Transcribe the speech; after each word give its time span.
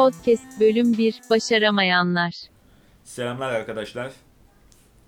Podcast 0.00 0.60
Bölüm 0.60 0.98
1 0.98 1.20
Başaramayanlar 1.30 2.34
Selamlar 3.04 3.52
arkadaşlar. 3.52 4.12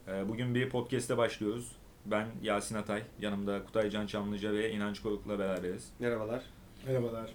Ee, 0.09 0.29
Bugün 0.29 0.55
bir 0.55 0.71
podcast'e 0.71 1.17
başlıyoruz. 1.17 1.73
Ben 2.07 2.27
Yasin 2.43 2.75
Atay, 2.75 3.03
yanımda 3.21 3.65
Kutay 3.65 3.91
Can 3.91 4.07
Çamlıca 4.07 4.53
ve 4.53 4.73
İnanç 4.73 5.03
Koruk'la 5.03 5.39
beraberiz. 5.39 5.89
Merhabalar. 5.99 6.43
Merhabalar. 6.87 7.31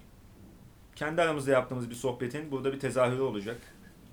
Kendi 0.96 1.22
aramızda 1.22 1.50
yaptığımız 1.50 1.90
bir 1.90 1.94
sohbetin 1.94 2.50
burada 2.50 2.72
bir 2.72 2.80
tezahürü 2.80 3.20
olacak. 3.20 3.58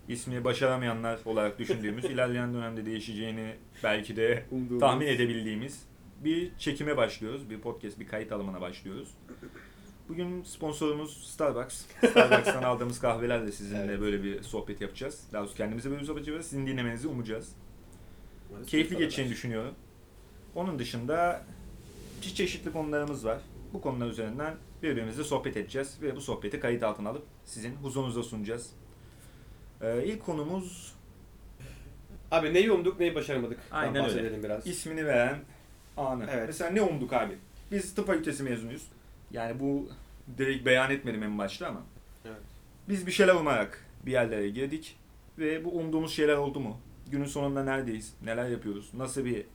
İsmini 0.07 0.43
başaramayanlar 0.43 1.20
olarak 1.25 1.59
düşündüğümüz, 1.59 2.05
ilerleyen 2.12 2.54
dönemde 2.54 2.86
değişeceğini 2.86 3.55
belki 3.84 4.16
de 4.16 4.46
Umduğumuz. 4.52 4.80
tahmin 4.80 5.07
edebildiğimiz 5.07 5.83
bir 6.24 6.57
çekime 6.57 6.97
başlıyoruz. 6.97 7.50
Bir 7.50 7.60
podcast, 7.60 8.00
bir 8.00 8.07
kayıt 8.07 8.32
alımına 8.32 8.61
başlıyoruz. 8.61 9.10
Bugün 10.09 10.43
sponsorumuz 10.43 11.27
Starbucks. 11.27 11.82
Starbucks'tan 11.97 12.63
aldığımız 12.63 13.00
kahvelerle 13.00 13.51
sizinle 13.51 13.83
Evet. 13.83 14.01
böyle 14.01 14.23
bir 14.23 14.43
sohbet 14.43 14.82
yapacağız. 14.82 15.23
Daha 15.33 15.41
doğrusu 15.41 15.57
kendimize 15.57 15.89
böyle 15.89 16.01
bir 16.01 16.05
sohbet 16.05 16.27
yapacağız. 16.27 16.46
Sizin 16.47 16.68
dinlemenizi 16.68 17.07
umacağız. 17.07 17.50
keyifli 18.68 18.97
geçeceğini 18.97 19.32
düşünüyorum. 19.32 19.73
Onun 20.55 20.79
dışında 20.79 21.43
çeşitli 22.21 22.71
konularımız 22.71 23.25
var. 23.25 23.39
Bu 23.73 23.82
konular 23.82 24.07
üzerinden 24.07 24.55
birbirimizle 24.83 25.23
sohbet 25.23 25.57
edeceğiz 25.57 25.97
ve 26.01 26.15
bu 26.15 26.21
sohbeti 26.21 26.60
kayıt 26.60 26.83
altına 26.83 27.10
alıp 27.10 27.24
sizin 27.46 27.75
huzurunuza 27.75 28.24
sunacağız. 28.24 28.69
Ee, 29.82 30.04
ilk 30.05 30.25
konumuz 30.25 30.96
Abi 32.31 32.53
neyi 32.53 32.72
umduk 32.72 32.99
neyi 32.99 33.16
başaramadık. 33.16 33.59
Aynen 33.72 34.09
öyle. 34.09 34.44
biraz. 34.44 34.67
ismini 34.67 35.05
veren 35.05 35.39
anı. 35.97 36.27
Evet. 36.31 36.44
Mesela 36.47 36.69
ne 36.72 36.81
umduk 36.81 37.13
abi? 37.13 37.37
Biz 37.71 37.95
tıp 37.95 38.08
fakültesi 38.08 38.43
mezunuyuz. 38.43 38.87
Yani 39.31 39.59
bu 39.59 39.89
direkt 40.37 40.65
beyan 40.65 40.91
etmedim 40.91 41.23
en 41.23 41.37
başta 41.37 41.67
ama. 41.67 41.83
Evet. 42.25 42.37
Biz 42.89 43.07
bir 43.07 43.11
şeyler 43.11 43.35
umarak 43.35 43.85
bir 44.05 44.11
yerlere 44.11 44.49
girdik 44.49 44.97
ve 45.37 45.65
bu 45.65 45.69
umduğumuz 45.71 46.13
şeyler 46.13 46.35
oldu 46.35 46.59
mu? 46.59 46.77
Günün 47.11 47.25
sonunda 47.25 47.63
neredeyiz? 47.63 48.13
Neler 48.23 48.49
yapıyoruz? 48.49 48.93
Nasıl 48.93 49.25
bir 49.25 49.45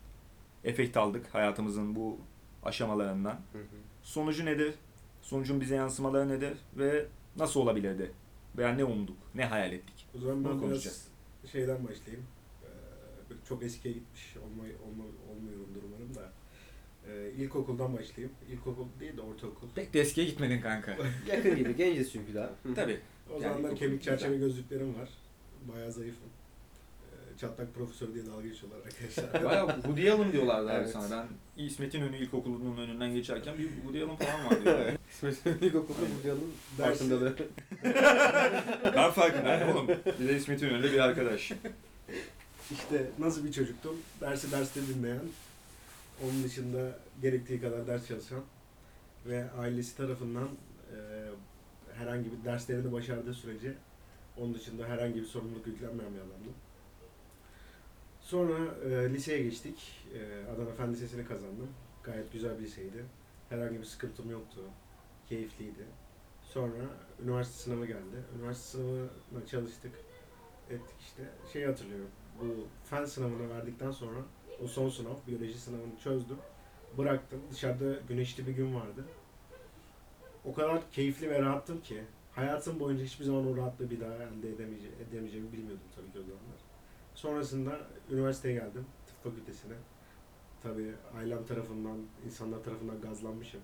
efekt 0.64 0.96
aldık 0.96 1.34
hayatımızın 1.34 1.96
bu 1.96 2.18
aşamalarından? 2.62 3.32
Hı 3.52 3.58
hı. 3.58 3.62
Sonucu 4.02 4.44
nedir? 4.44 4.74
Sonucun 5.22 5.60
bize 5.60 5.74
yansımaları 5.74 6.28
nedir? 6.28 6.58
Ve 6.76 7.06
nasıl 7.36 7.60
olabilirdi? 7.60 8.12
Veya 8.56 8.74
ne 8.74 8.84
umduk? 8.84 9.16
Ne 9.34 9.44
hayal 9.44 9.72
ettik? 9.72 10.06
O 10.16 10.18
zaman 10.18 10.36
Bunu 10.44 10.52
ben 10.52 10.58
biraz 10.58 10.60
konuşacağız. 10.70 11.08
şeyden 11.52 11.88
başlayayım. 11.88 12.26
Ee, 12.64 13.34
çok 13.48 13.62
eskiye 13.62 13.94
gitmiş 13.94 14.36
olma, 14.36 14.62
olmuyorumdur 15.32 15.82
umarım 15.88 15.99
da. 15.99 15.99
Ee, 17.08 17.30
ilkokuldan 17.38 17.94
başlayayım. 17.98 18.32
İlkokul 18.52 18.86
değil 19.00 19.16
de 19.16 19.20
ortaokul. 19.20 19.66
Pek 19.74 19.94
de 19.94 20.00
eskiye 20.00 20.26
gitmedin 20.26 20.60
kanka. 20.60 20.96
Yakın 21.28 21.56
gibi 21.56 21.76
genciz 21.76 22.12
çünkü 22.12 22.34
daha. 22.34 22.50
Tabii. 22.74 23.00
O 23.30 23.32
Yani 23.32 23.42
zamanlar 23.42 23.58
ilkokul 23.60 23.76
kemik 23.76 24.02
çerçeve 24.02 24.36
gözlüklerim 24.36 24.94
var. 24.98 25.08
Bayağı 25.72 25.92
zayıfım. 25.92 26.28
Ee, 27.02 27.38
çatlak 27.38 27.74
profesörü 27.74 28.14
diye 28.14 28.26
dalga 28.26 28.46
geçiyorlar 28.48 28.78
arkadaşlar. 28.86 29.44
Bayağı 29.50 29.74
Woody 29.74 30.10
Allen 30.10 30.32
diyorlardı 30.32 30.70
abi 30.70 30.76
Evet. 30.82 30.90
sana. 30.90 31.26
Ben 31.56 31.64
İsmet 31.64 31.94
İnönü 31.94 32.16
İlkokulu'nun 32.16 32.76
önünden 32.76 33.14
geçerken 33.14 33.58
bir 33.58 33.68
Woody 33.68 34.02
Allen 34.02 34.16
falan 34.16 34.46
vardı. 34.46 34.60
Yani. 34.86 34.98
İsmet 35.10 35.62
İlkokulda 35.62 35.98
Burcu'nun 36.00 36.52
Dersi- 36.78 36.82
farkındalığı. 36.88 37.36
ben 38.96 39.10
farkındayım 39.10 39.68
oğlum. 39.76 39.88
Bir 40.20 40.28
de 40.28 40.36
İsmet 40.36 40.62
İnönü'yle 40.62 40.92
bir 40.92 40.98
arkadaş. 40.98 41.52
İşte 42.70 43.10
nasıl 43.18 43.44
bir 43.44 43.52
çocuktum? 43.52 43.96
Dersi 44.20 44.50
derste 44.52 44.80
dinleyen, 44.86 45.20
onun 46.24 46.44
dışında 46.44 46.98
gerektiği 47.22 47.60
kadar 47.60 47.86
ders 47.86 48.08
çalışan 48.08 48.42
ve 49.26 49.50
ailesi 49.50 49.96
tarafından 49.96 50.48
e, 50.92 50.98
herhangi 51.94 52.32
bir 52.32 52.44
derslerini 52.44 52.92
başardığı 52.92 53.34
sürece 53.34 53.74
onun 54.36 54.54
dışında 54.54 54.88
herhangi 54.88 55.14
bir 55.14 55.24
sorumluluk 55.24 55.66
yüklenmeyen 55.66 56.14
bir 56.14 56.18
adamdım. 56.18 56.54
Sonra 58.20 58.74
e, 58.84 59.14
liseye 59.14 59.42
geçtik. 59.42 60.06
E, 60.14 60.50
Adana 60.54 60.74
Fen 60.74 60.92
Lisesi'ni 60.92 61.24
kazandım. 61.24 61.68
Gayet 62.02 62.32
güzel 62.32 62.58
bir 62.58 62.64
liseydi. 62.64 63.04
Herhangi 63.48 63.78
bir 63.78 63.84
sıkıntım 63.84 64.30
yoktu. 64.30 64.60
Keyifliydi. 65.28 65.84
Sonra 66.42 66.84
üniversite 67.24 67.58
sınavı 67.58 67.86
geldi. 67.86 68.24
Üniversite 68.38 68.68
sınavına 68.68 69.46
çalıştık. 69.50 69.92
Ettik 70.70 70.96
işte. 71.00 71.22
Şey 71.52 71.64
hatırlıyorum. 71.64 72.10
Bu 72.40 72.66
fen 72.90 73.04
sınavını 73.04 73.50
verdikten 73.50 73.90
sonra 73.90 74.18
o 74.64 74.68
son 74.68 74.88
sınav, 74.88 75.14
biyoloji 75.26 75.58
sınavını 75.58 75.98
çözdüm. 76.04 76.38
Bıraktım. 76.98 77.40
Dışarıda 77.50 78.00
güneşli 78.08 78.46
bir 78.46 78.52
gün 78.52 78.74
vardı. 78.74 79.04
O 80.44 80.54
kadar 80.54 80.90
keyifli 80.92 81.30
ve 81.30 81.42
rahattım 81.42 81.80
ki 81.80 82.04
hayatım 82.32 82.80
boyunca 82.80 83.04
hiçbir 83.04 83.24
zaman 83.24 83.46
o 83.46 83.56
rahatlığı 83.56 83.90
bir 83.90 84.00
daha 84.00 84.14
elde 84.14 84.48
edemeyeceğimi, 84.50 84.96
edemeyeceğimi 85.08 85.52
bilmiyordum 85.52 85.86
tabii 85.96 86.12
ki 86.12 86.18
o 86.18 86.22
zamanlar. 86.22 86.60
Sonrasında 87.14 87.78
üniversiteye 88.10 88.54
geldim. 88.54 88.86
Tıp 89.06 89.24
fakültesine. 89.24 89.74
Tabii 90.62 90.94
ailem 91.16 91.44
tarafından, 91.44 91.98
insanlar 92.26 92.64
tarafından 92.64 93.00
gazlanmışım. 93.00 93.60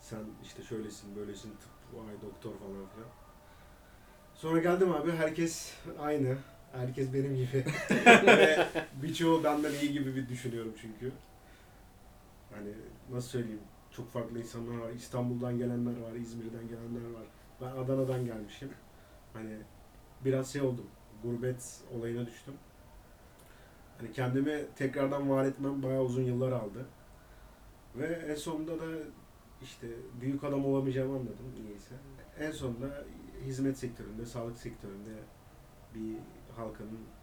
Sen 0.00 0.20
işte 0.42 0.62
şöylesin, 0.62 1.16
böylesin, 1.16 1.50
tıp, 1.50 2.00
vay 2.00 2.14
doktor 2.22 2.50
falan 2.50 2.86
filan. 2.94 3.08
Sonra 4.34 4.60
geldim 4.60 4.92
abi, 4.92 5.12
herkes 5.12 5.74
aynı. 5.98 6.36
Herkes 6.72 7.14
benim 7.14 7.36
gibi. 7.36 7.64
Ve 8.26 8.66
birçoğu 9.16 9.44
benden 9.44 9.72
iyi 9.72 9.92
gibi 9.92 10.16
bir 10.16 10.28
düşünüyorum 10.28 10.72
çünkü. 10.80 11.12
Hani 12.54 12.74
nasıl 13.12 13.28
söyleyeyim, 13.28 13.60
çok 13.90 14.10
farklı 14.12 14.38
insanlar 14.38 14.78
var. 14.78 14.90
İstanbul'dan 14.90 15.58
gelenler 15.58 16.00
var, 16.00 16.12
İzmir'den 16.12 16.68
gelenler 16.68 17.10
var. 17.14 17.26
Ben 17.60 17.66
Adana'dan 17.66 18.24
gelmişim. 18.24 18.70
Hani 19.32 19.56
biraz 20.24 20.52
şey 20.52 20.62
oldum, 20.62 20.86
gurbet 21.22 21.80
olayına 21.94 22.26
düştüm. 22.26 22.54
Hani 23.98 24.12
kendimi 24.12 24.66
tekrardan 24.76 25.30
var 25.30 25.44
etmem 25.44 25.82
bayağı 25.82 26.02
uzun 26.02 26.22
yıllar 26.22 26.52
aldı. 26.52 26.86
Ve 27.96 28.06
en 28.06 28.34
sonunda 28.34 28.80
da 28.80 28.98
işte 29.62 29.86
büyük 30.20 30.44
adam 30.44 30.64
olamayacağımı 30.64 31.12
anladım 31.12 31.52
niyeyse. 31.64 31.94
En 32.40 32.50
sonunda 32.50 33.04
hizmet 33.44 33.78
sektöründe, 33.78 34.26
sağlık 34.26 34.58
sektöründe 34.58 35.14
bir 35.94 36.16
halkanın 36.56 37.15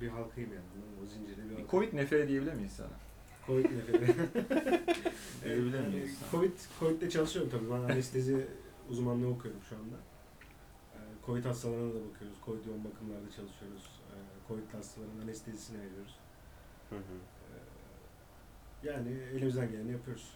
bir 0.00 0.08
halkayım 0.08 0.50
yani. 0.52 0.64
O 1.02 1.06
zincirde 1.06 1.42
bir 1.44 1.48
halkayım. 1.48 1.70
Covid 1.70 1.92
nefret 1.94 2.28
diyebilir 2.28 2.52
miyiz 2.52 2.72
sana? 2.72 2.88
Covid 3.46 3.64
neferi. 3.64 4.06
Diyebilir 5.44 5.86
miyiz? 5.86 6.18
Covid, 6.30 6.52
Covid'de 6.80 7.10
çalışıyorum 7.10 7.50
tabii. 7.50 7.70
Ben 7.70 7.92
anestezi 7.94 8.46
uzmanlığı 8.90 9.28
okuyorum 9.28 9.60
şu 9.68 9.76
anda. 9.76 9.96
Ee, 10.94 10.98
Covid 11.26 11.44
hastalarına 11.44 11.90
da 11.94 11.98
bakıyoruz. 12.10 12.36
Covid 12.46 12.66
yoğun 12.66 12.84
bakımlarda 12.84 13.30
çalışıyoruz. 13.36 14.00
Ee, 14.10 14.16
Covid 14.48 14.74
hastalarının 14.74 15.22
anestezisini 15.22 15.78
veriyoruz. 15.78 16.16
Hı 16.90 16.96
hı. 16.96 17.00
Ee, 18.84 18.88
Yani 18.88 19.08
elimizden 19.34 19.70
geleni 19.70 19.92
yapıyoruz. 19.92 20.34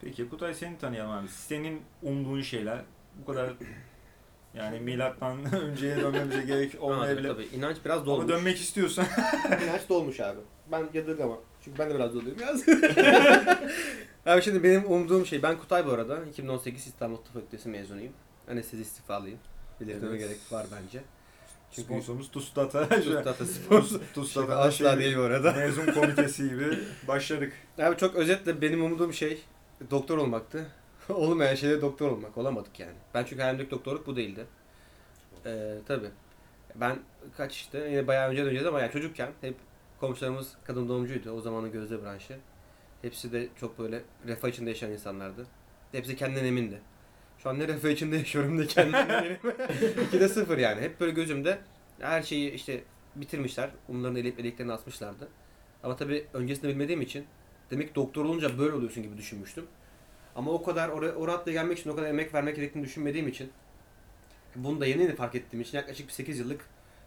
Peki 0.00 0.28
Kutay 0.28 0.54
seni 0.54 0.78
tanıyalım 0.78 1.10
abi. 1.12 1.28
Senin 1.28 1.82
umduğun 2.02 2.40
şeyler 2.40 2.84
bu 3.20 3.24
kadar 3.32 3.52
yani 4.54 4.80
milattan 4.80 5.52
önceye 5.62 5.96
dönmemize 5.96 6.42
gerek 6.42 6.82
olmayabilir. 6.82 7.28
Tabii 7.28 7.44
inanç 7.56 7.76
biraz 7.84 7.96
Ama 7.98 8.06
dolmuş. 8.06 8.28
dönmek 8.28 8.56
istiyorsan 8.60 9.06
inanç 9.64 9.88
dolmuş 9.88 10.20
abi. 10.20 10.40
Ben 10.72 10.84
yadırgamam. 10.94 11.40
Çünkü 11.64 11.78
ben 11.78 11.90
de 11.90 11.94
biraz 11.94 12.14
doluyum 12.14 12.38
biraz. 12.38 12.68
abi 14.26 14.42
şimdi 14.42 14.62
benim 14.62 14.90
umduğum 14.92 15.26
şey, 15.26 15.42
ben 15.42 15.58
Kutay 15.58 15.86
bu 15.86 15.90
arada. 15.90 16.18
2018 16.30 16.86
İstanbul 16.86 17.16
Tıp 17.16 17.34
Fakültesi 17.34 17.68
mezunuyum. 17.68 18.12
Anestezi 18.50 18.82
istifalıyım. 18.82 19.38
Belirtmeme 19.80 20.16
Evet. 20.16 20.20
gerek 20.28 20.38
var 20.52 20.66
bence. 20.82 21.02
Çünkü 21.72 21.86
sponsorumuz 21.86 22.30
Tustata. 22.30 22.88
Tustata 22.88 23.46
sponsor. 23.46 24.00
Tustata 24.14 24.56
Asla 24.56 24.98
değil 24.98 25.16
bu 25.16 25.20
arada. 25.22 25.52
Mezun 25.52 25.86
komitesi 25.86 26.48
gibi 26.48 26.78
başladık. 27.08 27.52
Abi 27.78 27.96
çok 27.96 28.14
özetle 28.14 28.60
benim 28.60 28.84
umduğum 28.84 29.12
şey 29.12 29.42
doktor 29.90 30.18
olmaktı. 30.18 30.66
Olmayan 31.08 31.54
şey 31.54 31.70
de 31.70 31.82
doktor 31.82 32.10
olmak. 32.10 32.38
Olamadık 32.38 32.80
yani. 32.80 32.94
Ben 33.14 33.24
çünkü 33.24 33.42
hayalimdeki 33.42 33.70
doktorluk 33.70 34.06
bu 34.06 34.16
değildi. 34.16 34.46
Ee, 35.46 35.74
tabii. 35.88 36.10
Ben 36.74 36.98
kaç 37.36 37.56
işte 37.56 37.78
yine 37.78 38.06
bayağı 38.06 38.30
önce 38.30 38.44
önce 38.44 38.68
ama 38.68 38.80
yani 38.80 38.92
çocukken 38.92 39.30
hep 39.40 39.54
komşularımız 40.00 40.56
kadın 40.64 40.88
doğumcuydu. 40.88 41.30
O 41.30 41.40
zamanın 41.40 41.72
gözde 41.72 42.02
branşı. 42.02 42.36
Hepsi 43.02 43.32
de 43.32 43.48
çok 43.60 43.78
böyle 43.78 44.02
refah 44.26 44.48
içinde 44.48 44.70
yaşayan 44.70 44.90
insanlardı. 44.92 45.46
Hepsi 45.92 46.16
kendinden 46.16 46.44
emindi. 46.44 46.80
Şu 47.38 47.50
an 47.50 47.58
ne 47.58 47.68
refah 47.68 47.88
içinde 47.88 48.16
yaşıyorum 48.16 48.58
ne 48.58 48.66
kendimden 48.66 49.08
eminim. 49.24 49.38
İkide 50.06 50.28
sıfır 50.28 50.58
yani. 50.58 50.80
Hep 50.80 51.00
böyle 51.00 51.12
gözümde 51.12 51.58
her 52.00 52.22
şeyi 52.22 52.50
işte 52.50 52.84
bitirmişler. 53.16 53.70
Umlarını 53.88 54.18
elip 54.18 54.40
eleklerini 54.40 54.72
asmışlardı. 54.72 55.28
Ama 55.82 55.96
tabii 55.96 56.26
öncesinde 56.32 56.68
bilmediğim 56.68 57.00
için 57.00 57.26
demek 57.70 57.88
ki 57.88 57.94
doktor 57.94 58.24
olunca 58.24 58.58
böyle 58.58 58.74
oluyorsun 58.74 59.02
gibi 59.02 59.16
düşünmüştüm. 59.16 59.66
Ama 60.36 60.50
o 60.50 60.62
kadar 60.62 60.88
oraya 60.88 61.12
o 61.14 61.28
rahatlığa 61.28 61.52
gelmek 61.52 61.78
için 61.78 61.90
o 61.90 61.96
kadar 61.96 62.08
emek 62.08 62.34
vermek 62.34 62.56
gerektiğini 62.56 62.84
düşünmediğim 62.84 63.28
için 63.28 63.50
bunu 64.56 64.80
da 64.80 64.86
yeni 64.86 65.02
yeni 65.02 65.14
fark 65.16 65.34
ettiğim 65.34 65.60
için 65.62 65.78
yaklaşık 65.78 66.08
bir 66.08 66.12
8 66.12 66.38
yıllık 66.38 66.60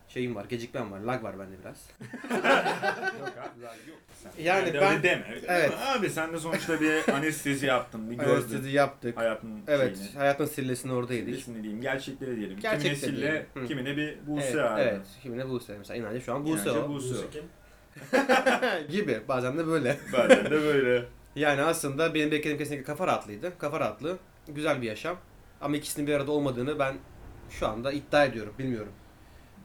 şeyim 0.07 0.36
var, 0.36 0.45
gecikmem 0.45 0.92
var, 0.92 1.00
lag 1.00 1.24
var 1.24 1.39
bende 1.39 1.56
biraz. 1.63 1.89
Yok 3.19 3.33
abi 3.38 3.62
daha 3.62 3.74
yok. 3.75 3.98
Sen 4.24 4.44
Yani 4.44 4.66
öyle 4.68 4.81
ben 4.81 5.04
deme. 5.04 5.25
öyle 5.36 5.45
Evet. 5.48 5.72
deme. 5.72 5.81
Abi 5.81 6.10
sen 6.10 6.33
de 6.33 6.39
sonuçta 6.39 6.81
bir 6.81 7.10
anestezi 7.13 7.66
yaptın, 7.66 8.12
bir 8.12 8.16
gördün. 8.16 8.31
anestezi 8.31 8.69
yaptık. 8.69 9.18
Hayatın 9.18 9.62
Evet, 9.68 9.98
şeyini. 9.98 10.13
hayatın 10.18 10.45
sillesinde 10.45 10.94
oradaydık. 10.94 11.25
Sillesini 11.30 11.63
diyeyim, 11.63 11.81
gerçekleri 11.81 12.36
diyelim. 12.36 12.60
Gerçekleri 12.60 13.00
kimine 13.00 13.12
sille, 13.16 13.22
diyelim. 13.31 13.45
Hı. 13.54 13.66
kimine 13.68 13.98
bir 13.98 14.18
Buse 14.27 14.45
evet, 14.48 14.56
abi. 14.66 14.81
evet. 14.81 15.01
Şimdi 15.24 15.50
Buse 15.50 15.77
mesela 15.77 15.98
inancı 15.98 16.22
şu 16.22 16.33
an 16.33 16.45
Buse 16.45 16.63
İnanca 16.69 16.83
o. 16.86 16.89
Buse. 16.89 17.10
Buse 17.13 17.25
kim? 17.31 17.44
gibi. 18.89 19.19
Bazen 19.27 19.57
de 19.57 19.68
böyle. 19.68 19.98
Bazen 20.13 20.45
de 20.45 20.51
böyle. 20.51 21.06
Yani 21.35 21.61
aslında 21.61 22.13
benim 22.13 22.31
beklediğim 22.31 22.57
kesinlikle 22.57 22.83
kafa 22.85 23.07
rahatlığıydı. 23.07 23.57
Kafa 23.57 23.79
rahatlığı 23.79 24.17
güzel 24.47 24.81
bir 24.81 24.87
yaşam. 24.87 25.17
Ama 25.61 25.77
ikisinin 25.77 26.07
bir 26.07 26.13
arada 26.13 26.31
olmadığını 26.31 26.79
ben 26.79 26.95
şu 27.49 27.67
anda 27.67 27.91
iddia 27.91 28.25
ediyorum. 28.25 28.53
Bilmiyorum. 28.59 28.91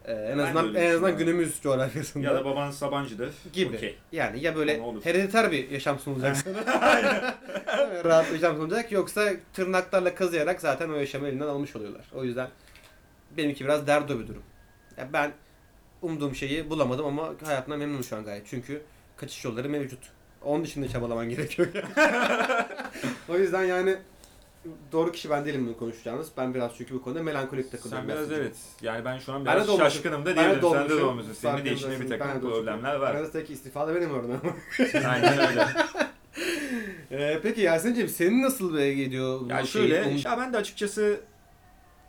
Ee, 0.04 0.12
en 0.12 0.38
de 0.38 0.42
azından 0.42 0.68
öyle 0.68 0.78
en 0.78 0.90
azından 0.90 1.12
düşünüyorum. 1.12 1.18
günümüz 1.18 1.60
coğrafyasında 1.62 2.26
ya 2.26 2.34
da 2.34 2.44
baban 2.44 2.70
Sabancı'dır. 2.70 3.34
gibi. 3.52 3.76
Okey. 3.76 3.98
Yani 4.12 4.40
ya 4.40 4.56
böyle 4.56 4.80
olur. 4.80 5.04
herediter 5.04 5.52
bir 5.52 5.70
yaşam 5.70 5.98
sunulacak 5.98 6.36
sana. 6.64 7.34
Rahat 8.04 8.28
bir 8.28 8.32
yaşam 8.34 8.56
sunulacak 8.56 8.92
yoksa 8.92 9.30
tırnaklarla 9.52 10.14
kazıyarak 10.14 10.60
zaten 10.60 10.88
o 10.90 10.94
yaşamı 10.94 11.28
elinden 11.28 11.46
almış 11.46 11.76
oluyorlar. 11.76 12.04
O 12.14 12.24
yüzden 12.24 12.48
benimki 13.36 13.64
biraz 13.64 13.86
derdo 13.86 14.18
bir 14.20 14.28
durum. 14.28 14.42
Ya 14.96 15.08
ben 15.12 15.32
umduğum 16.02 16.34
şeyi 16.34 16.70
bulamadım 16.70 17.06
ama 17.06 17.32
hayatımdan 17.44 17.78
memnunum 17.78 18.04
şu 18.04 18.16
an 18.16 18.24
gayet. 18.24 18.46
Çünkü 18.46 18.82
kaçış 19.16 19.44
yolları 19.44 19.68
mevcut. 19.68 20.00
Onun 20.42 20.64
dışında 20.64 20.88
çabalaman 20.88 21.28
gerekiyor. 21.28 21.68
o 23.28 23.36
yüzden 23.38 23.64
yani 23.64 23.96
doğru 24.92 25.12
kişi 25.12 25.30
ben 25.30 25.44
değilim 25.44 25.66
bunu 25.66 25.76
konuşacağınız. 25.76 26.28
Ben 26.36 26.54
biraz 26.54 26.70
çünkü 26.78 26.94
bu 26.94 27.02
konuda 27.02 27.22
melankolik 27.22 27.72
takılıyorum. 27.72 28.08
Sen 28.08 28.16
biraz 28.16 28.32
evet. 28.32 28.56
Yani 28.82 29.04
ben 29.04 29.18
şu 29.18 29.32
an 29.32 29.44
Ben 29.46 29.54
biraz 29.54 29.68
dolmuşum. 29.68 29.90
şaşkınım 29.90 30.26
da 30.26 30.36
Ben 30.36 30.36
diyebilirim. 30.36 30.70
Sen 30.72 30.88
de 30.88 31.00
dolmuşsun. 31.00 31.32
Senin 31.32 31.64
de 31.64 31.72
içinde 31.72 32.00
bir. 32.00 32.10
Ben 32.10 32.18
takım 32.18 32.40
problemler 32.40 32.94
var. 32.94 33.14
Aradaki 33.14 33.52
istifa 33.52 33.88
da 33.88 33.94
benim 33.94 34.10
orada. 34.10 34.32
Aynen 35.08 35.38
öyle. 35.48 35.66
Ee, 37.10 37.40
peki 37.42 37.60
Yasin'cim 37.60 38.08
senin 38.08 38.42
nasıl 38.42 38.80
gidiyor 38.80 39.50
Ya 39.50 39.62
bu 39.62 39.66
şöyle, 39.66 40.04
şey? 40.04 40.22
ya 40.24 40.38
ben 40.38 40.52
de 40.52 40.56
açıkçası 40.56 41.20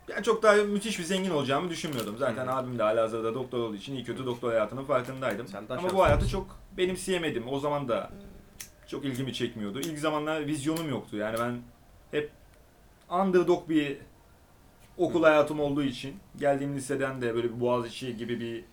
ya 0.08 0.22
çok 0.22 0.42
daha 0.42 0.54
müthiş 0.54 0.98
bir 0.98 1.04
zengin 1.04 1.30
olacağımı 1.30 1.70
düşünmüyordum. 1.70 2.16
Zaten 2.18 2.46
Hı 2.46 2.50
hı. 2.50 2.54
abim 2.54 2.78
de 2.78 2.82
halihazırda 2.82 3.34
doktor 3.34 3.58
olduğu 3.58 3.76
için 3.76 3.94
iyi 3.94 4.04
kötü 4.04 4.26
doktor 4.26 4.50
hayatının 4.50 4.84
farkındaydım. 4.84 5.48
Sen 5.48 5.68
daha 5.68 5.78
Ama 5.78 5.92
bu 5.92 6.04
hayatı 6.04 6.28
çok 6.28 6.58
benimseyemedim. 6.76 7.48
O 7.48 7.58
zaman 7.58 7.88
da 7.88 8.10
çok 8.86 9.04
ilgimi 9.04 9.34
çekmiyordu. 9.34 9.80
İlk 9.80 9.98
zamanlar 9.98 10.46
vizyonum 10.46 10.90
yoktu. 10.90 11.16
Yani 11.16 11.38
ben 11.38 11.58
hep 12.10 12.30
underdog 13.10 13.68
bir 13.68 13.98
okul 14.98 15.22
hayatım 15.22 15.60
olduğu 15.60 15.82
için 15.82 16.16
geldiğim 16.38 16.76
liseden 16.76 17.22
de 17.22 17.34
böyle 17.34 17.48
bir 17.54 17.60
Boğaziçi 17.60 18.16
gibi 18.16 18.40
bir 18.40 18.64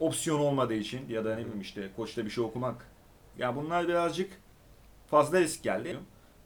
opsiyon 0.00 0.40
olmadığı 0.40 0.74
için 0.74 1.08
ya 1.08 1.24
da 1.24 1.34
ne 1.34 1.40
bileyim 1.40 1.60
işte 1.60 1.88
koçta 1.96 2.24
bir 2.24 2.30
şey 2.30 2.44
okumak. 2.44 2.86
Ya 3.38 3.56
bunlar 3.56 3.88
birazcık 3.88 4.32
fazla 5.10 5.40
risk 5.40 5.62
geldi. 5.62 5.96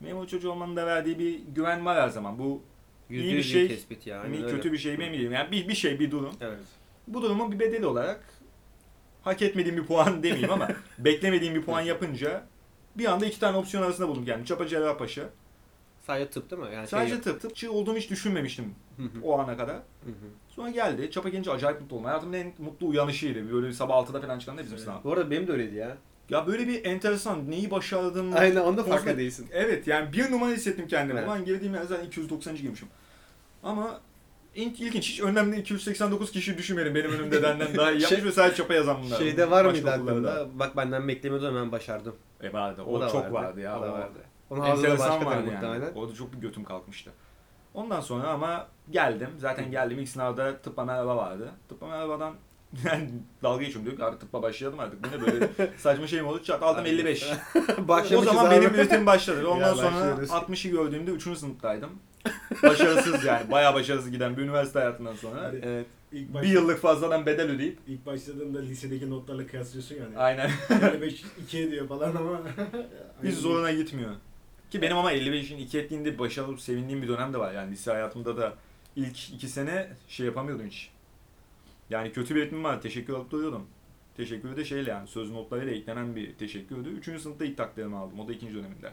Memur 0.01 0.27
çocuğu 0.27 0.51
olmanın 0.51 0.77
da 0.77 0.87
verdiği 0.87 1.19
bir 1.19 1.39
güven 1.39 1.87
var 1.87 2.03
her 2.03 2.09
zaman. 2.09 2.39
Bu 2.39 2.63
Yüzde 3.11 3.27
iyi 3.27 3.33
bir 3.33 3.37
yüz 3.37 3.53
şey, 3.53 3.69
tespit 3.69 4.07
yani. 4.07 4.29
mi, 4.29 4.45
öyle. 4.45 4.57
kötü 4.57 4.73
bir 4.73 4.79
şey 4.79 4.97
mi 4.97 5.05
eminim. 5.05 5.33
Yani 5.33 5.51
bir, 5.51 5.69
bir 5.69 5.75
şey, 5.75 6.01
bir 6.01 6.11
durum. 6.11 6.35
Evet. 6.41 6.59
Bu 7.09 7.23
durumun 7.23 7.53
bir 7.53 7.59
bedeli 7.59 7.87
olarak 7.87 8.21
hak 9.23 9.43
etmediğim 9.43 9.77
bir 9.77 9.87
puan 9.87 10.23
demeyeyim 10.23 10.53
ama 10.53 10.69
beklemediğim 10.99 11.55
bir 11.55 11.63
puan 11.63 11.81
yapınca 11.81 12.47
bir 12.97 13.05
anda 13.05 13.27
iki 13.27 13.41
tane 13.41 13.57
opsiyon 13.57 13.83
arasında 13.83 14.09
buldum 14.09 14.25
kendimi. 14.25 14.47
Çapa 14.47 14.67
Cerrahpaşa. 14.67 15.23
Sadece 16.07 16.31
tıp 16.31 16.51
değil 16.51 16.63
mi? 16.63 16.75
Yani 16.75 16.87
Sadece 16.87 17.15
şey... 17.15 17.23
tıp. 17.23 17.41
Tıpçı 17.41 17.73
olduğumu 17.73 17.99
hiç 17.99 18.11
düşünmemiştim 18.11 18.75
o 19.23 19.39
ana 19.39 19.57
kadar. 19.57 19.77
Sonra 20.49 20.71
geldi. 20.71 21.11
Çapa 21.11 21.29
gelince 21.29 21.51
acayip 21.51 21.81
mutlu 21.81 21.97
oldum. 21.97 22.05
Hayatımın 22.05 22.33
en 22.33 22.53
mutlu 22.59 22.89
uyanışıydı. 22.89 23.53
Böyle 23.53 23.73
sabah 23.73 23.95
6'da 23.95 24.21
falan 24.21 24.39
çıkan 24.39 24.59
da 24.59 24.65
bizim 24.65 24.79
sınav. 24.79 25.05
Bu 25.05 25.13
arada 25.13 25.31
benim 25.31 25.47
de 25.47 25.53
öyleydi 25.53 25.75
ya. 25.75 25.97
Ya 26.31 26.47
böyle 26.47 26.69
bir 26.69 26.85
enteresan. 26.85 27.51
Neyi 27.51 27.71
başardım? 27.71 28.33
Aynen 28.37 28.61
onda 28.61 28.85
farkında 28.85 29.19
değilsin. 29.19 29.49
Evet 29.53 29.87
yani 29.87 30.13
bir 30.13 30.31
numara 30.33 30.51
hissettim 30.51 30.89
kendimi. 30.89 31.19
Evet. 31.19 31.29
Ulan 31.29 31.45
girdiğim 31.45 31.75
yer 31.75 31.83
zaten 31.83 32.07
290. 32.07 32.57
girmişim. 32.57 32.89
Ama 33.63 34.01
ilk, 34.55 34.81
ilginç 34.81 35.09
hiç 35.09 35.21
önlemde 35.21 35.59
289 35.59 36.31
kişi 36.31 36.59
düşünmedim 36.59 36.95
benim 36.95 37.13
önümde 37.13 37.43
benden 37.43 37.77
daha 37.77 37.93
iyi 37.93 38.01
yapmış 38.03 38.21
Şey- 38.21 38.25
ve 38.29 38.33
sadece 38.33 38.57
çapa 38.57 38.75
yazan 38.75 38.97
bunlar. 39.05 39.19
Şeyde 39.19 39.51
var 39.51 39.65
mıydı 39.65 39.91
aklında? 39.91 40.47
Bak 40.55 40.77
benden 40.77 41.09
beklemiyordum 41.09 41.49
hemen 41.49 41.73
başardım. 41.73 42.17
E 42.43 42.53
vardı. 42.53 42.83
O, 42.83 42.93
O 42.93 43.01
da 43.01 43.09
çok 43.09 43.23
vardı. 43.23 43.35
vardı, 43.35 43.61
ya. 43.61 43.79
O 43.79 43.83
da 43.83 43.91
O 43.91 43.93
vardı. 43.93 44.19
Onun 44.51 44.61
ağzında 44.61 44.99
başka 44.99 45.27
vardı 45.27 45.51
yani. 45.53 45.53
muhtemelen. 45.53 45.95
Orada 45.95 46.15
çok 46.15 46.33
bir 46.33 46.39
götüm 46.39 46.65
kalkmıştı. 46.65 47.11
Ondan 47.75 48.01
sonra 48.01 48.29
ama 48.29 48.67
geldim. 48.91 49.29
Zaten 49.39 49.71
geldim 49.71 49.99
ilk 49.99 50.09
sınavda 50.09 50.59
tıbba 50.59 50.85
merhaba 50.85 51.17
vardı. 51.17 51.51
Tıbba 51.69 51.87
merhabadan 51.87 52.35
yani 52.85 53.11
dalga 53.43 53.63
geçiyorum 53.63 53.85
diyor 53.87 53.97
ki 53.97 54.05
artık 54.05 54.21
tıbba 54.21 54.43
başlayalım 54.43 54.81
artık. 54.81 55.05
Bu 55.05 55.17
ne 55.17 55.21
böyle 55.27 55.49
saçma 55.79 56.07
şey 56.07 56.21
mi 56.23 56.29
oldu? 56.29 56.43
Çat 56.43 56.63
aldım 56.63 56.87
55. 56.87 57.25
o 57.85 57.89
Başlamışız 57.89 58.33
zaman 58.33 58.51
abi. 58.51 58.55
benim 58.57 58.75
üretim 58.75 59.07
başladı. 59.07 59.49
Ondan 59.49 59.69
Ya 59.69 59.75
sonra 59.75 59.87
başlıyoruz. 59.97 60.31
60'ı 60.31 60.71
gördüğümde 60.71 61.11
3. 61.11 61.23
sınıftaydım. 61.39 61.91
Başarısız 62.63 63.25
yani. 63.25 63.51
Bayağı 63.51 63.75
başarısız 63.75 64.11
giden 64.11 64.37
bir 64.37 64.43
üniversite 64.43 64.79
hayatından 64.79 65.15
sonra. 65.15 65.43
Hani 65.43 65.59
Evet. 65.63 65.87
ilk, 66.13 66.29
Bir 66.29 66.35
başta, 66.35 66.49
yıllık 66.49 66.79
fazladan 66.81 67.27
bedel 67.27 67.51
ödeyip. 67.51 67.79
ilk 67.89 68.07
başladığında 68.07 68.61
lisedeki 68.61 69.11
notlarla 69.11 69.47
kıyaslıyorsun 69.47 69.95
yani. 69.95 70.19
Aynen. 70.19 70.51
Yani 70.83 71.01
5 71.01 71.25
2 71.43 71.59
ediyor 71.59 71.89
falan 71.89 72.15
ama 72.17 72.41
Hiç 73.25 73.35
zoruna 73.35 73.73
gitmiyor. 73.73 74.11
Ki 74.71 74.83
benim 74.83 74.97
ama 74.97 75.13
55'in 75.13 75.59
2 75.59 75.79
ettiğinde 75.79 76.19
başarılı 76.19 76.49
olup 76.51 76.61
sevindiğim 76.61 77.03
bir 77.03 77.09
dönem 77.09 77.33
de 77.33 77.39
var. 77.39 77.53
Yani 77.53 77.73
lise 77.73 77.91
hayatımda 77.91 78.37
da 78.37 78.53
ilk 78.97 79.31
2 79.31 79.49
sene 79.49 79.89
şey 80.09 80.27
yapamıyordum 80.27 80.67
hiç. 80.67 80.91
Yani 81.91 82.13
kötü 82.13 82.35
bir 82.35 82.41
eğitimim 82.41 82.65
var. 82.65 82.83
Teşekkür 82.83 83.15
alıp 83.15 83.31
duruyordum. 83.31 83.67
Teşekkürü 84.17 84.57
de 84.57 84.65
şeyle 84.65 84.91
yani 84.91 85.09
söz 85.09 85.31
notlarıyla 85.31 85.73
eklenen 85.73 86.17
bir 86.17 86.35
teşekkürdü. 86.35 86.89
Üçüncü 86.89 87.21
sınıfta 87.21 87.45
ilk 87.45 87.57
takdirimi 87.57 87.97
aldım. 87.97 88.21
O 88.21 88.29
da 88.29 88.33
ikinci 88.33 88.55
döneminde. 88.55 88.93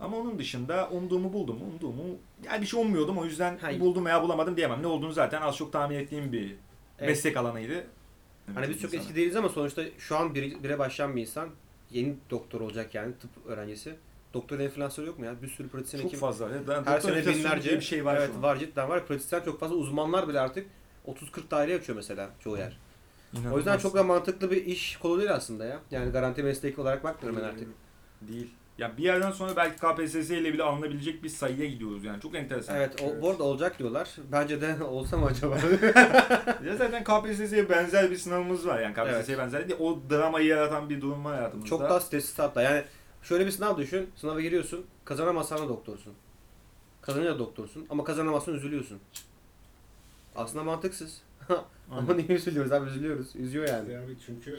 Ama 0.00 0.16
onun 0.16 0.38
dışında 0.38 0.88
umduğumu 0.90 1.32
buldum. 1.32 1.62
Umduğumu 1.62 2.02
yani 2.44 2.62
bir 2.62 2.66
şey 2.66 2.80
ummuyordum. 2.80 3.18
O 3.18 3.24
yüzden 3.24 3.58
Hayır. 3.60 3.80
buldum 3.80 4.04
veya 4.04 4.22
bulamadım 4.22 4.56
diyemem. 4.56 4.82
Ne 4.82 4.86
olduğunu 4.86 5.12
zaten 5.12 5.42
az 5.42 5.56
çok 5.56 5.72
tahmin 5.72 5.96
ettiğim 5.96 6.32
bir 6.32 6.54
Evet. 6.98 7.08
meslek 7.08 7.36
alanıydı. 7.36 7.84
Hani 8.54 8.68
biz 8.68 8.80
çok 8.80 8.94
eski 8.94 9.14
değiliz 9.14 9.36
ama 9.36 9.48
sonuçta 9.48 9.82
şu 9.98 10.16
an 10.16 10.34
biri, 10.34 10.62
bire 10.64 10.78
başlayan 10.78 11.16
bir 11.16 11.20
insan 11.20 11.48
yeni 11.90 12.14
doktor 12.30 12.60
olacak 12.60 12.94
yani 12.94 13.14
tıp 13.14 13.30
öğrencisi. 13.46 13.94
Doktor 14.34 14.58
enflasyonu 14.60 15.08
yok 15.08 15.18
mu 15.18 15.24
ya? 15.24 15.42
Bir 15.42 15.48
sürü 15.48 15.68
pratisyen 15.68 16.00
Çok 16.00 16.06
hekim. 16.06 16.20
fazla. 16.20 16.48
Evet, 16.50 16.68
ben 16.68 16.84
Her 16.84 17.00
sene 17.00 17.26
binlerce 17.26 17.76
bir 17.76 17.80
şey 17.80 18.04
var 18.04 18.16
evet, 18.16 18.30
var 18.40 18.56
cidden 18.56 18.88
var. 18.88 19.06
Pratisyen 19.06 19.40
çok 19.40 19.60
fazla 19.60 19.74
uzmanlar 19.74 20.28
bile 20.28 20.40
artık 20.40 20.66
30-40 21.06 21.50
daire 21.50 21.74
açıyor 21.74 21.96
mesela 21.96 22.30
çoğu 22.40 22.56
yer. 22.56 22.78
O 23.34 23.38
yüzden 23.38 23.50
İnanılmaz. 23.52 23.82
çok 23.82 23.94
da 23.94 24.02
mantıklı 24.02 24.50
bir 24.50 24.66
iş 24.66 24.96
kolu 24.96 25.18
değil 25.18 25.34
aslında 25.34 25.64
ya. 25.64 25.80
Yani 25.90 26.12
garanti 26.12 26.42
mesleki 26.42 26.80
olarak 26.80 27.04
bakmıyorum 27.04 27.42
ben 27.42 27.48
artık. 27.48 27.68
Değil. 28.22 28.50
Ya 28.78 28.96
bir 28.96 29.02
yerden 29.02 29.30
sonra 29.30 29.56
belki 29.56 29.76
KPSS 29.76 30.30
ile 30.30 30.52
bile 30.52 30.62
alınabilecek 30.62 31.24
bir 31.24 31.28
sayıya 31.28 31.66
gidiyoruz 31.66 32.04
yani. 32.04 32.20
Çok 32.20 32.34
enteresan. 32.34 32.76
Evet, 32.76 33.02
o, 33.02 33.22
bu 33.22 33.30
arada 33.30 33.42
olacak 33.42 33.78
diyorlar. 33.78 34.16
Bence 34.32 34.60
de 34.60 34.84
olsa 34.84 35.16
mı 35.16 35.26
acaba? 35.26 35.58
Ya 36.66 36.76
zaten 36.76 37.04
KPSS'ye 37.04 37.68
benzer 37.70 38.10
bir 38.10 38.16
sınavımız 38.16 38.66
var 38.66 38.80
yani. 38.80 38.94
KPSS'ye 38.94 39.38
benzer 39.38 39.68
değil. 39.68 39.80
O 39.80 39.98
dramayı 40.10 40.46
yaratan 40.46 40.90
bir 40.90 41.00
durum 41.00 41.24
var 41.24 41.36
hayatımızda. 41.36 41.68
Çok 41.68 41.80
daha 41.80 42.00
stresli 42.00 42.42
hatta. 42.42 42.62
Yani 42.62 42.84
şöyle 43.22 43.46
bir 43.46 43.50
sınav 43.50 43.76
düşün. 43.78 44.10
Sınava 44.16 44.40
giriyorsun. 44.40 44.86
Kazanamazsan 45.04 45.58
da 45.58 45.68
doktorsun. 45.68 46.12
Kazanınca 47.02 47.34
da 47.34 47.38
doktorsun. 47.38 47.86
Ama 47.90 48.04
kazanamazsan 48.04 48.54
üzülüyorsun. 48.54 48.98
Aslında 50.36 50.64
mantıksız. 50.64 51.20
Ama 51.90 52.14
niye 52.14 52.28
üzülüyoruz 52.28 52.72
abi 52.72 52.90
üzülüyoruz. 52.90 53.36
Üzüyor 53.36 53.68
yani. 53.68 53.92
Yani 53.92 54.14
çünkü 54.26 54.58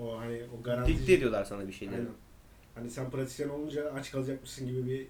o 0.00 0.18
hani 0.18 0.42
o 0.60 0.62
garanti 0.62 0.98
Dikte 0.98 1.12
ediyorlar 1.12 1.44
sana 1.44 1.68
bir 1.68 1.72
şeyleri. 1.72 1.96
Aynen. 1.96 2.10
Hani 2.74 2.90
sen 2.90 3.10
pratisyen 3.10 3.48
olunca 3.48 3.92
aç 3.92 4.10
kalacakmışsın 4.10 4.66
gibi 4.68 4.86
bir 4.86 5.06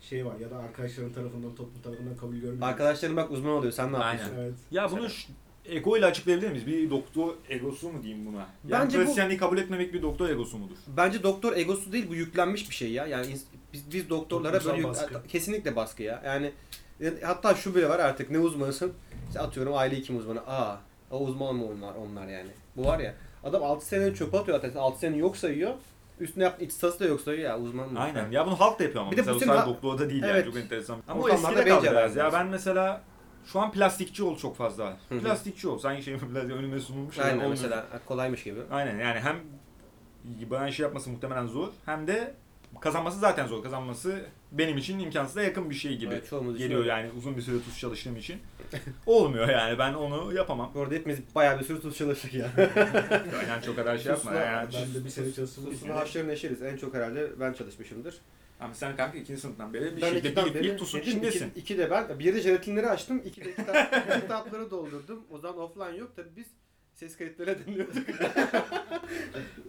şey 0.00 0.26
var 0.26 0.36
ya 0.40 0.50
da 0.50 0.56
arkadaşların 0.58 1.12
tarafından 1.12 1.54
toplum 1.54 1.82
tarafından 1.82 2.16
kabul 2.16 2.34
görmüyor. 2.36 2.68
Arkadaşların 2.68 3.16
bak 3.16 3.30
uzman 3.30 3.52
oluyor. 3.52 3.72
Sen 3.72 3.92
ne 3.92 3.96
Aynen. 3.96 4.18
yapıyorsun? 4.22 4.42
Evet. 4.44 4.54
Ya 4.70 4.90
bunu 4.90 5.10
ş- 5.10 5.28
ego 5.64 5.96
ile 5.96 6.06
açıklayabilir 6.06 6.48
miyiz? 6.50 6.66
Bir 6.66 6.90
doktor 6.90 7.34
egosu 7.48 7.92
mu 7.92 8.02
diyeyim 8.02 8.26
buna? 8.26 8.38
Yani 8.38 8.48
Bence 8.84 8.98
bu- 8.98 9.02
pratisyenliği 9.02 9.38
kabul 9.38 9.58
etmemek 9.58 9.94
bir 9.94 10.02
doktor 10.02 10.28
egosu 10.28 10.58
mudur? 10.58 10.76
Bence 10.96 11.22
doktor 11.22 11.56
egosu 11.56 11.92
değil 11.92 12.08
bu 12.08 12.14
yüklenmiş 12.14 12.70
bir 12.70 12.74
şey 12.74 12.92
ya. 12.92 13.06
Yani 13.06 13.26
ins- 13.26 13.42
biz, 13.72 13.92
biz 13.92 14.10
doktorlara 14.10 14.52
Toplumsal 14.58 14.70
böyle 14.70 14.88
yük- 14.88 14.88
baskı. 14.88 15.28
kesinlikle 15.28 15.76
baskı 15.76 16.02
ya. 16.02 16.22
Yani 16.24 16.52
hatta 17.22 17.54
şu 17.54 17.74
bile 17.74 17.88
var 17.88 17.98
artık 17.98 18.30
ne 18.30 18.38
uzmanısın? 18.38 18.92
İşte 19.28 19.40
atıyorum 19.40 19.74
aile 19.76 19.96
hekim 19.96 20.16
uzmanı. 20.18 20.40
Aa 20.46 20.76
o 21.10 21.18
uzman 21.18 21.54
mı 21.56 21.64
onlar 21.66 21.94
onlar 21.94 22.26
yani. 22.28 22.50
Bu 22.76 22.84
var 22.84 22.98
ya. 22.98 23.14
Adam 23.44 23.62
6 23.62 23.86
sene 23.86 24.14
çöpe 24.14 24.38
atıyor 24.38 24.60
zaten. 24.60 24.78
6 24.80 24.98
sene 24.98 25.16
yok 25.16 25.36
sayıyor. 25.36 25.74
Üstüne 26.20 26.44
yap 26.44 26.62
ihtisası 26.62 27.00
da 27.00 27.04
yok 27.04 27.20
sayıyor 27.20 27.44
ya 27.50 27.58
uzman 27.58 27.92
mı? 27.92 28.00
Aynen. 28.00 28.30
Ya 28.30 28.46
bunu 28.46 28.60
halk 28.60 28.78
da 28.78 28.82
yapıyor 28.82 29.02
ama. 29.02 29.12
Bir 29.12 29.16
de 29.16 29.20
mesela 29.20 29.38
sadece 29.38 29.52
ha- 29.52 29.66
doktorda 29.66 30.10
değil 30.10 30.22
Evet. 30.22 30.34
yani. 30.44 30.54
Çok 30.54 30.62
enteresan. 30.62 30.98
Ama 31.08 31.20
o 31.20 31.24
Ortamlarda 31.24 31.52
eskide 31.58 31.68
kaldı 31.70 31.82
bence 31.86 31.90
biraz 31.96 32.16
ya. 32.16 32.32
Ben 32.32 32.46
mesela 32.46 33.00
şu 33.46 33.60
an 33.60 33.72
plastikçi 33.72 34.22
ol 34.24 34.36
çok 34.38 34.56
fazla. 34.56 34.84
var. 34.84 34.94
Hı 35.08 35.14
hı. 35.14 35.20
Plastikçi 35.20 35.68
ol. 35.68 35.78
Sanki 35.78 36.02
şey 36.02 36.16
biraz 36.34 36.50
önüme 36.50 36.80
sunulmuş. 36.80 37.18
Aynen 37.18 37.32
olmuyor. 37.34 37.50
mesela 37.50 37.86
kolaymış 38.06 38.42
gibi. 38.42 38.60
Aynen 38.70 38.98
yani 38.98 39.20
hem 39.20 39.36
bana 40.50 40.72
şey 40.72 40.84
yapması 40.84 41.10
muhtemelen 41.10 41.46
zor 41.46 41.68
hem 41.86 42.06
de 42.06 42.34
kazanması 42.80 43.18
zaten 43.18 43.46
zor. 43.46 43.62
Kazanması 43.62 44.24
benim 44.52 44.78
için 44.78 44.98
imkansıza 44.98 45.42
yakın 45.42 45.70
bir 45.70 45.74
şey 45.74 45.96
gibi 45.96 46.14
Evet, 46.14 46.28
çoğumuz 46.30 46.54
için 46.54 46.64
geliyor 46.64 46.80
öyle. 46.80 46.90
yani 46.90 47.10
uzun 47.18 47.36
bir 47.36 47.42
süre 47.42 47.62
tuz 47.64 47.78
çalıştığım 47.78 48.16
için. 48.16 48.38
Olmuyor 49.06 49.48
yani 49.48 49.78
ben 49.78 49.94
onu 49.94 50.34
yapamam. 50.34 50.70
Bu 50.74 50.80
arada 50.80 50.94
hepimiz 50.94 51.18
bayağı 51.34 51.58
bir 51.60 51.64
sürü 51.64 51.80
tuz 51.80 51.96
çalıştık 51.98 52.34
ya. 52.34 52.50
Yani 53.48 53.62
çok 53.66 53.76
kadar 53.76 53.98
şey 53.98 54.12
yapma 54.12 54.30
Tuzla- 54.30 54.46
yani. 54.46 54.68
Ben 54.74 54.94
de 55.00 55.04
bir 55.04 55.10
sene 55.10 55.32
çalıştım. 55.32 55.64
Tuzla 55.70 55.94
haşları 55.94 56.28
neşeriz. 56.28 56.62
En 56.62 56.76
çok 56.76 56.94
herhalde 56.94 57.40
ben 57.40 57.52
çalışmışımdır. 57.52 58.18
Ama 58.60 58.74
sen 58.74 58.96
kanka 58.96 59.18
ikinci 59.18 59.40
sınıftan 59.40 59.74
beri 59.74 59.96
bir 59.96 60.02
Ben 60.02 60.12
şekilde 60.12 60.44
bir, 60.46 60.54
beri 60.54 60.64
bir 60.64 60.78
tuzun 60.78 60.98
yedim, 60.98 61.10
içindesin. 61.12 61.50
iki, 61.50 61.60
iki 61.60 61.78
de 61.78 61.90
ben. 61.90 62.18
Bir 62.18 62.34
de 62.34 62.40
jelatinleri 62.40 62.88
açtım. 62.90 63.22
İki 63.24 63.44
de 63.44 63.54
kitap, 63.54 63.92
kitapları 64.22 64.70
doldurdum. 64.70 65.24
O 65.30 65.38
zaman 65.38 65.58
offline 65.58 65.96
yok. 65.96 66.12
Tabii 66.16 66.28
biz 66.36 66.46
ses 66.94 67.16
kayıtları 67.16 67.66
dinliyorduk. 67.66 67.96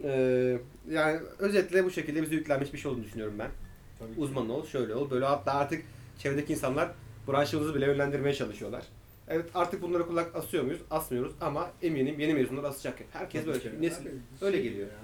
Ee, 0.04 0.58
yani 0.90 1.20
özetle 1.38 1.84
bu 1.84 1.90
şekilde 1.90 2.22
bize 2.22 2.34
yüklenmiş 2.34 2.72
bir 2.72 2.78
şey 2.78 2.90
olduğunu 2.90 3.04
düşünüyorum 3.04 3.34
ben. 3.38 3.50
Tabii 3.98 4.14
ki. 4.14 4.20
Uzman 4.20 4.50
ol, 4.50 4.66
şöyle 4.66 4.94
ol, 4.94 5.10
böyle 5.10 5.24
hatta 5.24 5.52
artık 5.52 5.84
çevredeki 6.18 6.52
insanlar 6.52 6.90
branşımızı 7.28 7.74
bile 7.74 7.86
yönlendirmeye 7.86 8.34
çalışıyorlar. 8.34 8.82
Evet 9.28 9.46
artık 9.54 9.82
bunlara 9.82 10.06
kulak 10.06 10.36
asıyor 10.36 10.64
muyuz? 10.64 10.80
Asmıyoruz 10.90 11.32
ama 11.40 11.70
eminim 11.82 12.20
yeni 12.20 12.34
mezunlar 12.34 12.64
asacak. 12.64 12.98
Herkes 13.12 13.46
böyle. 13.46 13.80
Nesil, 13.80 14.06
öyle 14.40 14.56
şey 14.56 14.64
geliyor. 14.64 14.88
ya. 14.88 14.94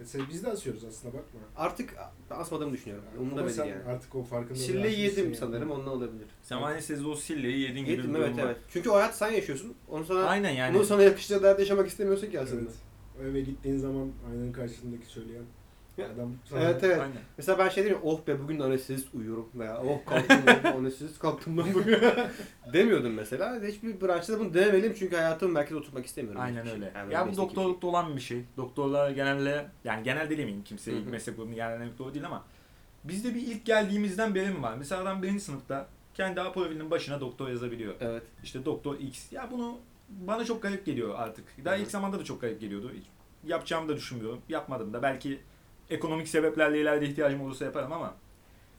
E, 0.00 0.04
sen- 0.04 0.22
biz 0.32 0.44
de 0.44 0.48
asıyoruz 0.48 0.84
aslında 0.84 1.14
bakma. 1.14 1.40
Artık 1.56 1.94
asmadığımı 2.30 2.72
düşünüyorum. 2.72 3.04
Umurumda 3.18 3.40
Ama 3.40 3.50
sen 3.50 3.64
yani. 3.64 3.82
artık 3.84 4.14
o 4.14 4.22
farkında 4.22 4.58
Silleyi 4.58 5.00
yedim 5.00 5.34
sanırım 5.34 5.70
ondan 5.70 5.88
olabilir. 5.92 6.26
Sen 6.42 6.60
maalesef 6.60 7.06
o 7.06 7.14
silleyi 7.16 7.60
yedin 7.60 7.80
gibi 7.80 7.90
Yedim 7.90 8.14
bir 8.14 8.18
evet 8.18 8.36
var. 8.36 8.42
evet. 8.46 8.56
Çünkü 8.72 8.90
o 8.90 8.94
hayat 8.94 9.16
sen 9.16 9.30
yaşıyorsun. 9.32 9.74
Onu 9.88 10.04
sana 10.04 10.24
Aynen 10.24 10.50
yani. 10.50 10.74
Bunu 10.74 10.84
sana 10.84 11.02
yakıştığı 11.02 11.42
derde 11.42 11.62
yaşamak 11.62 11.88
istemiyorsun 11.88 12.30
ki 12.30 12.40
aslında. 12.40 12.60
Evet. 13.20 13.30
Eve 13.30 13.40
gittiğin 13.40 13.78
zaman 13.78 14.08
aynanın 14.30 14.52
karşısındaki 14.52 15.06
söyleyen 15.06 15.42
Ya, 15.98 16.06
adam 16.06 16.32
sana 16.44 16.60
Evet 16.60 16.84
evet. 16.84 17.00
Aynen. 17.00 17.16
Mesela 17.36 17.58
ben 17.58 17.68
şey 17.68 17.84
demiyorum, 17.84 18.08
oh 18.08 18.26
be 18.26 18.40
bugün 18.40 18.58
de 18.58 18.64
anestezist 18.64 19.14
uyuyorum 19.14 19.48
veya 19.54 19.82
oh 19.82 20.04
kalktım 20.06 20.36
lan, 20.46 20.76
anestezist 20.76 21.18
kalktım 21.18 21.58
lan 21.58 21.68
bugün 21.74 21.98
demiyordum 22.72 23.12
mesela. 23.12 23.62
Hiçbir 23.62 24.00
branşta 24.00 24.40
bunu 24.40 24.54
denemeliyim 24.54 24.94
çünkü 24.98 25.16
hayatımın 25.16 25.54
merkezine 25.54 25.78
oturmak 25.78 26.06
istemiyorum. 26.06 26.40
Aynen 26.40 26.56
hiçbir 26.64 26.70
şey. 26.70 26.74
öyle. 26.74 26.92
Yani 26.98 27.14
ya 27.14 27.20
bu 27.20 27.26
mesleki 27.26 27.48
doktorlukta 27.48 27.86
olan 27.86 28.16
bir 28.16 28.20
şey. 28.20 28.44
Doktorlar 28.56 29.10
genelde 29.10 29.66
yani 29.84 30.02
genel 30.02 30.30
demeyeyim 30.30 30.64
kimseye 30.64 30.96
Hı 30.96 31.00
hı. 31.04 31.10
meslek 31.10 31.36
grubunu 31.36 31.54
genellemek 31.54 31.98
doğru 31.98 32.14
değil 32.14 32.26
ama 32.26 32.44
bizde 33.04 33.34
bir 33.34 33.40
ilk 33.40 33.64
geldiğimizden 33.66 34.34
beri 34.34 34.50
mi 34.50 34.62
var? 34.62 34.74
Mesela 34.78 35.02
adam 35.02 35.22
birinci 35.22 35.40
sınıfta 35.44 35.88
kendi 36.14 36.40
A 36.40 36.52
profilinin 36.52 36.90
başına 36.90 37.20
doktor 37.20 37.48
yazabiliyor. 37.48 37.94
Evet. 38.00 38.22
İşte 38.42 38.64
doktor 38.64 38.98
X. 38.98 39.32
Ya 39.32 39.48
bunu 39.50 39.78
bana 40.08 40.44
çok 40.44 40.62
garip 40.62 40.86
geliyor 40.86 41.14
artık. 41.16 41.44
Daha 41.64 41.74
Hı 41.74 41.78
hı. 41.78 41.82
ilk 41.82 41.90
zamanda 41.90 42.18
da 42.18 42.24
çok 42.24 42.40
garip 42.40 42.60
geliyordu. 42.60 42.92
Hiç 42.94 43.04
yapacağımı 43.44 43.88
da 43.88 43.96
düşünmüyorum. 43.96 44.40
Yapmadım 44.48 44.92
da. 44.92 45.02
Belki 45.02 45.40
ekonomik 45.92 46.28
sebeplerle 46.28 46.80
ileride 46.80 47.06
ihtiyacım 47.06 47.40
olursa 47.40 47.64
yaparım 47.64 47.92
ama 47.92 48.14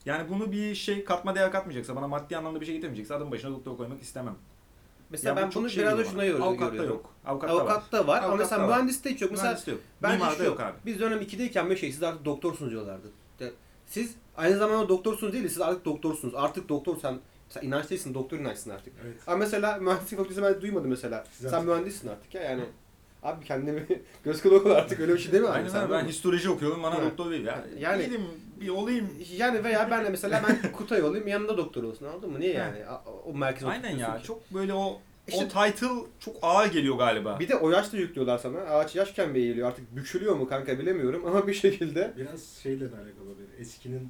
yani 0.06 0.28
bunu 0.30 0.52
bir 0.52 0.74
şey 0.74 1.04
katma 1.04 1.34
değer 1.34 1.52
katmayacaksa, 1.52 1.96
bana 1.96 2.08
maddi 2.08 2.36
anlamda 2.36 2.60
bir 2.60 2.66
şey 2.66 2.74
getirmeyecekse 2.74 3.14
adım 3.14 3.30
başına 3.30 3.50
doktor 3.50 3.76
koymak 3.76 4.02
istemem. 4.02 4.34
Mesela 5.10 5.30
Ya 5.30 5.36
bu 5.36 5.40
ben 5.46 5.50
çok 5.50 5.62
bunu 5.62 5.70
şey 5.70 5.82
biraz 5.84 5.98
da 5.98 6.04
şuna 6.04 6.24
yoruyorum. 6.24 6.48
Avukatta 6.48 6.84
yok. 6.84 7.10
Avukatta, 7.26 7.54
var. 7.56 7.60
Avukatta 7.60 8.06
var 8.06 8.18
ama 8.18 8.26
Avukatta 8.26 8.36
mesela 8.36 8.62
var. 8.62 8.68
mühendiste 8.68 9.10
hiç 9.10 9.22
yok. 9.22 9.30
Mesela 9.30 9.48
Mühendiste 9.48 9.70
yok. 9.70 9.80
bence 10.02 10.16
Mimarda 10.16 10.36
şu, 10.36 10.44
yok 10.44 10.60
abi. 10.60 10.72
Biz 10.86 11.00
dönem 11.00 11.18
2'deyken 11.22 11.70
bir 11.70 11.76
şey 11.76 11.92
siz 11.92 12.02
artık 12.02 12.24
doktorsunuz 12.24 12.70
diyorlardı. 12.70 13.06
De- 13.40 13.52
Siz 13.86 14.14
aynı 14.36 14.56
zamanda 14.56 14.88
doktorsunuz 14.88 15.32
değil 15.32 15.44
de 15.44 15.48
siz 15.48 15.60
artık 15.60 15.84
doktorsunuz. 15.84 16.34
Artık 16.34 16.68
doktor 16.68 16.96
sen, 17.02 17.18
sen 17.48 17.62
inanç 17.62 17.90
değilsin 17.90 18.14
doktor 18.14 18.38
inançsın 18.38 18.70
artık. 18.70 18.92
Evet. 19.04 19.16
Ama 19.26 19.36
mesela 19.36 19.78
mühendislik 19.78 20.18
fakültesi 20.18 20.42
ben 20.42 20.60
duymadım 20.60 20.90
mesela. 20.90 21.24
Siz 21.32 21.50
Sen 21.50 21.64
mühendissin 21.64 22.08
artık 22.08 22.34
ya 22.34 22.42
yani. 22.42 22.64
Abi 23.24 23.44
kendimi 23.44 23.86
göz 24.24 24.42
kulak 24.42 24.66
ol 24.66 24.70
artık 24.70 25.00
öyle 25.00 25.14
bir 25.14 25.18
şey 25.18 25.32
değil 25.32 25.42
mi 25.42 25.48
abi? 25.48 25.56
Aynen 25.56 25.68
Sen 25.68 25.90
Ben 25.90 26.04
histoloji 26.04 26.50
okuyorum 26.50 26.82
bana 26.82 26.94
Evet. 26.94 27.04
doktor 27.10 27.30
değil 27.30 27.44
ya. 27.44 27.52
Yani- 27.52 27.82
Yani 27.82 28.04
Gideyim, 28.04 28.26
bir 28.60 28.68
olayım. 28.68 29.10
Yani 29.36 29.64
veya 29.64 29.90
ben 29.90 30.04
de 30.04 30.10
mesela 30.10 30.42
ben 30.48 30.72
Kutay 30.72 31.02
olayım 31.02 31.28
yanında 31.28 31.56
doktor 31.56 31.82
olsun 31.82 32.06
anladın 32.06 32.30
mı? 32.30 32.40
Niye 32.40 32.52
yani? 32.52 32.78
O 33.26 33.34
merkez 33.34 33.64
Aynen 33.64 33.96
ya. 33.98 34.16
Çok... 34.18 34.24
Çok 34.26 34.54
böyle 34.54 34.74
o 34.74 35.00
İşte- 35.28 35.44
o 35.44 35.48
title 35.48 35.88
çok 36.20 36.36
ağır 36.42 36.66
geliyor 36.72 36.96
galiba. 36.96 37.40
Bir 37.40 37.48
de 37.48 37.56
o 37.56 37.70
yaşta 37.70 37.96
yüklüyorlar 37.96 38.38
sana. 38.38 38.58
Ağaç 38.60 38.96
yaşken 38.96 39.34
geliyor 39.34 39.68
artık 39.68 39.96
bükülüyor 39.96 40.34
mu 40.36 40.48
kanka 40.48 40.78
bilemiyorum 40.78 41.26
ama 41.26 41.46
bir 41.46 41.54
şekilde. 41.54 42.12
Biraz 42.16 42.44
şeyle 42.62 42.80
de 42.80 42.94
alakalı 42.96 43.24
olabilir. 43.28 43.48
Eskinin 43.60 44.08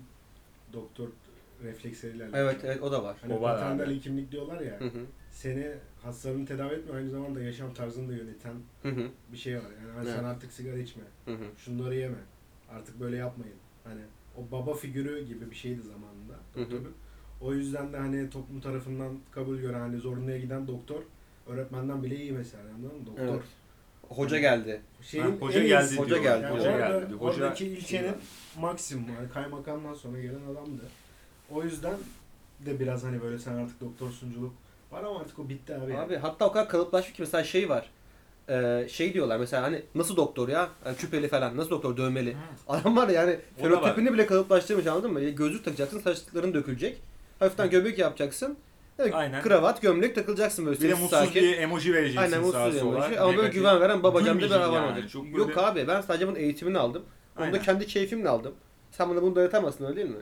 doktor 0.73 1.09
refleksleriyle 1.65 2.25
alakalı. 2.25 2.41
Evet 2.43 2.57
evet 2.65 2.83
o 2.83 2.93
da 2.93 3.03
var. 3.05 3.17
Hani 3.23 3.35
O 3.35 3.41
var 3.41 3.61
paternal 3.61 3.95
hekimlik 3.95 4.33
diyorlar 4.33 4.61
ya. 4.61 4.81
Hı 4.81 4.85
hı. 4.85 4.99
Seni 5.33 5.73
hastalarını 6.05 6.47
tedavi 6.47 6.75
etmiyor 6.75 6.97
aynı 6.97 7.11
zamanda 7.11 7.43
yaşam 7.43 7.75
tarzını 7.75 8.09
da 8.09 8.13
yöneten 8.13 8.55
Hı 8.83 8.89
hı. 8.89 9.09
bir 9.33 9.37
şey 9.37 9.57
var. 9.57 9.63
Yani 9.83 9.93
hani 9.97 10.09
Evet. 10.09 10.17
sen 10.17 10.25
artık 10.25 10.53
sigara 10.53 10.79
içme. 10.79 11.03
Hı 11.25 11.31
hı. 11.35 11.45
Şunları 11.59 11.95
yeme. 11.97 12.19
Artık 12.71 13.01
böyle 13.01 13.17
yapmayın. 13.17 13.55
Hani 13.85 14.01
o 14.37 14.53
baba 14.53 14.75
figürü 14.75 15.27
gibi 15.27 15.51
bir 15.51 15.57
şeydi 15.57 15.81
zamanında 15.83 16.33
Hı 16.55 16.61
hı. 16.61 16.65
doktorluk. 16.65 16.95
O 17.41 17.55
yüzden 17.55 17.93
de 17.93 17.97
hani 17.97 18.31
toplum 18.31 18.61
tarafından 18.61 19.19
kabul 19.31 19.59
gören 19.59 19.81
hani 19.81 19.99
zorunluya 19.99 20.39
giden 20.39 20.67
doktor 20.69 21.03
öğretmenden 21.47 22.03
bile 22.03 22.17
iyi 22.17 22.33
mesela 22.33 22.63
anladın 22.77 22.99
mı? 22.99 23.07
Doktor. 23.07 23.25
Evet. 23.35 23.43
Hoca 24.09 24.39
geldi. 24.39 24.81
Şeyin 25.03 25.25
Ha, 25.25 25.31
hoca 25.41 25.63
geldi 25.63 25.85
iyisi. 25.85 25.99
Hoca 25.99 26.19
geldi, 26.19 26.45
Yani 26.45 26.59
hoca 26.59 26.73
orada, 26.73 27.01
geldi. 27.01 27.15
Hoca 27.15 27.45
oradaki 27.45 27.67
ilçenin 27.67 28.15
maksimum 28.61 29.15
yani 29.15 29.29
kaymakamdan 29.29 29.95
sonra 29.95 30.21
gelen 30.21 30.45
adamdı. 30.53 30.83
O 31.51 31.63
yüzden 31.65 31.97
de 32.67 32.81
biraz 32.81 33.05
hani 33.05 33.23
böyle 33.23 33.39
sen 33.39 33.55
artık 33.55 33.81
doktorsunculuk 33.81 34.55
var 34.93 35.03
ama 35.05 35.21
artık 35.21 35.39
o 35.39 35.49
bitti 35.49 35.75
abi. 35.75 35.97
Abi 35.99 36.17
hatta 36.17 36.47
o 36.47 36.53
kadar 36.53 36.69
kalıplaşmış 36.69 37.13
ki 37.17 37.23
mesela 37.23 37.45
şey 37.45 37.69
var. 37.69 37.91
Ee, 38.49 38.87
şey 38.91 39.15
diyorlar 39.15 39.37
mesela 39.37 39.63
hani 39.63 39.83
nasıl 39.95 40.17
doktor 40.17 40.49
ya? 40.49 40.69
Yani 40.87 40.97
küpeli 40.97 41.29
falan 41.29 41.57
nasıl 41.57 41.71
doktor 41.71 41.97
dövmeli. 41.97 42.37
Adam 42.69 42.97
var 42.97 43.09
ya 43.09 43.21
yani 43.21 43.39
O 43.61 43.65
da 43.65 43.71
var. 43.71 43.81
fenotipini 43.81 44.13
bile 44.13 44.27
kalıplaştırmış 44.27 44.87
anladın 44.87 45.13
mı? 45.13 45.21
Gözlük 45.21 45.65
takacaksın 45.65 46.01
saçların 46.01 46.55
dökülecek. 46.55 47.03
Hafiften 47.39 47.71
göbek 47.71 47.99
yapacaksın. 47.99 48.57
Evet, 48.99 49.15
Aynen. 49.15 49.43
Kravat, 49.43 49.83
gömlek 49.83 50.15
takılacaksın 50.15 50.67
böyle 50.67 50.77
Bir 50.79 50.83
de 50.83 50.89
sessiz 50.89 51.03
mutsuz 51.03 51.19
sakin. 51.19 51.43
bir 51.43 51.59
emoji 51.59 51.95
vereceksin 51.95 52.21
Aynen 52.21 52.51
sağa 52.51 52.59
mutsuz 52.67 52.81
sola. 52.81 52.97
emoji. 52.99 53.21
Ama 53.21 53.29
böyle 53.29 53.39
Negatif. 53.43 53.55
güven 53.61 53.81
veren 53.81 54.03
babacan 54.03 54.39
bir 54.39 54.43
Gülmeyecek 54.43 54.69
havan 54.69 54.83
yani. 54.83 54.93
olacak. 54.93 55.11
Çok 55.11 55.27
Yok 55.39 55.49
böyle- 55.49 55.61
abi 55.61 55.89
ben 55.89 56.01
sadece 56.01 56.27
bunun 56.29 56.37
eğitimini 56.37 56.79
aldım. 56.79 57.03
Onu 57.37 57.41
da 57.43 57.45
Aynen. 57.47 57.63
kendi 57.63 57.87
keyfimle 57.87 58.29
aldım. 58.29 58.55
Sen 58.91 59.11
bana 59.11 59.23
bunu 59.23 59.37
dayatamazsın 59.37 59.85
öyle 59.85 59.97
değil 59.97 60.09
mi? 60.09 60.17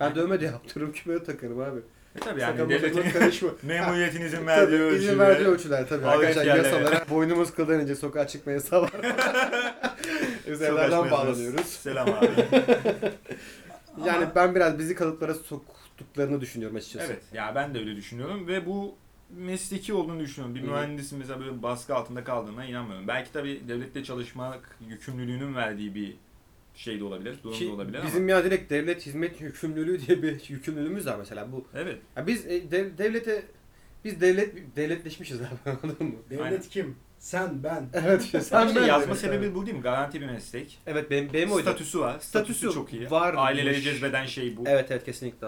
Ben 0.00 0.04
Aynen. 0.04 0.16
dövme 0.16 0.40
de 0.40 0.44
yaptırırım, 0.44 0.92
küpe 0.92 1.12
de 1.12 1.24
takarım 1.24 1.60
abi. 1.60 1.80
E 2.16 2.20
tabii 2.20 2.40
yani 2.40 2.68
devletin 2.68 3.10
karışma. 3.10 3.48
memuriyetin 3.62 4.46
verdiği 4.46 4.80
ölçüde. 4.80 5.04
izin 5.04 5.18
verdiği 5.18 5.44
ölçüler 5.48 5.88
tabii. 5.88 6.06
Arkadaşlar 6.06 6.44
yerlere. 6.46 6.66
yasalara 6.68 7.04
boynumuz 7.10 7.54
kıldan 7.54 7.80
önce 7.80 7.94
sokağa 7.94 8.26
çıkma 8.26 8.52
yasağı 8.52 8.82
var. 8.82 8.90
Açmayız. 10.44 11.10
bağlanıyoruz. 11.10 11.66
Selam 11.66 12.08
abi. 12.08 12.28
Yani 14.06 14.24
Ama- 14.24 14.34
ben 14.34 14.54
biraz 14.54 14.78
bizi 14.78 14.94
kalıplara 14.94 15.34
soktuklarını 15.34 16.40
düşünüyorum 16.40 16.76
açıkçası. 16.76 17.06
Evet 17.12 17.22
ya 17.32 17.52
ben 17.54 17.74
de 17.74 17.78
öyle 17.78 17.96
düşünüyorum 17.96 18.46
ve 18.46 18.66
bu 18.66 18.94
mesleki 19.30 19.94
olduğunu 19.94 20.20
düşünüyorum. 20.20 20.54
Bir 20.54 20.60
mühendisin 20.60 21.18
mesela 21.18 21.40
böyle 21.40 21.62
baskı 21.62 21.94
altında 21.94 22.24
kaldığına 22.24 22.64
inanmıyorum. 22.64 23.08
Belki 23.08 23.32
tabii 23.32 23.62
devlette 23.68 24.04
çalışmak 24.04 24.76
yükümlülüğünün 24.88 25.54
verdiği 25.54 25.94
bir 25.94 26.16
şey 26.74 27.00
de 27.00 27.04
olabilir, 27.04 27.36
durum 27.44 27.56
Ki 27.56 27.68
da 27.68 27.72
olabilir 27.72 28.00
bizim 28.06 28.22
ama. 28.22 28.30
ya 28.30 28.44
direkt 28.44 28.70
devlet 28.70 29.06
hizmet 29.06 29.40
yükümlülüğü 29.40 30.06
diye 30.06 30.22
bir 30.22 30.48
yükümlülüğümüz 30.48 31.06
var 31.06 31.16
mesela 31.18 31.52
bu. 31.52 31.64
Evet. 31.74 31.98
Ya 32.16 32.26
biz 32.26 32.46
e, 32.46 32.70
dev- 32.70 32.98
devlete 32.98 33.42
biz 34.04 34.20
devlet 34.20 34.76
devletleşmişiz 34.76 35.40
abi 35.40 35.70
anladın 35.82 36.06
mı? 36.06 36.14
Devlet 36.30 36.42
Aynen. 36.44 36.60
kim? 36.62 36.96
Sen, 37.18 37.62
ben. 37.64 37.88
Evet 37.94 38.22
işte 38.24 38.40
Sen 38.40 38.74
ben. 38.76 38.84
yazma 38.84 39.14
sebebi 39.14 39.54
bu 39.54 39.66
değil 39.66 39.76
mi? 39.76 39.82
Garanti 39.82 40.20
bir 40.20 40.26
meslek. 40.26 40.78
Evet 40.86 41.10
benim 41.10 41.32
benim 41.32 41.52
oydu. 41.52 41.62
Statüsü 41.62 42.00
var. 42.00 42.10
Statüsü, 42.20 42.28
Statüsü 42.54 42.72
çok 42.74 42.92
iyi. 42.92 43.10
var. 43.10 43.34
Aileleri 43.38 43.82
cezbeden 43.82 44.26
şey 44.26 44.56
bu. 44.56 44.62
Evet 44.66 44.90
evet 44.90 45.04
kesinlikle. 45.04 45.46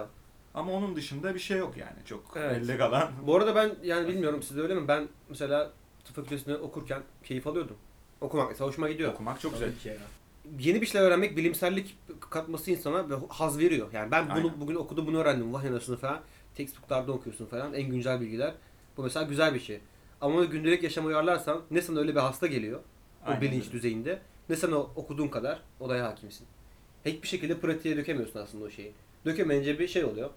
Ama 0.55 0.73
onun 0.73 0.97
dışında 0.97 1.35
bir 1.35 1.41
şey 1.41 1.59
yok 1.59 1.77
yani. 1.77 1.97
Çok 2.05 2.35
Evet. 2.37 2.57
elde 2.63 2.79
kalan. 2.79 3.11
Bu 3.27 3.37
arada 3.37 3.55
ben 3.55 3.71
yani 3.83 4.09
bilmiyorum 4.09 4.43
siz 4.43 4.57
de 4.57 4.61
öyle 4.61 4.75
mi? 4.75 4.89
Ben 4.89 5.09
mesela 5.29 5.73
tıp 6.05 6.17
fakültesinde 6.17 6.57
okurken 6.57 7.03
keyif 7.25 7.47
alıyordum. 7.47 7.77
Okumak 8.21 8.61
hoşuma 8.61 8.89
gidiyor. 8.91 9.13
Okumak 9.13 9.41
çok 9.41 9.53
güzel. 9.53 9.69
Tabii 9.69 9.79
ki 9.79 9.89
ya. 9.89 9.95
Yeni 10.61 10.81
bir 10.81 10.87
şeyler 10.87 11.07
öğrenmek, 11.07 11.37
bilimsellik 11.37 11.99
katması 12.31 12.71
insana 12.71 13.11
ve 13.11 13.15
haz 13.29 13.59
veriyor. 13.59 13.89
Yani 13.93 14.11
ben 14.11 14.25
bunu 14.27 14.35
Aynen. 14.35 14.61
bugün 14.61 14.75
okudum 14.75 15.07
bunu 15.07 15.19
öğrendim. 15.19 15.53
Vay 15.53 15.69
anasını 15.69 15.97
falan. 15.97 16.21
Textbook'larda 16.55 17.13
okuyorsun 17.13 17.47
falan. 17.47 17.75
En 17.75 17.91
güncel 17.91 18.21
bilgiler. 18.21 18.55
Bu 18.97 19.03
mesela 19.03 19.27
güzel 19.27 19.55
bir 19.55 19.61
şey. 19.61 19.81
Ama 20.21 20.37
onu 20.37 20.51
gündelik 20.51 20.83
yaşama 20.83 21.09
uyarlarsan 21.09 21.63
ne 21.71 21.83
sana 21.83 21.99
öyle 22.01 22.15
bir 22.15 22.21
hasta 22.21 22.47
geliyor. 22.47 22.81
O 23.27 23.29
Aynen 23.29 23.41
bilinç 23.41 23.63
öyle. 23.65 23.73
düzeyinde. 23.73 24.19
Ne 24.49 24.57
sen 24.57 24.73
o 24.73 24.91
okuduğun 24.97 25.29
kadar 25.29 25.61
olaya 25.81 26.05
hakimsin. 26.07 26.47
Hiçbir 27.05 27.29
şekilde 27.29 27.59
pratiğe 27.61 27.97
dökemiyorsun 27.97 28.41
aslında 28.41 28.65
o 28.65 28.71
şeyi. 28.71 28.93
Dökemeyince 29.25 29.79
bir 29.79 29.89
şey 29.89 30.05
oluyor. 30.05 30.31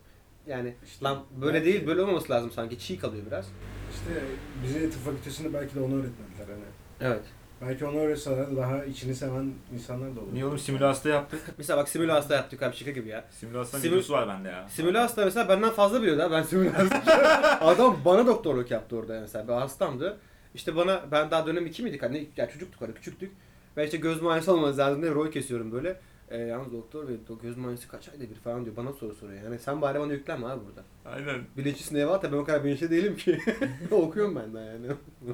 Yani 0.47 0.73
İşte 0.85 1.05
lan 1.05 1.23
böyle 1.41 1.53
belki- 1.53 1.65
değil 1.65 1.87
böyle 1.87 2.01
olmaması 2.01 2.31
lazım 2.31 2.51
sanki. 2.51 2.79
Çiğ 2.79 2.97
kalıyor 2.99 3.23
biraz. 3.27 3.45
İşte 3.93 4.21
bize 4.63 4.89
tıp 4.89 5.05
fakültesinde 5.05 5.53
belki 5.53 5.75
de 5.75 5.79
onu 5.79 5.93
öğretmediler 5.95 6.45
hani. 6.47 6.63
Evet. 7.01 7.23
Belki 7.61 7.85
onu 7.85 7.97
öğretseler 7.97 8.57
daha 8.57 8.85
içini 8.85 9.15
seven 9.15 9.51
insanlar 9.73 10.15
da 10.15 10.19
olur. 10.19 10.33
Niye 10.33 10.45
oğlum 10.45 10.59
simülasyon 10.59 11.13
yaptık? 11.13 11.41
Mesela 11.57 11.77
bak 11.79 11.89
simüle 11.89 12.11
hasta 12.11 12.35
yaptık 12.35 12.63
abi 12.63 12.75
şaka 12.75 12.91
gibi 12.91 13.09
ya. 13.09 13.25
Simülasyon 13.31 13.79
Simül- 13.79 13.83
videosu 13.91 14.13
var 14.13 14.27
bende 14.27 14.49
ya. 14.49 14.69
Simüle 14.69 14.97
hasta 14.97 15.25
mesela 15.25 15.49
benden 15.49 15.69
fazla 15.69 16.01
biliyordu 16.01 16.21
ha. 16.23 16.31
Ben 16.31 16.43
simüle 16.43 16.69
hasta. 16.69 17.59
Adam 17.65 17.97
bana 18.05 18.27
doktorluk 18.27 18.71
yaptı 18.71 18.95
orada 18.97 19.19
mesela. 19.21 19.47
Ben 19.47 19.53
hastamdı. 19.53 20.17
İşte 20.55 20.75
bana 20.75 21.01
ben 21.11 21.31
daha 21.31 21.45
dönem 21.47 21.65
2 21.65 21.83
miydik 21.83 22.03
hani 22.03 22.27
ya 22.37 22.49
çocuktuk 22.49 22.81
hani 22.81 22.93
küçüktük. 22.93 23.31
Ve 23.77 23.85
işte 23.85 23.97
göz 23.97 24.21
muayenesi 24.21 24.51
olmanız 24.51 24.79
lazım 24.79 25.01
diye 25.01 25.13
rol 25.13 25.31
kesiyorum 25.31 25.71
böyle. 25.71 25.99
E, 26.29 26.37
yalnız 26.37 26.73
doktor 26.73 27.07
bey 27.07 27.15
do- 27.29 27.41
göz 27.41 27.57
muayenesi 27.57 27.87
kaç 27.87 28.09
ayda 28.09 28.21
bir 28.29 28.35
falan 28.35 28.65
diyor. 28.65 28.75
Bana 28.75 28.93
soru 28.93 29.15
soruyor. 29.15 29.43
Yani 29.43 29.59
sen 29.59 29.81
bari 29.81 29.99
bana 29.99 30.13
yüklenme 30.13 30.47
abi 30.47 30.61
burada. 30.67 30.81
Aynen. 31.15 31.41
Bilinçlisin 31.57 31.95
eyvallah 31.95 32.21
da 32.23 32.31
ben 32.31 32.37
o 32.37 32.43
kadar 32.43 32.63
bilinçli 32.63 32.91
değilim 32.91 33.17
ki. 33.17 33.39
Okuyorum 33.91 34.35
ben 34.35 34.53
de 34.53 34.59
yani. 34.59 34.85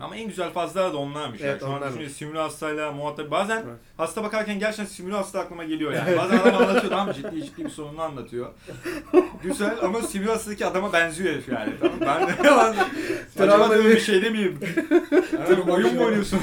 Ama 0.02 0.16
en 0.16 0.28
güzel 0.28 0.50
fazlalar 0.52 0.94
da 0.94 0.98
onlarmış. 0.98 1.42
Evet, 1.42 1.50
yani. 1.52 1.60
Şu 1.60 1.66
an 1.76 1.82
onlarmış. 1.82 2.12
simülü 2.12 2.38
hastayla 2.38 2.92
muhatap. 2.92 3.32
Bazen 3.32 3.56
Evet. 3.58 3.78
hasta 3.98 4.24
bakarken 4.24 4.60
gerçekten 4.60 4.86
simülü 4.86 5.14
hasta 5.16 5.40
aklıma 5.40 5.64
geliyor 5.64 5.94
yani. 5.94 6.18
Bazen 6.18 6.38
adam 6.38 6.56
anlatıyor 6.56 6.90
tamam? 6.90 7.12
Ciddi 7.14 7.44
ciddi 7.46 7.66
bir 7.66 7.70
sorununu 7.70 8.02
anlatıyor. 8.02 8.48
Güzel 9.44 9.76
ama 9.82 10.02
simülü 10.02 10.30
hastadaki 10.30 10.66
adama 10.66 10.94
benziyor 10.94 11.34
herif 11.34 11.50
yani. 11.50 11.74
Tamam 11.80 11.98
ben 12.02 12.28
de 12.28 12.32
acaba 13.44 13.70
diyorum 13.70 13.84
değil. 13.84 13.96
bir 13.96 14.02
şeyde 14.02 14.30
miyim? 14.30 14.60
Tabii 15.48 15.72
oyun 15.72 15.96
mu 15.96 16.04
oynuyorsun? 16.06 16.40